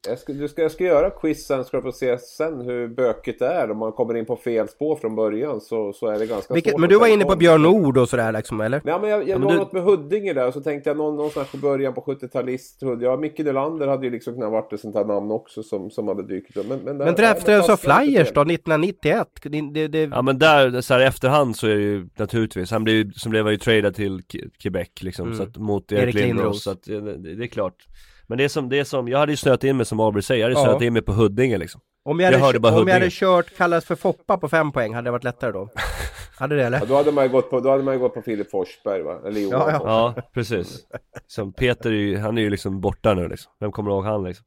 Jag 0.08 0.18
ska, 0.18 0.32
du 0.32 0.48
ska, 0.48 0.62
jag 0.62 0.70
ska 0.70 0.84
göra 0.84 1.10
quizen 1.10 1.64
ska 1.64 1.76
du 1.76 1.82
få 1.82 1.92
se 1.92 2.18
sen 2.18 2.60
hur 2.60 2.88
bökigt 2.88 3.38
det 3.38 3.46
är. 3.46 3.70
Om 3.70 3.78
man 3.78 3.92
kommer 3.92 4.16
in 4.16 4.26
på 4.26 4.36
fel 4.36 4.68
spår 4.68 4.96
från 4.96 5.16
början 5.16 5.60
så, 5.60 5.92
så 5.92 6.06
är 6.06 6.18
det 6.18 6.26
ganska 6.26 6.54
Vilket, 6.54 6.70
svårt. 6.70 6.80
Men 6.80 6.90
du 6.90 6.98
var 6.98 7.06
inne 7.06 7.24
på 7.24 7.36
Björn 7.36 7.62
Nord 7.62 7.98
och 7.98 8.08
sådär 8.08 8.32
liksom 8.32 8.60
eller? 8.60 8.80
Nej 8.84 9.00
men 9.00 9.10
jag, 9.10 9.20
jag 9.20 9.28
ja, 9.28 9.38
var 9.38 9.52
du... 9.52 9.58
något 9.58 9.72
med 9.72 9.82
Huddinge 9.82 10.32
där 10.32 10.46
och 10.46 10.54
så 10.54 10.60
tänkte 10.60 10.90
jag 10.90 10.96
någon, 10.96 11.16
någonstans 11.16 11.50
på 11.50 11.56
början 11.56 11.94
på 11.94 12.00
70-talist. 12.00 13.00
Ja, 13.00 13.16
Micke 13.16 13.38
Nylander 13.38 13.86
hade 13.86 14.06
ju 14.06 14.12
liksom 14.12 14.34
kunnat 14.34 14.50
varit 14.50 14.72
ett 14.72 14.80
sånt 14.80 14.94
här 14.94 15.04
namn 15.04 15.30
också 15.30 15.62
som, 15.62 15.90
som 15.90 16.08
hade 16.08 16.22
dykt 16.22 16.56
upp. 16.56 16.66
Men, 16.68 16.78
men, 16.78 16.96
men 16.96 17.14
draftades 17.14 17.68
av 17.68 17.76
Flyers 17.76 18.32
då 18.32 18.40
1991? 18.40 19.28
Det, 19.42 19.88
det... 19.88 20.02
Ja 20.02 20.22
men 20.22 20.38
där, 20.38 20.80
så 20.80 20.94
här 20.94 21.00
efterhand 21.00 21.56
så 21.56 21.66
är 21.66 21.74
det 21.74 21.82
ju 21.82 22.08
naturligtvis. 22.16 22.70
Han 22.70 22.84
blev 22.84 22.96
ju, 22.96 23.12
som 23.12 23.30
blev 23.30 23.50
ju 23.50 23.56
tradad 23.56 23.94
till 23.94 24.22
Quebec 24.62 24.88
liksom. 25.00 25.26
Mm. 25.26 25.38
Så 25.38 25.42
att, 25.42 25.56
mot 25.56 25.92
Erik, 25.92 26.02
Erik 26.02 26.14
Lindros. 26.14 26.62
Så 26.62 26.70
att 26.70 26.82
det, 26.82 27.36
det 27.36 27.44
är 27.44 27.48
klart. 27.48 27.86
Men 28.30 28.38
det 28.38 28.44
är 28.44 28.48
som, 28.48 28.68
det 28.68 28.78
är 28.78 28.84
som, 28.84 29.08
jag 29.08 29.18
hade 29.18 29.32
ju 29.32 29.36
snöat 29.36 29.64
in 29.64 29.76
mig 29.76 29.86
som 29.86 30.00
Abri 30.00 30.22
säger, 30.22 30.40
jag 30.40 30.48
hade 30.48 30.60
ja. 30.60 30.64
snöat 30.64 30.82
in 30.82 30.92
mig 30.92 31.02
på 31.02 31.12
Huddinge 31.12 31.58
liksom 31.58 31.80
Om 32.04 32.20
jag, 32.20 32.32
jag 32.32 32.38
hade, 32.38 32.58
om 32.58 32.88
jag 32.88 32.94
hade 32.94 33.10
kört 33.10 33.56
kallas 33.56 33.84
för 33.84 33.94
Foppa 33.94 34.38
på 34.38 34.48
fem 34.48 34.72
poäng, 34.72 34.94
hade 34.94 35.06
det 35.06 35.10
varit 35.10 35.24
lättare 35.24 35.52
då? 35.52 35.68
hade 36.38 36.56
det 36.56 36.64
eller? 36.64 36.78
Ja, 36.78 36.84
då 36.88 36.96
hade 36.96 37.12
man 37.12 37.24
ju 37.24 37.30
gått 37.30 37.50
på, 37.50 37.60
då 37.60 37.70
hade 37.70 37.82
man 37.82 37.98
gått 37.98 38.14
på 38.14 38.22
Filip 38.22 38.50
Forsberg 38.50 39.02
va? 39.02 39.18
Eller 39.26 39.40
Johan 39.40 39.60
ja, 39.60 39.70
ja. 39.72 40.14
ja, 40.16 40.22
precis 40.34 40.78
Som 41.26 41.52
Peter 41.52 41.90
är 41.90 41.94
ju, 41.94 42.18
han 42.18 42.38
är 42.38 42.42
ju 42.42 42.50
liksom 42.50 42.80
borta 42.80 43.14
nu 43.14 43.28
liksom 43.28 43.52
Vem 43.60 43.72
kommer 43.72 43.90
ihåg 43.90 44.04
han 44.04 44.24
liksom? 44.24 44.44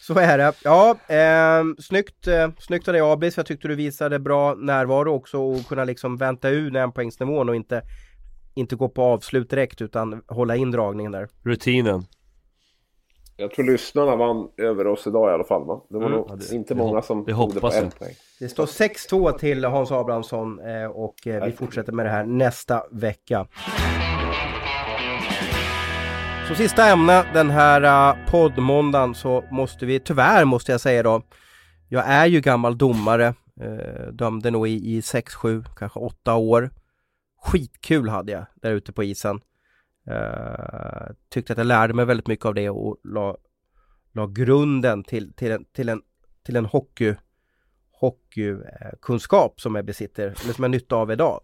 Så 0.00 0.18
är 0.18 0.38
det. 0.38 0.52
Ja, 0.64 0.90
eh, 1.06 1.64
snyggt, 1.78 2.26
eh, 2.26 2.48
snyggt 2.58 2.88
av 2.88 2.92
dig 2.92 3.02
Abis. 3.02 3.36
Jag 3.36 3.46
tyckte 3.46 3.68
du 3.68 3.74
visade 3.74 4.18
bra 4.18 4.54
närvaro 4.54 5.14
också 5.14 5.38
och 5.38 5.66
kunna 5.68 5.84
liksom 5.84 6.16
vänta 6.16 6.48
ur 6.48 6.76
en 6.76 6.92
poängsnivån 6.92 7.48
och 7.48 7.56
inte, 7.56 7.82
inte 8.54 8.76
gå 8.76 8.88
på 8.88 9.02
avslut 9.02 9.50
direkt 9.50 9.82
utan 9.82 10.22
hålla 10.28 10.56
in 10.56 10.70
dragningen 10.70 11.12
där. 11.12 11.28
Rutinen. 11.44 12.04
Jag 13.36 13.50
tror 13.50 13.64
lyssnarna 13.64 14.16
vann 14.16 14.48
över 14.56 14.86
oss 14.86 15.06
idag 15.06 15.30
i 15.30 15.34
alla 15.34 15.44
fall. 15.44 15.64
Va? 15.64 15.80
Det 15.88 15.98
var 15.98 16.06
mm. 16.06 16.18
nog 16.18 16.26
ja, 16.30 16.36
det, 16.36 16.54
inte 16.54 16.74
många 16.74 17.02
som 17.02 17.24
det 17.24 17.32
tog 17.32 17.54
det 17.54 17.60
på 17.60 17.66
en 17.72 17.90
poäng. 17.90 18.14
Det 18.40 18.48
står 18.48 18.66
6-2 18.66 19.38
till 19.38 19.64
Hans 19.64 19.92
Abrahamsson 19.92 20.60
eh, 20.60 20.86
och 20.86 21.26
eh, 21.26 21.44
vi 21.44 21.52
fortsätter 21.52 21.92
med 21.92 22.06
det 22.06 22.10
här 22.10 22.24
nästa 22.24 22.82
vecka. 22.90 23.46
Så 26.48 26.54
sista 26.54 26.86
ämne 26.86 27.24
den 27.32 27.50
här 27.50 28.12
uh, 28.12 28.30
poddmåndagen 28.30 29.14
så 29.14 29.44
måste 29.50 29.86
vi, 29.86 30.00
tyvärr 30.00 30.44
måste 30.44 30.72
jag 30.72 30.80
säga 30.80 31.02
då, 31.02 31.22
jag 31.88 32.04
är 32.06 32.26
ju 32.26 32.40
gammal 32.40 32.78
domare, 32.78 33.34
eh, 33.60 34.12
dömde 34.12 34.50
nog 34.50 34.68
i, 34.68 34.96
i 34.96 35.00
6-7, 35.00 35.64
kanske 35.76 35.98
8 35.98 36.34
år. 36.34 36.70
Skitkul 37.42 38.08
hade 38.08 38.32
jag 38.32 38.44
där 38.54 38.70
ute 38.70 38.92
på 38.92 39.04
isen. 39.04 39.40
Uh, 40.10 41.14
tyckte 41.28 41.52
att 41.52 41.58
jag 41.58 41.66
lärde 41.66 41.94
mig 41.94 42.04
väldigt 42.04 42.26
mycket 42.26 42.46
av 42.46 42.54
det 42.54 42.70
och 42.70 43.00
la, 43.04 43.36
la 44.12 44.26
grunden 44.26 45.04
till, 45.04 45.32
till, 45.32 45.52
en, 45.52 45.64
till 45.64 45.88
en, 45.88 46.02
till 46.44 46.56
en 46.56 46.66
hockey, 46.66 47.14
hockeykunskap 47.90 49.60
som 49.60 49.74
jag 49.74 49.84
besitter, 49.84 50.22
eller 50.42 50.52
som 50.52 50.64
jag 50.64 50.70
nytta 50.70 50.96
av 50.96 51.12
idag. 51.12 51.40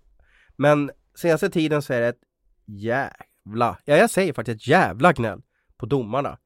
Men 0.57 0.91
senaste 1.15 1.51
tiden 1.51 1.83
så 1.83 1.93
är 1.93 2.01
det 2.01 2.09
ett 2.09 2.23
jävla, 2.67 3.79
ja 3.85 3.97
jag 3.97 4.11
säger 4.11 4.33
faktiskt 4.33 4.57
ett 4.57 4.69
jävla 4.69 5.13
gnäll 5.13 5.43
på 5.77 5.87
domarna. 5.87 6.39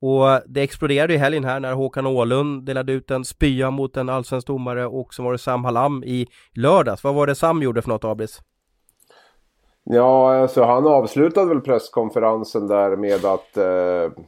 Och 0.00 0.40
det 0.46 0.62
exploderade 0.62 1.14
i 1.14 1.16
helgen 1.16 1.44
här 1.44 1.60
när 1.60 1.72
Håkan 1.72 2.06
Åhlund 2.06 2.66
delade 2.66 2.92
ut 2.92 3.10
en 3.10 3.24
spya 3.24 3.70
mot 3.70 3.96
en 3.96 4.08
allsvensk 4.08 4.46
domare 4.46 4.86
och 4.86 5.14
så 5.14 5.22
var 5.22 5.32
det 5.32 5.38
Sam 5.38 5.64
Hallam 5.64 6.04
i 6.04 6.26
lördags. 6.52 7.04
Vad 7.04 7.14
var 7.14 7.26
det 7.26 7.34
Sam 7.34 7.62
gjorde 7.62 7.82
för 7.82 7.88
något 7.88 8.04
Abris? 8.04 8.40
Ja, 9.84 10.34
alltså 10.34 10.62
han 10.62 10.86
avslutade 10.86 11.48
väl 11.48 11.60
presskonferensen 11.60 12.66
där 12.66 12.96
med 12.96 13.24
att 13.24 13.56
eh, 13.56 14.24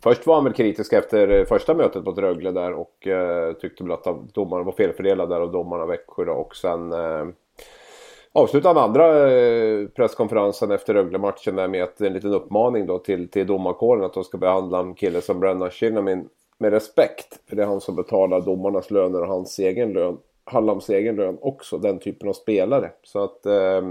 Först 0.00 0.26
var 0.26 0.34
han 0.34 0.44
väl 0.44 0.52
kritisk 0.52 0.92
efter 0.92 1.28
eh, 1.28 1.44
första 1.44 1.74
mötet 1.74 2.04
mot 2.04 2.18
Rögle 2.18 2.50
där 2.50 2.72
och 2.72 3.06
eh, 3.06 3.52
tyckte 3.52 3.84
väl 3.84 3.92
att 3.92 4.34
domarna 4.34 4.62
var 4.62 4.72
felfördelade 4.72 5.34
där 5.34 5.40
och 5.40 5.52
domarna 5.52 5.86
Växjö 5.86 6.24
då 6.24 6.32
och 6.32 6.56
sen 6.56 6.92
eh, 6.92 7.26
avslutade 8.32 8.80
han 8.80 8.88
andra 8.90 9.32
eh, 9.32 9.86
presskonferensen 9.86 10.70
efter 10.70 10.94
Rögle-matchen 10.94 11.56
där 11.56 11.68
med 11.68 11.88
en 12.00 12.12
liten 12.12 12.34
uppmaning 12.34 12.86
då 12.86 12.98
till, 12.98 13.28
till 13.28 13.46
domarkåren 13.46 14.04
att 14.04 14.14
de 14.14 14.24
ska 14.24 14.38
behandla 14.38 14.78
en 14.78 14.94
kille 14.94 15.20
som 15.20 15.40
Brennan 15.40 15.70
Shinnimin 15.70 16.28
med 16.58 16.72
respekt. 16.72 17.40
För 17.48 17.56
det 17.56 17.62
är 17.62 17.66
han 17.66 17.80
som 17.80 17.96
betalar 17.96 18.40
domarnas 18.40 18.90
löner 18.90 19.22
och 19.22 19.28
hans 19.28 19.58
egen 19.58 19.92
lön. 19.92 20.18
Hallams 20.44 20.90
egen 20.90 21.16
lön 21.16 21.38
också, 21.40 21.78
den 21.78 21.98
typen 21.98 22.28
av 22.28 22.32
spelare. 22.32 22.90
Så 23.02 23.24
att 23.24 23.46
eh, 23.46 23.82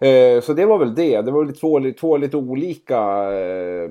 Eh, 0.00 0.40
så 0.40 0.52
det 0.52 0.66
var 0.66 0.78
väl 0.78 0.94
det. 0.94 1.22
Det 1.22 1.30
var 1.30 1.44
väl 1.44 1.54
två, 1.54 1.80
två 2.00 2.16
lite 2.16 2.36
olika 2.36 2.98
eh, 3.32 3.90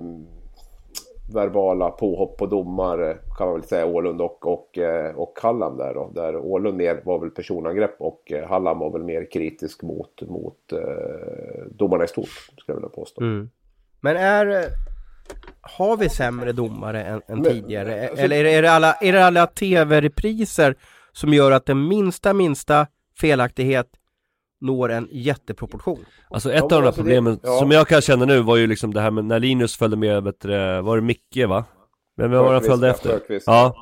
verbala 1.34 1.90
påhopp 1.90 2.38
på 2.38 2.46
domare 2.46 3.18
kan 3.38 3.48
man 3.48 3.60
väl 3.60 3.68
säga 3.68 3.86
Ålund 3.86 4.22
och, 4.22 4.48
och, 4.48 4.78
eh, 4.78 5.16
och 5.16 5.40
Hallam 5.42 5.78
där 5.78 5.94
då. 5.94 6.12
Där 6.16 6.36
Ålund 6.36 6.78
mer 6.78 7.02
var 7.06 7.20
väl 7.20 7.30
personangrepp 7.30 7.96
och 8.00 8.32
eh, 8.32 8.48
Hallam 8.48 8.80
var 8.80 8.92
väl 8.92 9.04
mer 9.04 9.32
kritisk 9.32 9.82
mot, 9.82 10.22
mot 10.22 10.58
domarna 11.70 12.04
i 12.04 12.08
stort 12.08 12.28
skulle 12.28 12.64
jag 12.68 12.76
vilja 12.76 12.90
påstå. 12.90 13.22
Mm. 13.22 13.50
Men 14.02 14.18
är 14.18 14.66
har 15.62 15.98
vi 15.98 16.10
sämre 16.10 16.52
domare 16.52 17.04
än, 17.04 17.22
än 17.28 17.40
Men, 17.40 17.44
tidigare? 17.44 18.10
Alltså, 18.10 18.26
Eller 18.26 18.36
är 18.36 18.44
det, 18.44 18.52
är 18.52 18.62
det 18.62 18.72
alla, 18.72 18.94
är 18.94 19.14
det 19.14 19.26
alla 19.26 19.48
tv-repriser 19.48 20.76
som 21.12 21.34
gör 21.34 21.52
att 21.52 21.66
den 21.66 21.88
minsta, 21.88 22.34
minsta 22.34 22.88
felaktighet 23.20 23.88
når 24.66 24.92
en 24.92 25.08
jätteproportion. 25.12 26.06
Alltså 26.30 26.52
ett 26.52 26.66
ja, 26.70 26.76
av 26.76 26.82
de 26.82 26.84
här 26.84 26.92
problemen 26.92 27.34
det, 27.34 27.48
ja. 27.48 27.60
som 27.60 27.72
jag 27.72 27.88
kan 27.88 28.02
känna 28.02 28.26
nu 28.26 28.42
var 28.42 28.58
ju 28.58 28.68
liksom 28.68 28.94
det 28.94 29.02
här 29.02 29.12
med 29.12 29.26
när 29.26 29.40
Linus 29.40 29.78
följde 29.78 29.98
med, 29.98 30.24
vet 30.24 30.42
du, 30.42 30.82
var 30.82 30.96
det 30.96 31.02
Micke 31.02 31.48
va? 31.48 31.66
Men 32.18 32.32
vem 32.32 32.44
var 32.44 32.54
han 32.54 32.62
följde 32.62 32.90
efter? 32.90 33.22
Ja. 33.46 33.76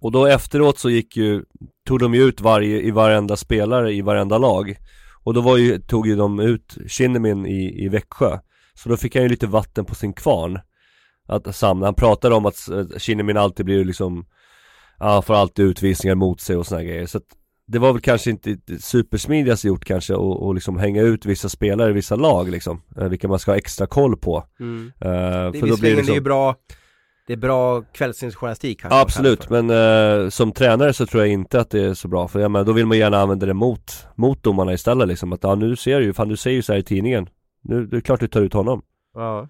Och 0.00 0.12
då 0.12 0.26
efteråt 0.26 0.78
så 0.78 0.90
gick 0.90 1.16
ju, 1.16 1.44
tog 1.86 1.98
de 1.98 2.14
ju 2.14 2.22
ut 2.22 2.40
varje, 2.40 2.80
i 2.80 2.90
varenda 2.90 3.36
spelare 3.36 3.92
i 3.92 4.02
varenda 4.02 4.38
lag. 4.38 4.76
Och 5.24 5.34
då 5.34 5.40
var 5.40 5.56
ju, 5.56 5.78
tog 5.78 6.06
ju 6.06 6.16
de 6.16 6.40
ut 6.40 6.78
Kinnemin 6.88 7.46
i, 7.46 7.84
i 7.84 7.88
Växjö. 7.88 8.38
Så 8.74 8.88
då 8.88 8.96
fick 8.96 9.14
han 9.14 9.22
ju 9.22 9.28
lite 9.28 9.46
vatten 9.46 9.84
på 9.84 9.94
sin 9.94 10.12
kvarn. 10.12 10.60
Att 11.28 11.56
samla, 11.56 11.86
han 11.86 11.94
pratar 11.94 12.30
om 12.30 12.46
att 12.46 12.68
Kinnamin 12.98 13.36
alltid 13.36 13.66
blir 13.66 13.84
liksom 13.84 14.26
Ja, 15.02 15.22
får 15.22 15.34
alltid 15.34 15.64
utvisningar 15.64 16.14
mot 16.14 16.40
sig 16.40 16.56
och 16.56 16.66
såna 16.66 16.82
grejer 16.82 17.06
så 17.06 17.18
att 17.18 17.36
det 17.70 17.78
var 17.78 17.92
väl 17.92 18.02
kanske 18.02 18.30
inte 18.30 18.58
supersmidigast 18.78 19.64
gjort 19.64 19.84
kanske 19.84 20.14
och, 20.14 20.46
och 20.46 20.54
liksom 20.54 20.78
hänga 20.78 21.02
ut 21.02 21.26
vissa 21.26 21.48
spelare 21.48 21.90
i 21.90 21.92
vissa 21.92 22.16
lag 22.16 22.50
liksom 22.50 22.82
eh, 22.96 23.08
Vilka 23.08 23.28
man 23.28 23.38
ska 23.38 23.50
ha 23.50 23.56
extra 23.58 23.86
koll 23.86 24.16
på. 24.16 24.44
Mm. 24.60 24.84
uh, 24.84 24.90
Det 25.52 25.58
för 25.60 25.66
då 25.66 25.76
blir 25.76 25.90
det, 25.90 25.96
liksom... 25.96 26.06
det 26.06 26.16
är 26.16 26.20
bra 26.20 26.56
Det 27.26 27.32
är 27.32 27.36
bra 27.36 27.82
kvällstidningsjournalistik 27.82 28.80
kanske 28.80 29.00
Absolut, 29.00 29.50
men 29.50 29.70
uh, 29.70 30.28
som 30.28 30.52
tränare 30.52 30.92
så 30.92 31.06
tror 31.06 31.22
jag 31.22 31.32
inte 31.32 31.60
att 31.60 31.70
det 31.70 31.84
är 31.84 31.94
så 31.94 32.08
bra 32.08 32.28
För 32.28 32.40
jag 32.40 32.50
menar, 32.50 32.64
då 32.64 32.72
vill 32.72 32.86
man 32.86 32.98
gärna 32.98 33.18
använda 33.18 33.46
det 33.46 33.54
mot, 33.54 34.06
mot 34.14 34.42
domarna 34.42 34.72
istället 34.72 35.08
liksom 35.08 35.32
Att 35.32 35.42
ja 35.42 35.54
nu 35.54 35.76
ser 35.76 36.00
du 36.00 36.06
ju, 36.06 36.12
fan 36.12 36.28
du 36.28 36.36
säger 36.36 36.56
ju 36.56 36.62
så 36.62 36.72
här 36.72 36.80
i 36.80 36.82
tidningen. 36.82 37.28
Nu, 37.62 37.86
det 37.86 37.96
är 37.96 38.00
klart 38.00 38.20
du 38.20 38.28
tar 38.28 38.40
ut 38.40 38.52
honom. 38.52 38.82
Ja. 39.14 39.48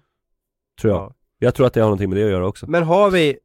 Tror 0.81 0.93
jag. 0.93 1.01
Ja. 1.01 1.13
Jag 1.39 1.55
tror 1.55 1.67
att 1.67 1.73
det 1.73 1.79
har 1.79 1.87
någonting 1.87 2.09
med 2.09 2.17
det 2.17 2.25
att 2.25 2.31
göra 2.31 2.47
också. 2.47 2.65
Men 2.69 2.83
har 2.83 3.11
vi 3.11 3.37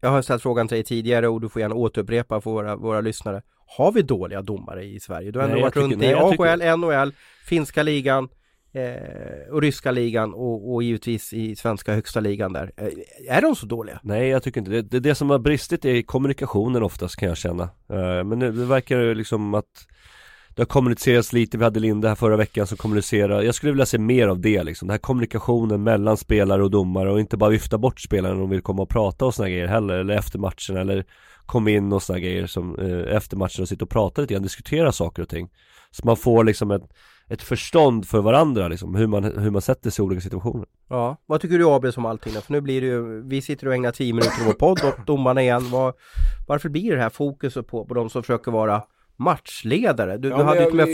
Jag 0.00 0.10
har 0.10 0.22
ställt 0.22 0.42
frågan 0.42 0.68
till 0.68 0.74
dig 0.74 0.84
tidigare 0.84 1.28
och 1.28 1.40
du 1.40 1.48
får 1.48 1.62
gärna 1.62 1.74
återupprepa 1.74 2.40
för 2.40 2.50
våra, 2.50 2.76
våra 2.76 3.00
lyssnare 3.00 3.42
Har 3.76 3.92
vi 3.92 4.02
dåliga 4.02 4.42
domare 4.42 4.84
i 4.84 5.00
Sverige? 5.00 5.30
Du 5.30 5.38
har 5.38 5.48
ändå 5.48 5.60
varit 5.60 5.76
runt 5.76 5.98
nej, 5.98 6.10
i 6.10 6.14
AHL, 6.14 6.78
NHL, 6.78 7.14
finska 7.44 7.82
ligan 7.82 8.28
eh, 8.72 9.52
och 9.52 9.62
ryska 9.62 9.90
ligan 9.90 10.34
och, 10.34 10.74
och 10.74 10.82
givetvis 10.82 11.32
i 11.32 11.56
svenska 11.56 11.94
högsta 11.94 12.20
ligan 12.20 12.52
där. 12.52 12.72
Eh, 12.76 13.36
är 13.36 13.42
de 13.42 13.56
så 13.56 13.66
dåliga? 13.66 14.00
Nej, 14.02 14.28
jag 14.28 14.42
tycker 14.42 14.60
inte 14.60 14.70
det. 14.70 14.82
Det, 14.82 15.00
det 15.00 15.14
som 15.14 15.30
har 15.30 15.38
bristit 15.38 15.84
är 15.84 16.02
kommunikationen 16.02 16.82
oftast 16.82 17.16
kan 17.16 17.28
jag 17.28 17.38
känna. 17.38 17.62
Eh, 17.62 18.24
men 18.24 18.38
det, 18.38 18.50
det 18.50 18.64
verkar 18.64 19.14
liksom 19.14 19.54
att 19.54 19.86
det 20.54 20.62
har 20.62 20.66
kommunicerats 20.66 21.32
lite, 21.32 21.58
vi 21.58 21.64
hade 21.64 21.80
Linda 21.80 22.08
här 22.08 22.14
förra 22.14 22.36
veckan 22.36 22.66
som 22.66 22.76
kommunicerade 22.76 23.44
Jag 23.44 23.54
skulle 23.54 23.72
vilja 23.72 23.86
se 23.86 23.98
mer 23.98 24.28
av 24.28 24.40
det 24.40 24.62
liksom, 24.62 24.88
den 24.88 24.92
här 24.92 24.98
kommunikationen 24.98 25.82
mellan 25.82 26.16
spelare 26.16 26.64
och 26.64 26.70
domare 26.70 27.10
och 27.12 27.20
inte 27.20 27.36
bara 27.36 27.50
vifta 27.50 27.78
bort 27.78 28.00
spelarna 28.00 28.34
när 28.34 28.40
de 28.40 28.50
vill 28.50 28.62
komma 28.62 28.82
och 28.82 28.88
prata 28.88 29.24
och 29.26 29.34
såna 29.34 29.48
grejer 29.48 29.66
heller, 29.66 29.98
eller 29.98 30.14
efter 30.14 30.38
matchen 30.38 30.76
eller 30.76 31.04
komma 31.46 31.70
in 31.70 31.92
och 31.92 32.02
såna 32.02 32.18
grejer 32.18 32.46
som 32.46 32.78
eh, 32.78 33.16
efter 33.16 33.36
matchen 33.36 33.62
och 33.62 33.68
sitta 33.68 33.84
och 33.84 33.90
prata 33.90 34.20
lite 34.20 34.34
grann, 34.34 34.42
diskutera 34.42 34.92
saker 34.92 35.22
och 35.22 35.28
ting. 35.28 35.50
Så 35.90 36.06
man 36.06 36.16
får 36.16 36.44
liksom 36.44 36.70
ett, 36.70 36.82
ett 37.28 37.42
förstånd 37.42 38.08
för 38.08 38.20
varandra 38.20 38.68
liksom, 38.68 38.94
hur 38.94 39.06
man, 39.06 39.24
hur 39.24 39.50
man 39.50 39.62
sätter 39.62 39.90
sig 39.90 40.02
i 40.02 40.06
olika 40.06 40.20
situationer. 40.20 40.66
Ja, 40.88 41.16
vad 41.26 41.40
tycker 41.40 41.58
du 41.58 41.64
AB 41.64 41.92
som 41.92 42.06
allting 42.06 42.34
då? 42.34 42.40
För 42.40 42.52
nu 42.52 42.60
blir 42.60 42.80
det 42.80 42.86
ju, 42.86 43.22
vi 43.28 43.42
sitter 43.42 43.66
och 43.66 43.74
ägnar 43.74 43.92
tio 43.92 44.12
minuter 44.12 44.42
i 44.42 44.44
vår 44.46 44.52
podd 44.52 44.80
och 44.84 45.04
domarna 45.06 45.42
igen, 45.42 45.70
var, 45.70 45.94
varför 46.48 46.68
blir 46.68 46.96
det 46.96 47.02
här 47.02 47.10
fokuset 47.10 47.66
på, 47.66 47.84
på 47.84 47.94
de 47.94 48.10
som 48.10 48.22
försöker 48.22 48.52
vara 48.52 48.82
matchledare. 49.20 50.16
Du, 50.16 50.28
ja, 50.28 50.36
du 50.36 50.42
hade 50.42 50.62
jag, 50.62 50.74
med... 50.74 50.88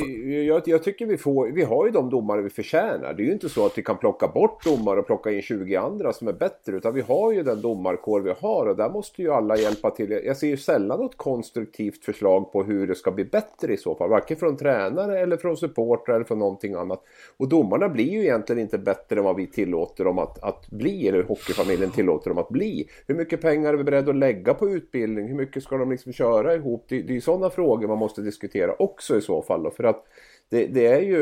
jag, 0.45 0.63
jag, 0.67 0.83
tycker 0.83 1.07
vi 1.07 1.17
får, 1.17 1.47
vi 1.47 1.63
har 1.63 1.87
ju 1.87 1.93
de 1.93 2.11
domare 2.11 2.43
vi 2.43 2.51
förtjänar. 2.51 3.15
Det 3.15 3.23
är 3.23 3.27
ju 3.27 3.33
inte 3.33 3.49
så 3.49 3.67
att 3.67 3.79
vi 3.79 3.83
kan 3.83 3.99
plocka 3.99 4.29
bort 4.29 4.65
domare 4.65 5.01
och 5.01 5.07
plocka 5.07 5.31
in 5.31 5.43
20 5.43 5.77
andra 5.77 6.13
som 6.13 6.29
är 6.29 6.33
bättre. 6.33 6.77
Utan 6.77 6.95
vi 6.95 7.01
har 7.01 7.33
ju 7.33 7.43
den 7.43 7.61
domarkår 7.61 8.21
vi 8.21 8.33
har 8.41 8.67
och 8.67 8.77
där 8.77 8.91
måste 8.91 9.23
ju 9.23 9.33
alla 9.33 9.57
hjälpa 9.57 9.91
till. 9.91 10.21
Jag 10.25 10.37
ser 10.37 10.47
ju 10.47 10.57
sällan 10.57 11.01
något 11.01 11.17
konstruktivt 11.17 12.05
förslag 12.05 12.53
på 12.53 12.63
hur 12.63 12.87
det 12.87 12.95
ska 12.95 13.11
bli 13.11 13.25
bättre 13.25 13.73
i 13.73 13.77
så 13.77 13.95
fall. 13.95 14.11
Varken 14.11 14.37
från 14.37 14.57
tränare 14.57 15.21
eller 15.21 15.37
från 15.37 15.57
supportrar 15.57 16.15
eller 16.15 16.25
från 16.25 16.39
någonting 16.39 16.75
annat. 16.75 17.03
Och 17.37 17.49
domarna 17.49 17.89
blir 17.89 18.11
ju 18.13 18.21
egentligen 18.21 18.63
inte 18.63 18.79
bättre 18.79 19.19
än 19.19 19.25
vad 19.25 19.37
vi 19.37 19.47
tillåter 19.47 20.05
dem 20.05 20.19
att, 20.19 20.43
att 20.43 20.71
bli. 20.71 21.09
Eller 21.09 21.23
hockeyfamiljen 21.23 21.91
tillåter 21.91 22.31
dem 22.31 22.39
att 22.39 22.49
bli. 22.49 22.89
Hur 23.07 23.15
mycket 23.15 23.41
pengar 23.41 23.73
är 23.73 23.77
vi 23.77 23.85
beredda 23.85 24.11
att 24.11 24.17
lägga 24.17 24.55
på 24.55 24.69
utbildning? 24.69 25.29
Hur 25.29 25.37
mycket 25.37 25.63
ska 25.63 25.77
de 25.77 25.91
liksom 25.91 26.13
köra 26.13 26.55
ihop? 26.55 26.85
Det, 26.89 27.03
det 27.03 27.13
är 27.13 27.15
ju 27.15 27.21
sådana 27.21 27.51
frågor 27.51 27.89
man 27.89 27.99
måste 27.99 28.16
måste 28.17 28.23
diskutera 28.23 28.75
också 28.79 29.17
i 29.17 29.21
så 29.21 29.43
fall. 29.43 29.63
Då, 29.63 29.71
för 29.71 29.85
att 29.85 30.05
det, 30.51 30.67
det 30.67 30.87
är 30.87 31.01
ju 31.01 31.21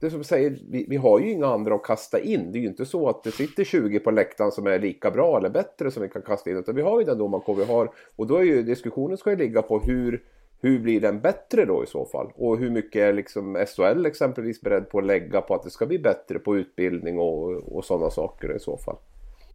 det 0.00 0.10
som 0.10 0.24
säger, 0.24 0.58
vi, 0.70 0.86
vi, 0.88 0.96
har 0.96 1.20
ju 1.20 1.30
inga 1.30 1.46
andra 1.46 1.74
att 1.74 1.82
kasta 1.82 2.20
in. 2.20 2.52
Det 2.52 2.58
är 2.58 2.60
ju 2.60 2.68
inte 2.68 2.86
så 2.86 3.08
att 3.08 3.24
det 3.24 3.30
sitter 3.30 3.64
20 3.64 4.00
på 4.00 4.10
läktaren 4.10 4.52
som 4.52 4.66
är 4.66 4.78
lika 4.78 5.10
bra 5.10 5.38
eller 5.38 5.50
bättre 5.50 5.90
som 5.90 6.02
vi 6.02 6.08
kan 6.08 6.22
kasta 6.22 6.50
in. 6.50 6.56
Utan 6.56 6.74
vi 6.74 6.82
har 6.82 7.00
ju 7.00 7.04
den 7.04 7.18
domarkår 7.18 7.54
vi 7.54 7.64
har. 7.64 7.90
Och 8.16 8.26
då 8.26 8.36
är 8.36 8.42
ju 8.42 8.62
diskussionen 8.62 9.16
ska 9.16 9.30
ju 9.30 9.36
ligga 9.36 9.62
på 9.62 9.78
hur, 9.78 10.22
hur 10.60 10.78
blir 10.78 11.00
den 11.00 11.20
bättre 11.20 11.64
då 11.64 11.84
i 11.84 11.86
så 11.86 12.04
fall? 12.04 12.32
Och 12.34 12.58
hur 12.58 12.70
mycket 12.70 13.02
är 13.02 13.12
liksom 13.12 13.66
SHL 13.76 14.06
exempelvis 14.06 14.60
beredd 14.60 14.90
på 14.90 14.98
att 14.98 15.06
lägga 15.06 15.40
på 15.40 15.54
att 15.54 15.62
det 15.62 15.70
ska 15.70 15.86
bli 15.86 15.98
bättre 15.98 16.38
på 16.38 16.56
utbildning 16.56 17.18
och, 17.18 17.76
och 17.76 17.84
sådana 17.84 18.10
saker 18.10 18.56
i 18.56 18.58
så 18.58 18.76
fall. 18.76 18.96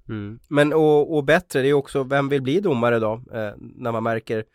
Mm. 0.10 0.40
Men 0.50 0.74
och, 0.74 1.16
och, 1.16 1.24
bättre, 1.24 1.62
det 1.62 1.70
är 1.70 1.74
också, 1.74 2.04
vem 2.04 2.30
vill 2.30 2.42
bli 2.42 2.60
domare 2.60 3.00
då? 3.00 3.14
Eh, 3.34 3.52
när 3.78 3.92
man 3.92 4.04
märker 4.04 4.46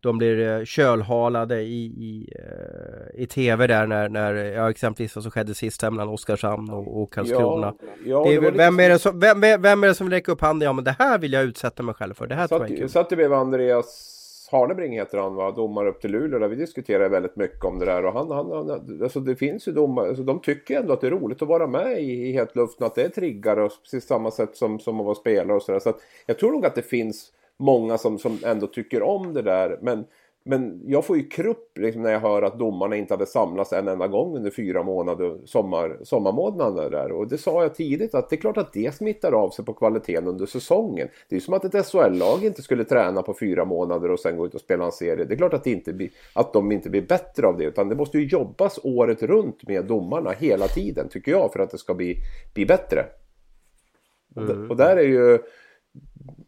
de 0.00 0.18
blir 0.18 0.58
eh, 0.58 0.64
kölhalade 0.64 1.60
i, 1.60 1.84
i, 1.84 2.32
eh, 2.38 3.22
i 3.22 3.26
tv 3.26 3.66
där 3.66 3.86
när, 3.86 4.08
när 4.08 4.34
ja, 4.34 4.70
exempelvis 4.70 5.16
vad 5.16 5.22
som 5.22 5.30
skedde 5.30 5.54
sist 5.54 5.82
här 5.82 5.90
mellan 5.90 6.08
Oskarshamn 6.08 6.70
och, 6.70 7.02
och 7.02 7.12
Karlskrona. 7.12 7.74
Ja, 7.78 7.86
ja, 8.04 8.24
det 8.24 8.34
är, 8.34 8.50
vem, 8.50 8.80
är 8.80 8.88
det 8.88 8.98
som, 8.98 9.20
vem, 9.20 9.40
vem 9.40 9.84
är 9.84 9.88
det 9.88 9.94
som 9.94 10.06
vill 10.06 10.14
räcka 10.14 10.32
upp 10.32 10.40
handen? 10.40 10.66
Ja 10.66 10.72
men 10.72 10.84
det 10.84 10.96
här 10.98 11.18
vill 11.18 11.32
jag 11.32 11.44
utsätta 11.44 11.82
mig 11.82 11.94
själv 11.94 12.14
för. 12.14 12.26
Det 12.26 12.34
här 12.34 12.46
satt, 12.46 12.58
tror 12.58 12.70
jag 12.70 12.80
är 12.80 12.88
satt 12.88 13.08
bredvid 13.08 13.38
Andreas 13.38 14.16
Harnebring 14.50 14.92
heter 14.92 15.18
han 15.18 15.34
va, 15.34 15.50
domare 15.50 15.88
upp 15.88 16.00
till 16.00 16.10
Luleå 16.10 16.38
där 16.38 16.48
vi 16.48 16.56
diskuterar 16.56 17.08
väldigt 17.08 17.36
mycket 17.36 17.64
om 17.64 17.78
det 17.78 17.84
där 17.84 18.04
och 18.04 18.12
han, 18.12 18.30
han, 18.30 18.50
han 18.52 19.00
alltså 19.02 19.20
det 19.20 19.36
finns 19.36 19.68
ju 19.68 19.72
domare, 19.72 20.08
alltså 20.08 20.22
de 20.22 20.40
tycker 20.40 20.80
ändå 20.80 20.92
att 20.92 21.00
det 21.00 21.06
är 21.06 21.10
roligt 21.10 21.42
att 21.42 21.48
vara 21.48 21.66
med 21.66 22.02
i, 22.02 22.28
i 22.28 22.32
hetluften, 22.32 22.86
att 22.86 22.94
det 22.94 23.02
är 23.02 23.08
triggare 23.08 23.62
och 23.64 23.72
precis 23.82 24.06
samma 24.06 24.30
sätt 24.30 24.56
som, 24.56 24.78
som 24.78 25.00
att 25.00 25.06
vara 25.06 25.14
spelare 25.14 25.56
och 25.56 25.62
sådär. 25.62 25.78
Så 25.78 25.90
att 25.90 26.00
jag 26.26 26.38
tror 26.38 26.52
nog 26.52 26.66
att 26.66 26.74
det 26.74 26.82
finns 26.82 27.32
många 27.60 27.98
som, 27.98 28.18
som 28.18 28.38
ändå 28.44 28.66
tycker 28.66 29.02
om 29.02 29.34
det 29.34 29.42
där. 29.42 29.78
Men, 29.82 30.04
men 30.44 30.80
jag 30.86 31.04
får 31.04 31.16
ju 31.16 31.28
krupp 31.28 31.78
liksom, 31.78 32.02
när 32.02 32.12
jag 32.12 32.20
hör 32.20 32.42
att 32.42 32.58
domarna 32.58 32.96
inte 32.96 33.14
hade 33.14 33.26
samlats 33.26 33.72
en 33.72 33.88
enda 33.88 34.08
gång 34.08 34.36
under 34.36 34.50
fyra 34.50 34.82
månader, 34.82 35.38
sommar, 35.44 35.98
sommarmånaderna 36.02 36.88
där. 36.88 37.12
Och 37.12 37.28
det 37.28 37.38
sa 37.38 37.62
jag 37.62 37.74
tidigt 37.74 38.14
att 38.14 38.30
det 38.30 38.36
är 38.36 38.40
klart 38.40 38.56
att 38.56 38.72
det 38.72 38.94
smittar 38.94 39.32
av 39.32 39.50
sig 39.50 39.64
på 39.64 39.72
kvaliteten 39.72 40.26
under 40.26 40.46
säsongen. 40.46 41.08
Det 41.28 41.34
är 41.34 41.36
ju 41.36 41.40
som 41.40 41.54
att 41.54 41.64
ett 41.64 41.86
SHL-lag 41.86 42.44
inte 42.44 42.62
skulle 42.62 42.84
träna 42.84 43.22
på 43.22 43.34
fyra 43.34 43.64
månader 43.64 44.10
och 44.10 44.20
sen 44.20 44.36
gå 44.36 44.46
ut 44.46 44.54
och 44.54 44.60
spela 44.60 44.84
en 44.84 44.92
serie. 44.92 45.24
Det 45.24 45.34
är 45.34 45.38
klart 45.38 45.54
att, 45.54 45.64
det 45.64 45.70
inte 45.70 45.92
blir, 45.92 46.10
att 46.32 46.52
de 46.52 46.72
inte 46.72 46.90
blir 46.90 47.06
bättre 47.06 47.46
av 47.46 47.58
det. 47.58 47.64
Utan 47.64 47.88
det 47.88 47.94
måste 47.94 48.18
ju 48.18 48.26
jobbas 48.26 48.80
året 48.82 49.22
runt 49.22 49.68
med 49.68 49.84
domarna 49.84 50.30
hela 50.30 50.66
tiden 50.66 51.08
tycker 51.08 51.32
jag 51.32 51.52
för 51.52 51.60
att 51.60 51.70
det 51.70 51.78
ska 51.78 51.94
bli, 51.94 52.16
bli 52.54 52.66
bättre. 52.66 53.04
Mm. 54.36 54.70
Och 54.70 54.76
där 54.76 54.96
är 54.96 55.02
ju 55.02 55.38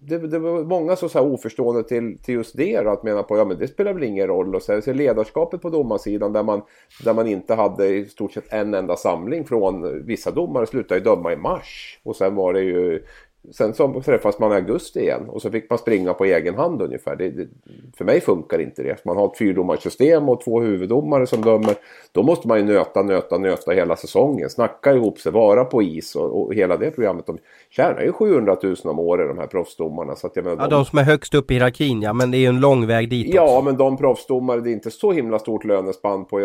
det, 0.00 0.18
det, 0.18 0.38
var 0.38 0.64
många 0.64 0.96
som 0.96 1.08
så 1.08 1.18
här 1.18 1.32
oförstående 1.32 1.84
till, 1.84 2.18
till 2.22 2.34
just 2.34 2.56
det 2.56 2.80
då, 2.80 2.90
att 2.90 3.02
mena 3.02 3.22
på 3.22 3.36
ja 3.36 3.44
men 3.44 3.58
det 3.58 3.68
spelar 3.68 3.92
väl 3.92 4.02
ingen 4.02 4.26
roll. 4.26 4.54
Och 4.54 4.62
så, 4.62 4.72
här, 4.72 4.80
så 4.80 4.92
ledarskapet 4.92 5.62
på 5.62 5.70
domarsidan 5.70 6.32
där 6.32 6.42
man, 6.42 6.62
där 7.04 7.14
man 7.14 7.26
inte 7.26 7.54
hade 7.54 7.88
i 7.88 8.04
stort 8.04 8.32
sett 8.32 8.52
en 8.52 8.74
enda 8.74 8.96
samling 8.96 9.44
från 9.44 10.04
vissa 10.06 10.30
domare. 10.30 10.66
Slutade 10.66 11.00
ju 11.00 11.04
döma 11.04 11.32
i 11.32 11.36
mars. 11.36 12.00
Och 12.02 12.16
sen 12.16 12.34
var 12.34 12.52
det 12.52 12.60
ju 12.60 13.04
Sen 13.50 13.74
så 13.74 14.02
träffas 14.04 14.38
man 14.38 14.52
i 14.52 14.54
augusti 14.54 15.00
igen 15.00 15.28
och 15.28 15.42
så 15.42 15.50
fick 15.50 15.70
man 15.70 15.78
springa 15.78 16.14
på 16.14 16.24
egen 16.24 16.54
hand 16.54 16.82
ungefär. 16.82 17.16
Det, 17.16 17.30
det, 17.30 17.48
för 17.96 18.04
mig 18.04 18.20
funkar 18.20 18.58
inte 18.58 18.82
det. 18.82 19.04
Man 19.04 19.16
har 19.16 19.26
ett 19.26 19.38
fyrdomarsystem 19.38 20.28
och 20.28 20.40
två 20.40 20.60
huvuddomare 20.60 21.26
som 21.26 21.42
dömer. 21.42 21.74
Då 22.12 22.22
måste 22.22 22.48
man 22.48 22.58
ju 22.58 22.64
nöta, 22.64 23.02
nöta, 23.02 23.38
nöta 23.38 23.70
hela 23.70 23.96
säsongen. 23.96 24.50
Snacka 24.50 24.94
ihop 24.94 25.18
sig, 25.18 25.32
vara 25.32 25.64
på 25.64 25.82
is 25.82 26.16
och, 26.16 26.42
och 26.42 26.54
hela 26.54 26.76
det 26.76 26.90
programmet. 26.90 27.26
De 27.26 27.38
tjänar 27.70 28.02
ju 28.02 28.12
700 28.12 28.56
000 28.62 28.76
om 28.84 28.98
året 28.98 29.28
de 29.28 29.38
här 29.38 29.46
proffsdomarna. 29.46 30.16
Så 30.16 30.26
att 30.26 30.36
jag 30.36 30.44
menar, 30.44 30.62
ja, 30.64 30.68
de... 30.68 30.84
som 30.84 30.98
är 30.98 31.02
högst 31.02 31.34
upp 31.34 31.50
i 31.50 31.54
hierarkin 31.54 32.02
ja, 32.02 32.12
men 32.12 32.30
det 32.30 32.36
är 32.36 32.40
ju 32.40 32.46
en 32.46 32.60
lång 32.60 32.86
väg 32.86 33.10
dit 33.10 33.34
Ja, 33.34 33.42
också. 33.42 33.62
men 33.62 33.76
de 33.76 33.96
proffsdomare, 33.96 34.60
det 34.60 34.70
är 34.70 34.72
inte 34.72 34.90
så 34.90 35.12
himla 35.12 35.38
stort 35.38 35.64
lönespann 35.64 36.24
på, 36.24 36.36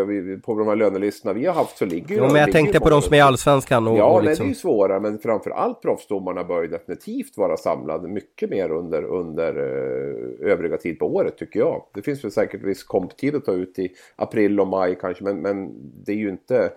på 0.45 0.55
de 0.55 0.67
här 0.67 0.75
lönelistorna 0.75 1.33
vi 1.33 1.45
har 1.45 1.53
haft 1.53 1.77
så 1.77 1.85
ligger 1.85 2.09
ju... 2.09 2.15
Jo, 2.15 2.23
men 2.23 2.35
jag 2.35 2.51
tänkte 2.51 2.79
på 2.79 2.89
de 2.89 3.01
som 3.01 3.13
är 3.13 3.23
Allsvenskan 3.23 3.87
och... 3.87 3.97
Ja, 3.97 4.05
och 4.05 4.23
liksom... 4.23 4.23
nej, 4.23 4.23
det 4.23 4.27
är 4.27 4.29
liksom- 4.29 4.47
ju 4.47 4.55
svårare, 4.55 4.99
men 4.99 5.19
framförallt 5.19 5.81
proffsdomarna 5.81 6.43
bör 6.43 6.61
ju 6.61 6.67
definitivt 6.87 7.37
vara 7.37 7.57
samlad 7.57 8.09
mycket 8.09 8.49
mer 8.49 8.71
under, 8.71 9.03
under 9.03 9.55
eh, 9.55 10.51
övriga 10.51 10.77
tid 10.77 10.99
på 10.99 11.15
året 11.15 11.37
tycker 11.37 11.59
jag. 11.59 11.83
Det 11.93 12.01
finns 12.01 12.23
väl 12.23 12.31
säkert 12.31 12.61
viss 12.61 12.83
komptid 12.83 13.35
att 13.35 13.45
ta 13.45 13.51
ut 13.51 13.79
i 13.79 13.89
april 14.15 14.59
och 14.59 14.67
maj 14.67 14.97
kanske 15.01 15.23
men, 15.23 15.41
men 15.41 15.73
det 16.03 16.11
är 16.11 16.17
ju 16.17 16.29
inte 16.29 16.71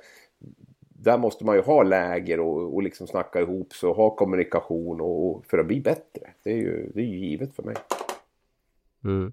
där 1.03 1.19
måste 1.19 1.45
man 1.45 1.57
ju 1.57 1.63
ha 1.63 1.83
läger 1.83 2.41
och, 2.41 2.75
och 2.75 2.83
liksom 2.83 3.07
snacka 3.07 3.41
ihop 3.41 3.73
sig 3.73 3.89
och 3.89 3.97
ha 3.97 4.17
kommunikation 4.17 5.01
och, 5.01 5.31
och, 5.31 5.47
för 5.47 5.59
att 5.59 5.67
bli 5.67 5.81
bättre. 5.81 6.31
Det 6.45 6.51
är 6.51 6.57
ju, 6.57 6.93
det 6.95 7.01
är 7.01 7.07
ju 7.07 7.19
givet 7.19 7.57
för 7.57 7.63
mig. 7.63 7.75
Mm. 9.05 9.33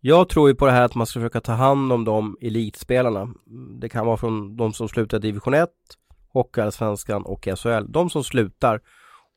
Jag 0.00 0.28
tror 0.28 0.48
ju 0.48 0.54
på 0.54 0.66
det 0.66 0.72
här 0.72 0.84
att 0.84 0.94
man 0.94 1.06
ska 1.06 1.20
försöka 1.20 1.40
ta 1.40 1.52
hand 1.52 1.92
om 1.92 2.04
de 2.04 2.36
elitspelarna. 2.40 3.34
Det 3.80 3.88
kan 3.88 4.06
vara 4.06 4.16
från 4.16 4.56
de 4.56 4.72
som 4.72 4.88
slutar 4.88 5.18
division 5.18 5.54
1, 5.54 5.68
Hockeyallsvenskan 6.32 7.22
och 7.22 7.48
SHL. 7.56 7.84
De 7.88 8.10
som 8.10 8.24
slutar 8.24 8.80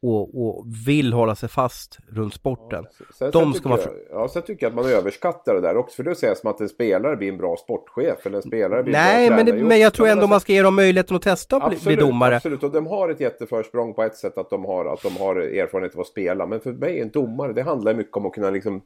och, 0.04 0.45
och, 0.45 0.66
vill 0.88 1.14
hålla 1.14 1.36
sig 1.36 1.49
fast 1.49 1.97
runt 2.12 2.34
sporten. 2.34 2.86
Sen, 3.18 3.32
de 3.32 3.54
ska 3.54 3.70
man... 3.70 3.80
jag, 3.80 3.93
ja, 4.12 4.28
sen 4.28 4.41
tycker 4.41 4.66
jag 4.66 4.70
att 4.70 4.76
man 4.76 4.86
överskattar 4.86 5.54
det 5.54 5.62
där 5.62 5.78
också. 5.78 5.95
För 5.95 6.04
det 6.04 6.16
säger 6.16 6.36
som 6.36 6.49
att 6.49 6.62
en 6.62 6.70
spelare 6.70 7.16
blir 7.16 7.30
en 7.30 7.38
bra 7.38 7.58
sportchef 7.58 8.26
eller 8.26 8.38
en 8.38 8.43
spelare 8.43 8.84
blir 8.84 8.93
Nej, 8.93 9.24
en 9.24 9.30
bra 9.30 9.38
men, 9.38 9.45
det, 9.45 9.64
men 9.64 9.80
jag 9.80 9.93
tror 9.93 10.08
ändå 10.08 10.28
man 10.28 10.39
ska 10.39 10.54
ge 10.54 10.62
dem 10.62 10.76
möjligheten 10.76 11.16
att 11.16 11.22
testa 11.22 11.58
att 11.58 11.64
absolut, 11.64 11.84
bli 11.84 11.95
domare. 11.95 12.36
Absolut, 12.36 12.64
och 12.64 12.72
de 12.72 12.88
har 12.88 13.10
ett 13.10 13.20
jätteförsprång 13.20 13.93
på 13.93 14.04
ett 14.04 14.16
sätt 14.16 14.38
att 14.38 14.49
de 14.49 14.66
har, 14.66 14.86
att 14.86 15.01
de 15.04 15.18
har 15.18 15.36
erfarenhet 15.36 15.95
av 15.95 16.01
att 16.01 16.08
spela. 16.08 16.45
Men 16.45 16.60
för 16.60 16.72
mig, 16.72 16.99
en 16.99 17.10
domare, 17.10 17.54
det 17.54 17.62
handlar 17.62 17.93
mycket 17.93 18.18
om 18.18 18.26
att 18.26 18.34
kunna 18.34 18.49
liksom 18.49 18.82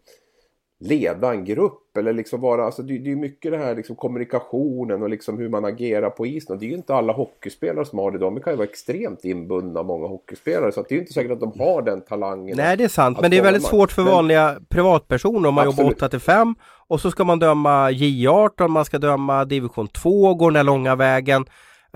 leda 0.80 1.32
en 1.32 1.46
grupp 1.46 1.98
eller 1.98 2.14
liksom 2.14 2.42
vara, 2.42 2.66
alltså 2.66 2.82
det, 2.82 2.98
det 2.98 3.12
är 3.12 3.16
mycket 3.16 3.52
det 3.52 3.58
här 3.58 3.76
liksom 3.76 3.96
kommunikationen 3.96 5.04
och 5.04 5.10
liksom 5.10 5.38
hur 5.38 5.50
man 5.50 5.66
agerar 5.66 6.10
på 6.10 6.26
isen. 6.26 6.54
Och 6.54 6.60
det 6.60 6.66
är 6.66 6.70
ju 6.70 6.76
inte 6.76 6.96
alla 6.96 7.14
hockeyspelare 7.14 7.86
som 7.86 8.00
har 8.00 8.12
det. 8.12 8.18
De 8.18 8.40
kan 8.40 8.54
ju 8.54 8.58
vara 8.58 8.68
extremt 8.68 9.26
inbundna, 9.26 9.84
många 9.84 10.08
hockeyspelare. 10.08 10.72
Så 10.72 10.82
det 10.82 10.92
är 10.92 10.96
ju 10.96 11.00
inte 11.00 11.14
säkert 11.14 11.32
att 11.32 11.40
de 11.40 11.60
har 11.60 11.82
den 11.82 12.02
talangen. 12.02 12.58
Nej, 12.58 12.78
det 12.78 12.84
är 12.84 12.88
sant. 12.88 13.22
Men 13.22 13.32
det 13.32 13.38
är 13.38 13.44
väldigt 13.44 13.64
svårt 13.64 13.92
för 13.92 14.02
vanliga 14.02 14.54
men... 14.54 14.66
privatpersoner 14.66 15.50
om 15.50 15.56
man 15.56 15.68
Absolut. 15.68 15.90
jobbar 15.90 15.96
8 15.96 16.10
till 16.10 16.20
5 16.20 16.56
och 16.88 17.02
så 17.02 17.12
ska 17.12 17.24
man 17.24 17.40
döma 17.40 17.92
J18, 17.92 18.68
man 18.68 18.86
ska 18.86 18.98
döma 18.98 19.46
division 19.46 19.88
2, 19.88 20.36
gå 20.36 20.46
den 20.46 20.54
där 20.54 20.64
långa 20.64 20.96
vägen. 20.96 21.46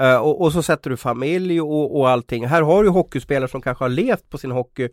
Uh, 0.01 0.15
och, 0.15 0.41
och, 0.41 0.53
så 0.53 0.63
sätter 0.63 0.89
du 0.89 0.97
familj 0.97 1.61
och, 1.61 1.99
och 1.99 2.09
allting. 2.09 2.47
Här 2.47 2.61
har 2.61 2.83
du 2.83 2.89
hockeyspelare 2.89 3.49
som 3.49 3.61
kanske 3.61 3.83
har 3.83 3.89
levt 3.89 4.29
på 4.29 4.37
sin 4.37 4.51
hockey 4.51 4.89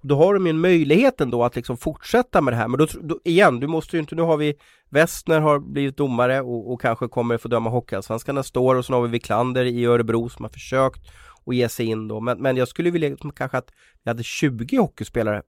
då 0.00 0.16
har 0.16 0.34
de 0.34 0.46
ju 0.46 0.50
en 0.50 0.60
möjlighet 0.60 1.20
ändå 1.20 1.44
att 1.44 1.56
liksom 1.56 1.76
fortsätta 1.76 2.40
med 2.40 2.52
det 2.52 2.56
här. 2.56 2.68
Men 2.68 2.78
då, 2.78 2.86
då 3.00 3.20
igen, 3.24 3.60
du 3.60 3.66
måste 3.66 3.96
ju 3.96 4.00
inte, 4.00 4.14
nu 4.14 4.22
har 4.22 4.36
vi 4.36 4.54
Westner 4.90 5.40
har 5.40 5.58
blivit 5.58 5.96
domare 5.96 6.40
och, 6.40 6.72
och 6.72 6.80
kanske 6.80 7.08
kommer 7.08 7.38
få 7.38 7.48
döma 7.48 7.70
Hockeyallsvenskan 7.70 8.34
nästa 8.34 8.60
år 8.60 8.74
och 8.74 8.84
sen 8.84 8.94
har 8.94 9.02
vi 9.02 9.08
Wiklander 9.08 9.64
i 9.64 9.84
Örebro 9.84 10.28
som 10.28 10.44
har 10.44 10.50
försökt 10.50 11.00
att 11.46 11.54
ge 11.54 11.68
sig 11.68 11.86
in 11.86 12.08
då. 12.08 12.20
Men, 12.20 12.42
men 12.42 12.56
jag 12.56 12.68
skulle 12.68 12.90
vilja 12.90 13.08
liksom 13.08 13.32
kanske 13.32 13.58
att 13.58 13.70
vi 14.02 14.10
hade 14.10 14.22
20 14.22 14.76
hockeyspelare 14.76 15.42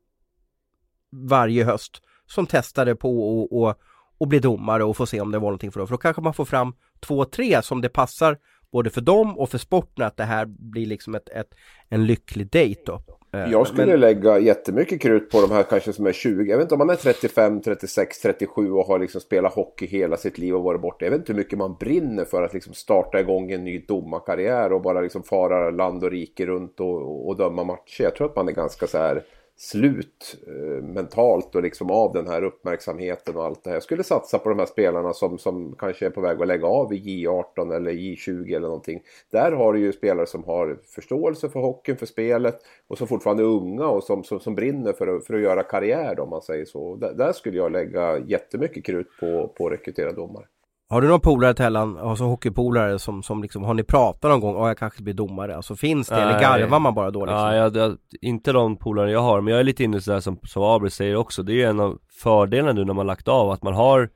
varje 1.12 1.64
höst 1.64 2.02
som 2.26 2.46
testade 2.46 2.96
på 2.96 3.08
att 3.08 3.52
och, 3.52 3.80
och 4.18 4.28
bli 4.28 4.38
domare 4.38 4.84
och 4.84 4.96
få 4.96 5.06
se 5.06 5.20
om 5.20 5.32
det 5.32 5.38
var 5.38 5.48
någonting 5.48 5.72
för 5.72 5.80
dem. 5.80 5.86
För 5.86 5.94
då 5.94 5.98
kanske 5.98 6.22
man 6.22 6.34
får 6.34 6.44
fram 6.44 6.74
två, 7.00 7.24
tre 7.24 7.62
som 7.62 7.80
det 7.80 7.88
passar 7.88 8.38
både 8.72 8.90
för 8.90 9.00
dem 9.00 9.38
och 9.38 9.50
för 9.50 9.58
sporten 9.58 10.06
att 10.06 10.16
det 10.16 10.24
här 10.24 10.46
blir 10.46 10.86
liksom 10.86 11.14
ett, 11.14 11.28
ett 11.28 11.54
en 11.88 12.06
lycklig 12.06 12.50
dejt 12.50 12.82
då. 12.86 13.02
Eh, 13.32 13.50
jag 13.50 13.66
skulle 13.66 13.86
men... 13.86 14.00
lägga 14.00 14.38
jättemycket 14.38 15.00
krut 15.00 15.30
på 15.30 15.40
de 15.40 15.50
här 15.50 15.62
kanske 15.62 15.92
som 15.92 16.06
är 16.06 16.12
20. 16.12 16.50
Jag 16.50 16.56
vet 16.56 16.64
inte 16.64 16.74
om 16.74 16.78
man 16.78 16.90
är 16.90 16.94
35, 16.94 17.60
36, 17.60 18.18
37 18.18 18.72
och 18.72 18.86
har 18.86 18.98
liksom 18.98 19.20
spelat 19.20 19.54
hockey 19.54 19.86
hela 19.86 20.16
sitt 20.16 20.38
liv 20.38 20.54
och 20.54 20.62
varit 20.62 20.80
borta. 20.80 21.04
Jag 21.04 21.10
vet 21.10 21.18
inte 21.20 21.32
hur 21.32 21.38
mycket 21.38 21.58
man 21.58 21.76
brinner 21.80 22.24
för 22.24 22.42
att 22.42 22.54
liksom 22.54 22.74
starta 22.74 23.20
igång 23.20 23.50
en 23.50 23.64
ny 23.64 23.78
domarkarriär 23.78 24.72
och 24.72 24.82
bara 24.82 25.00
liksom 25.00 25.22
fara 25.22 25.70
land 25.70 26.04
och 26.04 26.10
rike 26.10 26.46
runt 26.46 26.80
och, 26.80 27.28
och 27.28 27.36
döma 27.36 27.64
matcher. 27.64 28.02
Jag 28.02 28.14
tror 28.14 28.26
att 28.26 28.36
man 28.36 28.48
är 28.48 28.52
ganska 28.52 28.86
så 28.86 28.98
här 28.98 29.22
slut 29.62 30.36
eh, 30.46 30.84
mentalt 30.84 31.54
och 31.54 31.62
liksom 31.62 31.90
av 31.90 32.12
den 32.12 32.26
här 32.26 32.44
uppmärksamheten 32.44 33.36
och 33.36 33.44
allt 33.44 33.64
det 33.64 33.70
här. 33.70 33.76
Jag 33.76 33.82
skulle 33.82 34.04
satsa 34.04 34.38
på 34.38 34.48
de 34.48 34.58
här 34.58 34.66
spelarna 34.66 35.12
som, 35.12 35.38
som 35.38 35.76
kanske 35.78 36.06
är 36.06 36.10
på 36.10 36.20
väg 36.20 36.42
att 36.42 36.48
lägga 36.48 36.66
av 36.66 36.92
i 36.92 36.96
J18 36.96 37.76
eller 37.76 37.92
J20 37.92 38.56
eller 38.56 38.60
någonting. 38.60 39.02
Där 39.30 39.52
har 39.52 39.72
du 39.72 39.80
ju 39.80 39.92
spelare 39.92 40.26
som 40.26 40.44
har 40.44 40.78
förståelse 40.94 41.48
för 41.48 41.60
hockeyn, 41.60 41.96
för 41.96 42.06
spelet 42.06 42.58
och 42.88 42.98
som 42.98 43.06
fortfarande 43.06 43.42
är 43.42 43.46
unga 43.46 43.86
och 43.86 44.04
som, 44.04 44.24
som, 44.24 44.40
som 44.40 44.54
brinner 44.54 44.92
för 44.92 45.16
att, 45.16 45.26
för 45.26 45.34
att 45.34 45.40
göra 45.40 45.62
karriär 45.62 46.20
om 46.20 46.30
man 46.30 46.42
säger 46.42 46.64
så. 46.64 46.96
Där, 46.96 47.14
där 47.14 47.32
skulle 47.32 47.56
jag 47.56 47.72
lägga 47.72 48.18
jättemycket 48.18 48.84
krut 48.84 49.08
på, 49.20 49.48
på 49.48 49.66
att 49.66 49.72
rekrytera 49.72 50.12
domare. 50.12 50.44
Har 50.90 51.00
du 51.00 51.08
någon 51.08 51.20
polare 51.20 51.54
Tellan, 51.54 51.98
alltså 51.98 52.24
hockeypolare 52.24 52.98
som, 52.98 53.22
som 53.22 53.42
liksom, 53.42 53.64
har 53.64 53.74
ni 53.74 53.82
pratat 53.82 54.30
någon 54.30 54.40
gång, 54.40 54.54
ja 54.56 54.68
jag 54.68 54.78
kanske 54.78 55.02
blir 55.02 55.14
domare, 55.14 55.56
alltså 55.56 55.76
finns 55.76 56.08
det, 56.08 56.14
Nej, 56.14 56.24
eller 56.24 56.40
garvar 56.40 56.78
man 56.78 56.94
bara 56.94 57.10
då 57.10 57.24
liksom? 57.24 57.38
Ja, 57.38 57.54
jag, 57.54 57.76
jag, 57.76 57.96
inte 58.20 58.52
de 58.52 58.76
polare 58.76 59.10
jag 59.10 59.20
har, 59.20 59.40
men 59.40 59.52
jag 59.52 59.60
är 59.60 59.64
lite 59.64 59.84
inne 59.84 60.00
sådär 60.00 60.20
som, 60.20 60.38
som 60.42 60.62
Abel 60.62 60.90
säger 60.90 61.16
också, 61.16 61.42
det 61.42 61.62
är 61.62 61.68
en 61.68 61.80
av 61.80 61.98
fördelarna 62.22 62.72
nu 62.72 62.84
när 62.84 62.94
man 62.94 63.06
lagt 63.06 63.28
av, 63.28 63.50
att 63.50 63.62
man 63.62 63.74
har 63.74 64.08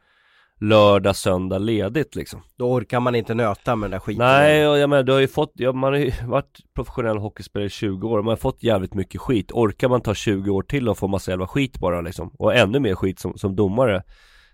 lördag, 0.61 1.17
söndag 1.17 1.59
ledigt 1.59 2.15
liksom. 2.15 2.43
Då 2.57 2.73
orkar 2.73 3.01
man 3.01 3.15
inte 3.15 3.35
nöta 3.35 3.77
med 3.77 3.87
den 3.87 3.91
där 3.91 3.99
skiten. 3.99 4.27
Nej, 4.27 4.69
och 4.69 4.79
jag 4.79 4.91
menar, 4.91 5.03
du 5.03 5.13
har 5.13 5.21
ju 5.21 5.29
fått, 5.29 5.53
ja, 5.55 5.73
man 5.73 5.93
har 5.93 6.01
ju 6.01 6.13
varit 6.27 6.59
professionell 6.75 7.19
hockeyspelare 7.19 7.67
i 7.67 7.71
20 7.71 8.09
år, 8.09 8.23
man 8.23 8.33
har 8.33 8.37
fått 8.37 8.63
jävligt 8.63 8.95
mycket 8.95 9.21
skit. 9.21 9.53
Orkar 9.53 9.89
man 9.89 10.01
ta 10.01 10.15
20 10.15 10.51
år 10.51 10.63
till 10.63 10.89
och 10.89 10.99
få 10.99 11.09
massa 11.09 11.31
jävla 11.31 11.47
skit 11.47 11.79
bara 11.79 12.01
liksom, 12.01 12.31
och 12.39 12.55
ännu 12.55 12.81
mer 12.81 12.95
skit 12.95 13.19
som, 13.19 13.39
som 13.39 13.57
domare 13.57 14.03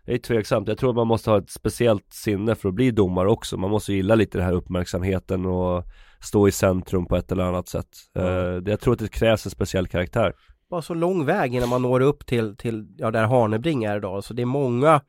jag 0.05 0.15
är 0.15 0.19
tveksamt, 0.19 0.69
jag 0.69 0.79
tror 0.79 0.93
man 0.93 1.07
måste 1.07 1.31
ha 1.31 1.39
ett 1.39 1.51
speciellt 1.51 2.13
sinne 2.13 2.55
för 2.55 2.69
att 2.69 2.75
bli 2.75 2.91
domare 2.91 3.31
också. 3.31 3.57
Man 3.57 3.71
måste 3.71 3.93
gilla 3.93 4.15
lite 4.15 4.39
den 4.39 4.47
här 4.47 4.55
uppmärksamheten 4.55 5.47
och 5.47 5.85
stå 6.21 6.49
i 6.49 6.53
centrum 6.53 7.07
på 7.07 7.17
ett 7.17 7.33
eller 7.33 7.45
annat 7.45 7.69
sätt. 7.69 7.89
Mm. 8.15 8.65
Jag 8.67 8.81
tror 8.81 8.93
att 8.93 8.99
det 8.99 9.09
krävs 9.09 9.47
en 9.47 9.51
speciell 9.51 9.89
karaktär. 9.89 10.33
Bara 10.71 10.83
så 10.83 10.95
lång 10.95 11.27
väg 11.27 11.55
innan 11.55 11.69
man 11.69 11.83
når 11.83 12.01
upp 12.01 12.27
till, 12.27 12.57
till 12.57 12.87
ja, 12.97 13.11
där 13.11 13.25
Harnebring 13.25 13.85
är 13.85 13.97
idag, 13.97 14.25
så 14.25 14.35
det 14.35 14.43
är 14.43 14.47
många 14.47 15.01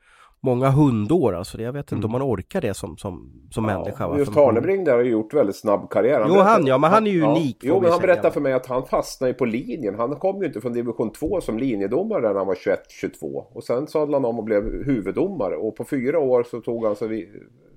många 0.42 0.70
hundår 0.70 1.36
alltså. 1.36 1.62
Jag 1.62 1.74
vet 1.74 1.92
inte 1.92 1.94
mm. 1.94 2.06
om 2.06 2.12
man 2.12 2.22
orkar 2.22 2.62
det 2.62 2.74
som, 2.74 2.98
som, 2.98 3.32
som 3.52 3.66
ja, 3.66 3.78
människa. 3.78 4.18
Just 4.18 4.36
Harnebring 4.36 4.84
där 4.84 4.94
har 4.94 5.02
ju 5.02 5.12
gjort 5.12 5.34
väldigt 5.34 5.56
snabb 5.56 5.90
karriär. 5.90 6.20
Han 6.20 6.30
jo 6.30 6.34
berättar, 6.34 6.52
han 6.52 6.66
ja, 6.66 6.78
men 6.78 6.92
han 6.92 7.08
är 7.08 7.12
ju 7.12 7.24
unik. 7.24 7.58
Jo, 7.62 7.74
men 7.74 7.92
han 7.92 8.00
säga. 8.00 8.08
berättade 8.08 8.34
för 8.34 8.42
mig 8.42 8.54
att 8.54 8.66
han 8.66 8.86
fastnade 8.86 9.34
på 9.34 9.46
linjen. 9.46 9.96
Han 9.96 10.16
kom 10.16 10.42
ju 10.42 10.48
inte 10.48 10.62
från 10.62 10.74
division 10.74 11.12
2 11.12 11.42
som 11.42 11.58
linjedomare 11.58 12.22
när 12.22 12.36
han 12.36 12.48
var 12.48 12.56
21-22. 12.56 13.46
Och 13.54 13.64
sen 13.64 13.88
sadlade 13.88 14.18
han 14.18 14.26
om 14.26 14.40
och 14.40 14.46
blev 14.46 14.64
huvuddomare. 14.86 15.56
Och 15.56 15.76
på 15.76 15.84
fyra 15.84 16.20
år 16.20 16.44
så 16.44 16.62
tog 16.62 16.86
han 16.86 16.96
sig... 16.96 17.32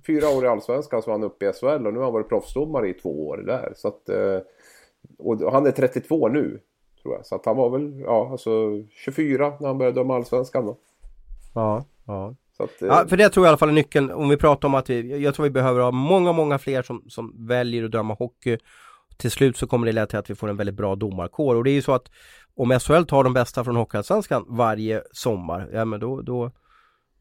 Fyra 0.06 0.28
år 0.38 0.44
i 0.44 0.48
Allsvenskan 0.48 1.02
så 1.02 1.10
var 1.10 1.18
han 1.18 1.24
uppe 1.24 1.48
i 1.48 1.52
SHL 1.52 1.86
och 1.86 1.92
nu 1.92 1.98
har 1.98 2.04
han 2.04 2.12
varit 2.12 2.28
proffsdomare 2.28 2.88
i 2.88 2.94
två 2.94 3.28
år 3.28 3.36
där. 3.36 3.72
Så 3.76 3.88
att, 3.88 4.08
eh, 4.08 4.38
och 5.18 5.52
han 5.52 5.66
är 5.66 5.70
32 5.70 6.28
nu. 6.28 6.60
Tror 7.02 7.14
jag. 7.14 7.26
Så 7.26 7.34
att 7.34 7.46
han 7.46 7.56
var 7.56 7.70
väl, 7.70 8.00
ja, 8.00 8.28
alltså 8.30 8.50
24 8.90 9.52
när 9.60 9.68
han 9.68 9.78
började 9.78 10.00
döma 10.00 10.16
Allsvenskan 10.16 10.66
då. 10.66 10.76
Ja, 11.54 11.84
ja. 12.06 12.34
Att, 12.58 12.70
ja, 12.80 13.02
eh, 13.02 13.08
för 13.08 13.16
det 13.16 13.28
tror 13.28 13.46
jag 13.46 13.48
i 13.48 13.50
alla 13.50 13.58
fall 13.58 13.68
är 13.68 13.72
nyckeln. 13.72 14.10
Om 14.10 14.28
vi 14.28 14.36
pratar 14.36 14.68
om 14.68 14.74
att 14.74 14.90
vi, 14.90 15.22
jag 15.22 15.34
tror 15.34 15.44
vi 15.44 15.50
behöver 15.50 15.80
ha 15.80 15.90
många, 15.90 16.32
många 16.32 16.58
fler 16.58 16.82
som, 16.82 17.04
som 17.08 17.46
väljer 17.46 17.84
att 17.84 17.90
döma 17.90 18.14
hockey. 18.14 18.58
Till 19.16 19.30
slut 19.30 19.56
så 19.56 19.66
kommer 19.66 19.86
det 19.86 19.92
leda 19.92 20.06
till 20.06 20.18
att 20.18 20.30
vi 20.30 20.34
får 20.34 20.48
en 20.48 20.56
väldigt 20.56 20.74
bra 20.74 20.94
domarkår. 20.94 21.54
Och 21.54 21.64
det 21.64 21.70
är 21.70 21.74
ju 21.74 21.82
så 21.82 21.92
att 21.92 22.10
om 22.56 22.80
SHL 22.80 23.02
tar 23.02 23.24
de 23.24 23.32
bästa 23.32 23.64
från 23.64 23.76
Hockeyallsvenskan 23.76 24.44
varje 24.48 25.02
sommar, 25.12 25.70
ja 25.72 25.84
men 25.84 26.00
då, 26.00 26.22
då, 26.22 26.50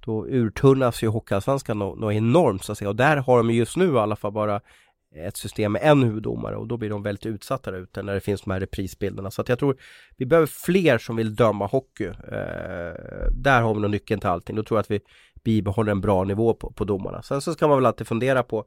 då 0.06 0.28
urtunnas 0.28 1.04
ju 1.04 1.08
Hockeyallsvenskan 1.08 1.80
något 1.80 2.14
enormt 2.14 2.64
så 2.64 2.72
att 2.72 2.78
säga. 2.78 2.90
Och 2.90 2.96
där 2.96 3.18
har 3.18 3.38
de 3.38 3.52
just 3.52 3.78
nu 3.78 3.94
i 3.94 3.98
alla 3.98 4.16
fall 4.16 4.32
bara 4.32 4.62
ett 5.16 5.38
system 5.38 5.72
med 5.72 5.82
en 5.84 6.03
huvuddomare 6.03 6.55
och 6.55 6.68
då 6.68 6.78
blir 6.78 6.89
de 6.89 7.03
väldigt 7.03 7.26
utsatta 7.26 7.72
där 7.72 7.78
ute 7.78 8.03
när 8.03 8.14
det 8.14 8.22
finns 8.22 8.41
de 8.41 8.51
här 8.51 8.59
reprisbilderna. 8.59 9.32
Så 9.32 9.41
att 9.41 9.49
jag 9.49 9.59
tror 9.59 9.78
vi 10.18 10.26
behöver 10.26 10.47
fler 10.47 10.97
som 10.97 11.16
vill 11.16 11.36
döma 11.36 11.66
hockey. 11.66 12.05
Eh, 12.05 12.93
där 13.32 13.61
har 13.61 13.74
vi 13.74 13.82
nog 13.82 13.91
nyckeln 13.91 14.20
till 14.20 14.30
allting. 14.30 14.55
Då 14.55 14.64
tror 14.64 14.78
jag 14.78 14.82
att 14.82 14.91
vi 14.91 14.99
bibehåller 15.43 15.91
en 15.91 16.01
bra 16.01 16.24
nivå 16.24 16.53
på, 16.53 16.72
på 16.72 16.84
domarna. 16.84 17.22
Sen 17.22 17.41
så 17.41 17.53
ska 17.53 17.68
man 17.68 17.78
väl 17.78 17.86
alltid 17.86 18.07
fundera 18.07 18.43
på 18.43 18.66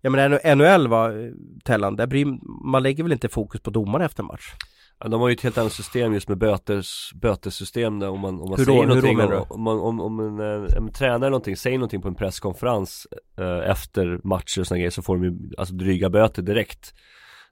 Ja 0.00 0.10
men 0.10 0.58
NHL 0.58 0.88
va, 0.88 1.12
eh, 1.12 1.30
Tellan, 1.64 1.96
där 1.96 2.06
bryr, 2.06 2.26
man 2.64 2.82
lägger 2.82 3.02
väl 3.02 3.12
inte 3.12 3.28
fokus 3.28 3.60
på 3.60 3.70
domarna 3.70 4.04
efter 4.04 4.22
match? 4.22 4.52
Ja, 5.00 5.08
de 5.08 5.20
har 5.20 5.28
ju 5.28 5.34
ett 5.34 5.40
helt 5.40 5.58
annat 5.58 5.72
system 5.72 6.14
just 6.14 6.28
med 6.28 6.38
bötes, 6.38 7.10
bötessystem 7.14 7.98
där 7.98 8.08
om 8.08 8.20
man, 8.20 8.40
om 8.40 8.48
man 8.48 8.58
hur 8.58 8.64
säger 8.64 8.80
då, 8.80 8.86
någonting 8.86 9.20
hur 9.20 9.30
då, 9.30 9.46
om, 9.50 9.66
om, 9.66 9.80
om, 9.80 10.00
om 10.00 10.20
en, 10.20 10.40
en, 10.40 10.68
en 10.76 10.92
tränare 10.92 11.30
någonting, 11.30 11.56
säger 11.56 11.78
någonting 11.78 12.02
på 12.02 12.08
en 12.08 12.14
presskonferens 12.14 13.06
eh, 13.38 13.70
efter 13.70 14.20
matcher 14.24 14.60
och 14.60 14.66
sådana 14.66 14.78
grejer 14.78 14.90
så 14.90 15.02
får 15.02 15.16
de 15.16 15.24
ju 15.24 15.50
alltså 15.58 15.74
dryga 15.74 16.10
böter 16.10 16.42
direkt. 16.42 16.94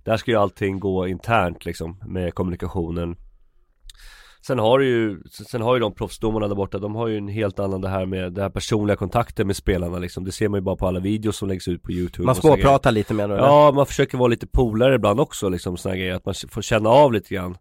Där 0.05 0.17
ska 0.17 0.31
ju 0.31 0.37
allting 0.37 0.81
gå 0.81 1.09
internt 1.09 1.65
liksom 1.65 2.01
med 2.07 2.35
kommunikationen 2.35 3.17
Sen 4.47 4.59
har 4.59 4.81
ju, 4.81 5.23
sen 5.31 5.63
har 5.63 5.75
ju 5.75 5.81
de 5.81 5.95
proffsdomarna 5.95 6.49
där 6.49 6.55
borta, 6.55 6.79
de 6.79 6.95
har 6.95 7.09
ju 7.09 7.19
en 7.19 7.29
helt 7.29 7.59
annan 7.59 7.81
det 7.81 7.89
här 7.89 8.07
med 8.07 8.33
det 8.33 8.43
här 8.43 8.51
personliga 8.51 8.97
kontakten 8.97 9.47
med 9.47 9.57
spelarna 9.57 9.99
liksom 9.99 10.25
Det 10.25 10.33
ser 10.33 10.49
man 10.49 10.59
ju 10.59 10.63
bara 10.63 10.77
på 10.77 10.87
alla 10.87 11.01
videos 11.01 11.37
som 11.37 11.49
läggs 11.49 11.69
ut 11.69 11.83
på 11.83 11.93
youtube 11.93 12.27
Man 12.27 12.35
småpratar 12.35 12.93
lite 12.93 13.15
med 13.15 13.29
dem 13.31 13.39
Ja, 13.39 13.73
man 13.75 13.87
försöker 13.87 14.19
vara 14.19 14.29
lite 14.29 14.47
polare 14.47 14.95
ibland 14.95 15.21
också 15.21 15.49
liksom 15.49 15.77
sådana 15.77 15.97
grejer, 15.97 16.15
att 16.15 16.27
man 16.27 16.35
får 16.51 16.63
känna 16.63 16.89
av 16.89 17.13
lite 17.13 17.35
grann 17.35 17.57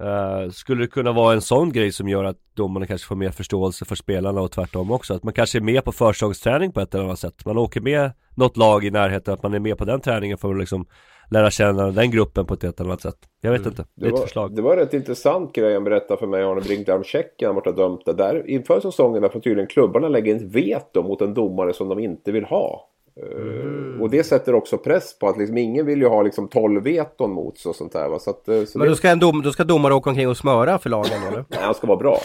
Uh, 0.00 0.50
skulle 0.50 0.82
det 0.82 0.88
kunna 0.88 1.12
vara 1.12 1.34
en 1.34 1.40
sån 1.40 1.72
grej 1.72 1.92
som 1.92 2.08
gör 2.08 2.24
att 2.24 2.36
domarna 2.56 2.86
kanske 2.86 3.06
får 3.06 3.16
mer 3.16 3.30
förståelse 3.30 3.84
för 3.84 3.94
spelarna 3.94 4.40
och 4.40 4.52
tvärtom 4.52 4.90
också? 4.90 5.14
Att 5.14 5.22
man 5.22 5.32
kanske 5.32 5.58
är 5.58 5.62
med 5.62 5.84
på 5.84 5.92
försäsongsträning 5.92 6.72
på 6.72 6.80
ett 6.80 6.94
eller 6.94 7.04
annat 7.04 7.18
sätt? 7.18 7.44
Man 7.44 7.58
åker 7.58 7.80
med 7.80 8.12
något 8.34 8.56
lag 8.56 8.84
i 8.84 8.90
närheten, 8.90 9.34
att 9.34 9.42
man 9.42 9.54
är 9.54 9.58
med 9.58 9.78
på 9.78 9.84
den 9.84 10.00
träningen 10.00 10.38
för 10.38 10.50
att 10.50 10.58
liksom 10.58 10.86
lära 11.30 11.50
känna 11.50 11.90
den 11.90 12.10
gruppen 12.10 12.46
på 12.46 12.54
ett 12.54 12.62
helt 12.62 12.80
annat 12.80 13.00
sätt. 13.00 13.16
Jag 13.40 13.50
vet 13.50 13.60
mm. 13.60 13.70
inte, 13.70 13.84
det, 13.94 14.06
är 14.06 14.12
ett 14.12 14.20
förslag. 14.20 14.56
Det 14.56 14.62
var 14.62 14.76
rätt 14.76 14.94
intressant 14.94 15.52
grej 15.52 15.74
han 15.74 15.84
berättade 15.84 16.20
för 16.20 16.26
mig, 16.26 16.42
Arne 16.42 16.60
Brinkdahl, 16.60 17.04
Tjeckien, 17.04 17.54
varit 17.54 17.76
dömt 17.76 18.04
det 18.04 18.12
där. 18.12 18.50
Inför 18.50 18.80
säsongen 18.80 19.30
får 19.30 19.40
tydligen 19.40 19.66
klubbarna 19.66 20.08
lägga 20.08 20.32
in 20.32 20.48
veto 20.48 21.02
mot 21.02 21.20
en 21.20 21.34
domare 21.34 21.72
som 21.72 21.88
de 21.88 21.98
inte 21.98 22.32
vill 22.32 22.44
ha. 22.44 22.88
Mm. 23.22 24.02
Och 24.02 24.10
det 24.10 24.24
sätter 24.24 24.54
också 24.54 24.78
press 24.78 25.18
på 25.18 25.28
att 25.28 25.38
liksom, 25.38 25.58
ingen 25.58 25.86
vill 25.86 26.00
ju 26.00 26.08
ha 26.08 26.22
liksom 26.22 26.48
12 26.48 26.82
veton 26.82 27.30
mot 27.30 27.58
sig 27.58 27.70
och 27.70 27.76
sånt 27.76 27.92
där. 27.92 28.08
Va? 28.08 28.18
Så 28.18 28.30
att, 28.30 28.48
eh, 28.48 28.64
så 28.64 28.78
Men 28.78 28.88
då 28.88 28.94
ska, 28.94 29.08
en 29.08 29.18
dom, 29.18 29.42
då 29.42 29.52
ska 29.52 29.64
domare 29.64 29.94
åka 29.94 30.10
omkring 30.10 30.28
och 30.28 30.36
smöra 30.36 30.78
för 30.78 30.90
lagen 30.90 31.22
eller? 31.28 31.44
Nej, 31.48 31.60
han 31.62 31.74
ska 31.74 31.86
vara 31.86 31.98
bra. 31.98 32.18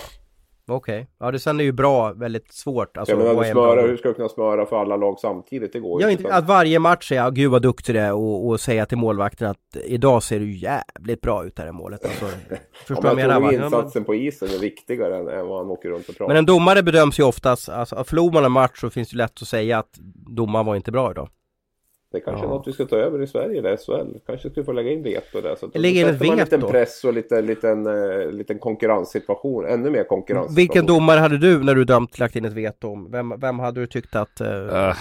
Okej, 0.67 1.01
okay. 1.01 1.05
ja 1.19 1.31
det 1.31 1.39
sen 1.39 1.59
är 1.59 1.63
ju 1.63 1.71
bra 1.71 2.13
väldigt 2.13 2.53
svårt. 2.53 2.97
Alltså, 2.97 3.15
ja, 3.15 3.33
men 3.33 3.37
du 3.37 3.51
smöra, 3.51 3.81
hur 3.81 3.97
ska 3.97 4.07
du 4.07 4.13
kunna 4.13 4.29
smöra 4.29 4.65
för 4.65 4.81
alla 4.81 4.95
lag 4.95 5.19
samtidigt? 5.19 5.73
Det 5.73 5.79
går 5.79 6.01
ju 6.01 6.11
inte. 6.11 6.23
Utan... 6.23 6.37
Att 6.37 6.47
varje 6.47 6.79
match 6.79 7.07
säga, 7.07 7.29
gud 7.29 7.51
vad 7.51 7.61
duktig 7.61 7.95
du 7.95 7.99
är 7.99 8.13
och, 8.13 8.47
och 8.47 8.59
säga 8.59 8.85
till 8.85 8.97
målvakten 8.97 9.49
att 9.49 9.77
idag 9.85 10.23
ser 10.23 10.39
du 10.39 10.51
jävligt 10.51 11.21
bra 11.21 11.45
ut 11.45 11.59
här 11.59 11.67
i 11.67 11.71
målet. 11.71 12.05
Alltså, 12.05 12.25
förstår 12.87 13.05
ja, 13.05 13.13
men 13.13 13.29
jag 13.29 13.41
tror 13.41 13.53
insatsen 13.53 14.03
på 14.03 14.15
isen 14.15 14.49
är 14.49 14.59
viktigare 14.59 15.17
än, 15.17 15.27
än 15.27 15.47
vad 15.47 15.57
han 15.57 15.71
åker 15.71 15.89
runt 15.89 16.09
och 16.09 16.15
pratar. 16.15 16.27
Men 16.27 16.37
en 16.37 16.45
domare 16.45 16.83
bedöms 16.83 17.19
ju 17.19 17.23
oftast, 17.23 17.69
alltså 17.69 18.03
förlorar 18.03 18.33
man 18.33 18.45
en 18.45 18.51
match 18.51 18.79
så 18.79 18.89
finns 18.89 19.09
det 19.09 19.17
lätt 19.17 19.41
att 19.41 19.47
säga 19.47 19.79
att 19.79 19.99
domaren 20.35 20.65
var 20.65 20.75
inte 20.75 20.91
bra 20.91 21.11
idag. 21.11 21.29
Det 22.11 22.17
är 22.17 22.21
kanske 22.21 22.45
ja. 22.45 22.49
är 22.49 22.55
något 22.55 22.67
vi 22.67 22.73
ska 22.73 22.85
ta 22.85 22.95
över 22.95 23.21
i 23.21 23.27
Sverige 23.27 23.59
eller 23.59 23.77
SHL. 23.77 24.17
Kanske 24.25 24.49
skulle 24.49 24.65
få 24.65 24.71
lägga 24.71 24.91
in 24.91 25.03
veto 25.03 25.41
där. 25.41 25.55
Så 25.55 25.65
att 25.65 25.77
lägga 25.77 26.01
in 26.01 26.07
ett 26.07 26.21
veto? 26.21 26.31
en 26.31 26.37
liten 26.37 26.61
press 26.61 27.03
och 27.03 27.13
lite, 27.13 27.41
liten, 27.41 27.87
uh, 27.87 28.31
liten 28.31 28.59
konkurrenssituation. 28.59 29.65
Ännu 29.65 29.89
mer 29.89 30.03
konkurrens. 30.03 30.57
Vilken 30.57 30.85
domare 30.85 31.19
hade 31.19 31.37
du 31.37 31.63
när 31.63 31.75
du 31.75 31.83
dömt 31.83 32.19
lagt 32.19 32.35
in 32.35 32.45
ett 32.45 32.53
veto 32.53 32.87
om? 32.91 33.11
Vem, 33.11 33.39
vem 33.39 33.59
hade 33.59 33.79
du 33.79 33.87
tyckt 33.87 34.15
att... 34.15 34.41
Uh... 34.41 34.47
Uh. 34.47 34.93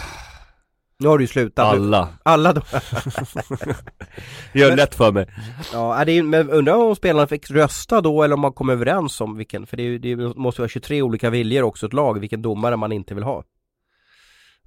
Nu 0.99 1.09
har 1.09 1.19
du 1.19 1.25
ju 1.25 1.29
slutat. 1.29 1.67
Alla. 1.67 2.09
Alla 2.23 2.53
då. 2.53 2.61
Gör 4.55 4.71
det 4.71 4.77
lätt 4.77 4.95
för 4.95 5.13
mig. 5.13 5.27
Ja, 5.73 6.03
det 6.07 6.13
är, 6.13 6.23
men 6.23 6.51
undrar 6.51 6.75
om 6.75 6.97
spelarna 6.97 7.27
fick 7.27 7.51
rösta 7.51 8.01
då 8.01 8.23
eller 8.23 8.35
om 8.35 8.41
man 8.41 8.53
kom 8.53 8.71
överens 8.71 9.21
om 9.21 9.37
vilken, 9.37 9.67
för 9.67 9.77
det, 9.77 9.99
det 9.99 10.17
måste 10.17 10.61
vara 10.61 10.69
23 10.69 11.03
olika 11.03 11.31
viljor 11.31 11.63
också 11.63 11.87
ett 11.87 11.93
lag, 11.93 12.21
vilken 12.21 12.43
domare 12.43 12.77
man 12.77 12.93
inte 12.93 13.15
vill 13.15 13.25
ha. 13.25 13.45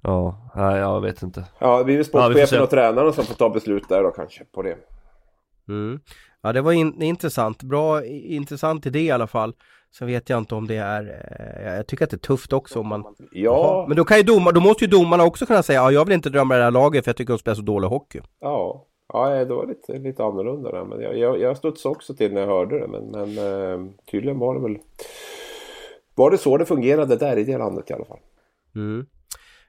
Ja, 0.04 0.50
nej 0.54 0.78
jag 0.78 1.00
vet 1.00 1.22
inte. 1.22 1.44
Ja, 1.58 1.78
det 1.78 1.84
blir 1.84 2.02
sportchefen 2.02 2.58
ja, 2.58 2.62
och 2.64 2.70
tränaren 2.70 3.12
som 3.12 3.24
får 3.24 3.34
ta 3.34 3.50
beslut 3.50 3.88
där 3.88 4.02
då 4.02 4.10
kanske 4.10 4.44
på 4.44 4.62
det. 4.62 4.76
Mm. 5.68 6.00
Ja, 6.42 6.52
det 6.52 6.60
var 6.60 6.72
in, 6.72 7.02
intressant. 7.02 7.62
Bra, 7.62 8.04
intressant 8.04 8.86
idé 8.86 9.00
i 9.00 9.10
alla 9.10 9.26
fall. 9.26 9.52
Sen 9.98 10.06
vet 10.06 10.30
jag 10.30 10.38
inte 10.38 10.54
om 10.54 10.66
det 10.66 10.76
är, 10.76 11.02
eh, 11.66 11.74
jag 11.76 11.86
tycker 11.86 12.04
att 12.04 12.10
det 12.10 12.16
är 12.16 12.18
tufft 12.18 12.52
också 12.52 12.80
om 12.80 12.88
man 12.88 13.04
Ja 13.32 13.50
Aha. 13.50 13.86
Men 13.88 13.96
då 13.96 14.04
kan 14.04 14.16
ju 14.16 14.22
domar, 14.22 14.52
då 14.52 14.60
måste 14.60 14.84
ju 14.84 14.90
domarna 14.90 15.24
också 15.24 15.46
kunna 15.46 15.62
säga, 15.62 15.80
ja 15.80 15.90
jag 15.90 16.04
vill 16.04 16.14
inte 16.14 16.30
drömma 16.30 16.56
det 16.56 16.62
här 16.62 16.70
laget 16.70 17.04
för 17.04 17.08
jag 17.08 17.16
tycker 17.16 17.32
de 17.32 17.38
spelar 17.38 17.54
så 17.54 17.62
dålig 17.62 17.88
hockey. 17.88 18.20
Ja, 18.40 18.86
ja 19.12 19.44
det 19.44 19.54
var 19.54 19.66
lite, 19.66 19.98
lite 19.98 20.24
annorlunda 20.24 20.72
där. 20.72 20.84
Men 20.84 21.00
jag, 21.00 21.18
jag, 21.18 21.40
jag 21.40 21.56
studsade 21.56 21.94
också 21.94 22.14
till 22.14 22.32
när 22.32 22.40
jag 22.40 22.48
hörde 22.48 22.80
det. 22.80 22.88
Men, 22.88 23.04
men 23.10 23.38
eh, 23.38 23.90
tydligen 24.10 24.38
var 24.38 24.54
det 24.54 24.60
väl, 24.60 24.78
var 26.14 26.30
det 26.30 26.38
så 26.38 26.56
det 26.56 26.66
fungerade 26.66 27.16
där 27.16 27.36
i 27.36 27.44
det 27.44 27.58
landet 27.58 27.90
i 27.90 27.92
alla 27.92 28.04
fall. 28.04 28.20
Mm. 28.74 29.06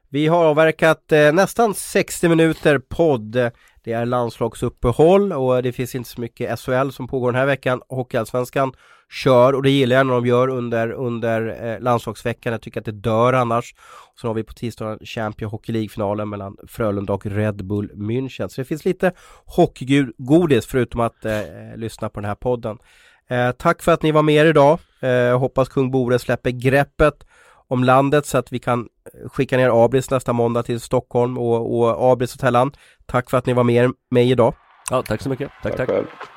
Vi 0.08 0.26
har 0.26 0.44
avverkat 0.44 1.12
eh, 1.12 1.32
nästan 1.32 1.74
60 1.74 2.28
minuter 2.28 2.78
podd. 2.78 3.50
Det 3.84 3.92
är 3.92 4.06
landslagsuppehåll 4.06 5.32
och 5.32 5.62
det 5.62 5.72
finns 5.72 5.94
inte 5.94 6.10
så 6.10 6.20
mycket 6.20 6.60
SHL 6.60 6.90
som 6.90 7.08
pågår 7.08 7.32
den 7.32 7.38
här 7.38 7.46
veckan. 7.46 7.82
Hockeyallsvenskan 7.88 8.72
kör 9.10 9.52
och 9.52 9.62
det 9.62 9.70
gillar 9.70 9.96
jag 9.96 10.06
när 10.06 10.14
de 10.14 10.26
gör 10.26 10.48
under, 10.48 10.90
under 10.90 11.66
eh, 11.66 11.80
landslagsveckan. 11.80 12.52
Jag 12.52 12.62
tycker 12.62 12.80
att 12.80 12.86
det 12.86 12.92
dör 12.92 13.32
annars. 13.32 13.74
Så 14.14 14.26
har 14.26 14.34
vi 14.34 14.42
på 14.42 14.52
tisdagen 14.52 14.98
Champions 15.04 15.52
Hockey 15.52 15.72
League-finalen 15.72 16.28
mellan 16.28 16.56
Frölunda 16.68 17.12
och 17.12 17.26
Red 17.26 17.64
Bull 17.64 17.90
München. 17.94 18.48
Så 18.48 18.60
det 18.60 18.64
finns 18.64 18.84
lite 18.84 19.12
hockeygodis 19.44 20.66
förutom 20.66 21.00
att 21.00 21.24
eh, 21.24 21.40
lyssna 21.76 22.08
på 22.08 22.20
den 22.20 22.28
här 22.28 22.34
podden. 22.34 22.78
Eh, 23.28 23.50
tack 23.52 23.82
för 23.82 23.92
att 23.92 24.02
ni 24.02 24.12
var 24.12 24.22
med 24.22 24.46
idag. 24.46 24.78
Eh, 25.00 25.38
hoppas 25.38 25.68
kung 25.68 25.90
Bore 25.90 26.18
släpper 26.18 26.50
greppet 26.50 27.26
om 27.68 27.84
landet 27.84 28.26
så 28.26 28.38
att 28.38 28.52
vi 28.52 28.58
kan 28.58 28.80
eh, 28.80 29.28
skicka 29.28 29.56
ner 29.56 29.84
Abris 29.84 30.10
nästa 30.10 30.32
måndag 30.32 30.62
till 30.62 30.80
Stockholm 30.80 31.38
och, 31.38 31.78
och 31.78 32.12
Abris 32.12 32.32
Hotellan. 32.32 32.72
Tack 33.06 33.30
för 33.30 33.38
att 33.38 33.46
ni 33.46 33.52
var 33.52 33.64
med 33.64 33.92
mig 34.10 34.30
idag. 34.30 34.54
Ja, 34.90 35.02
tack 35.02 35.22
så 35.22 35.28
mycket. 35.28 35.50
Tack, 35.62 35.76
tack. 35.76 35.88
tack. 35.88 36.35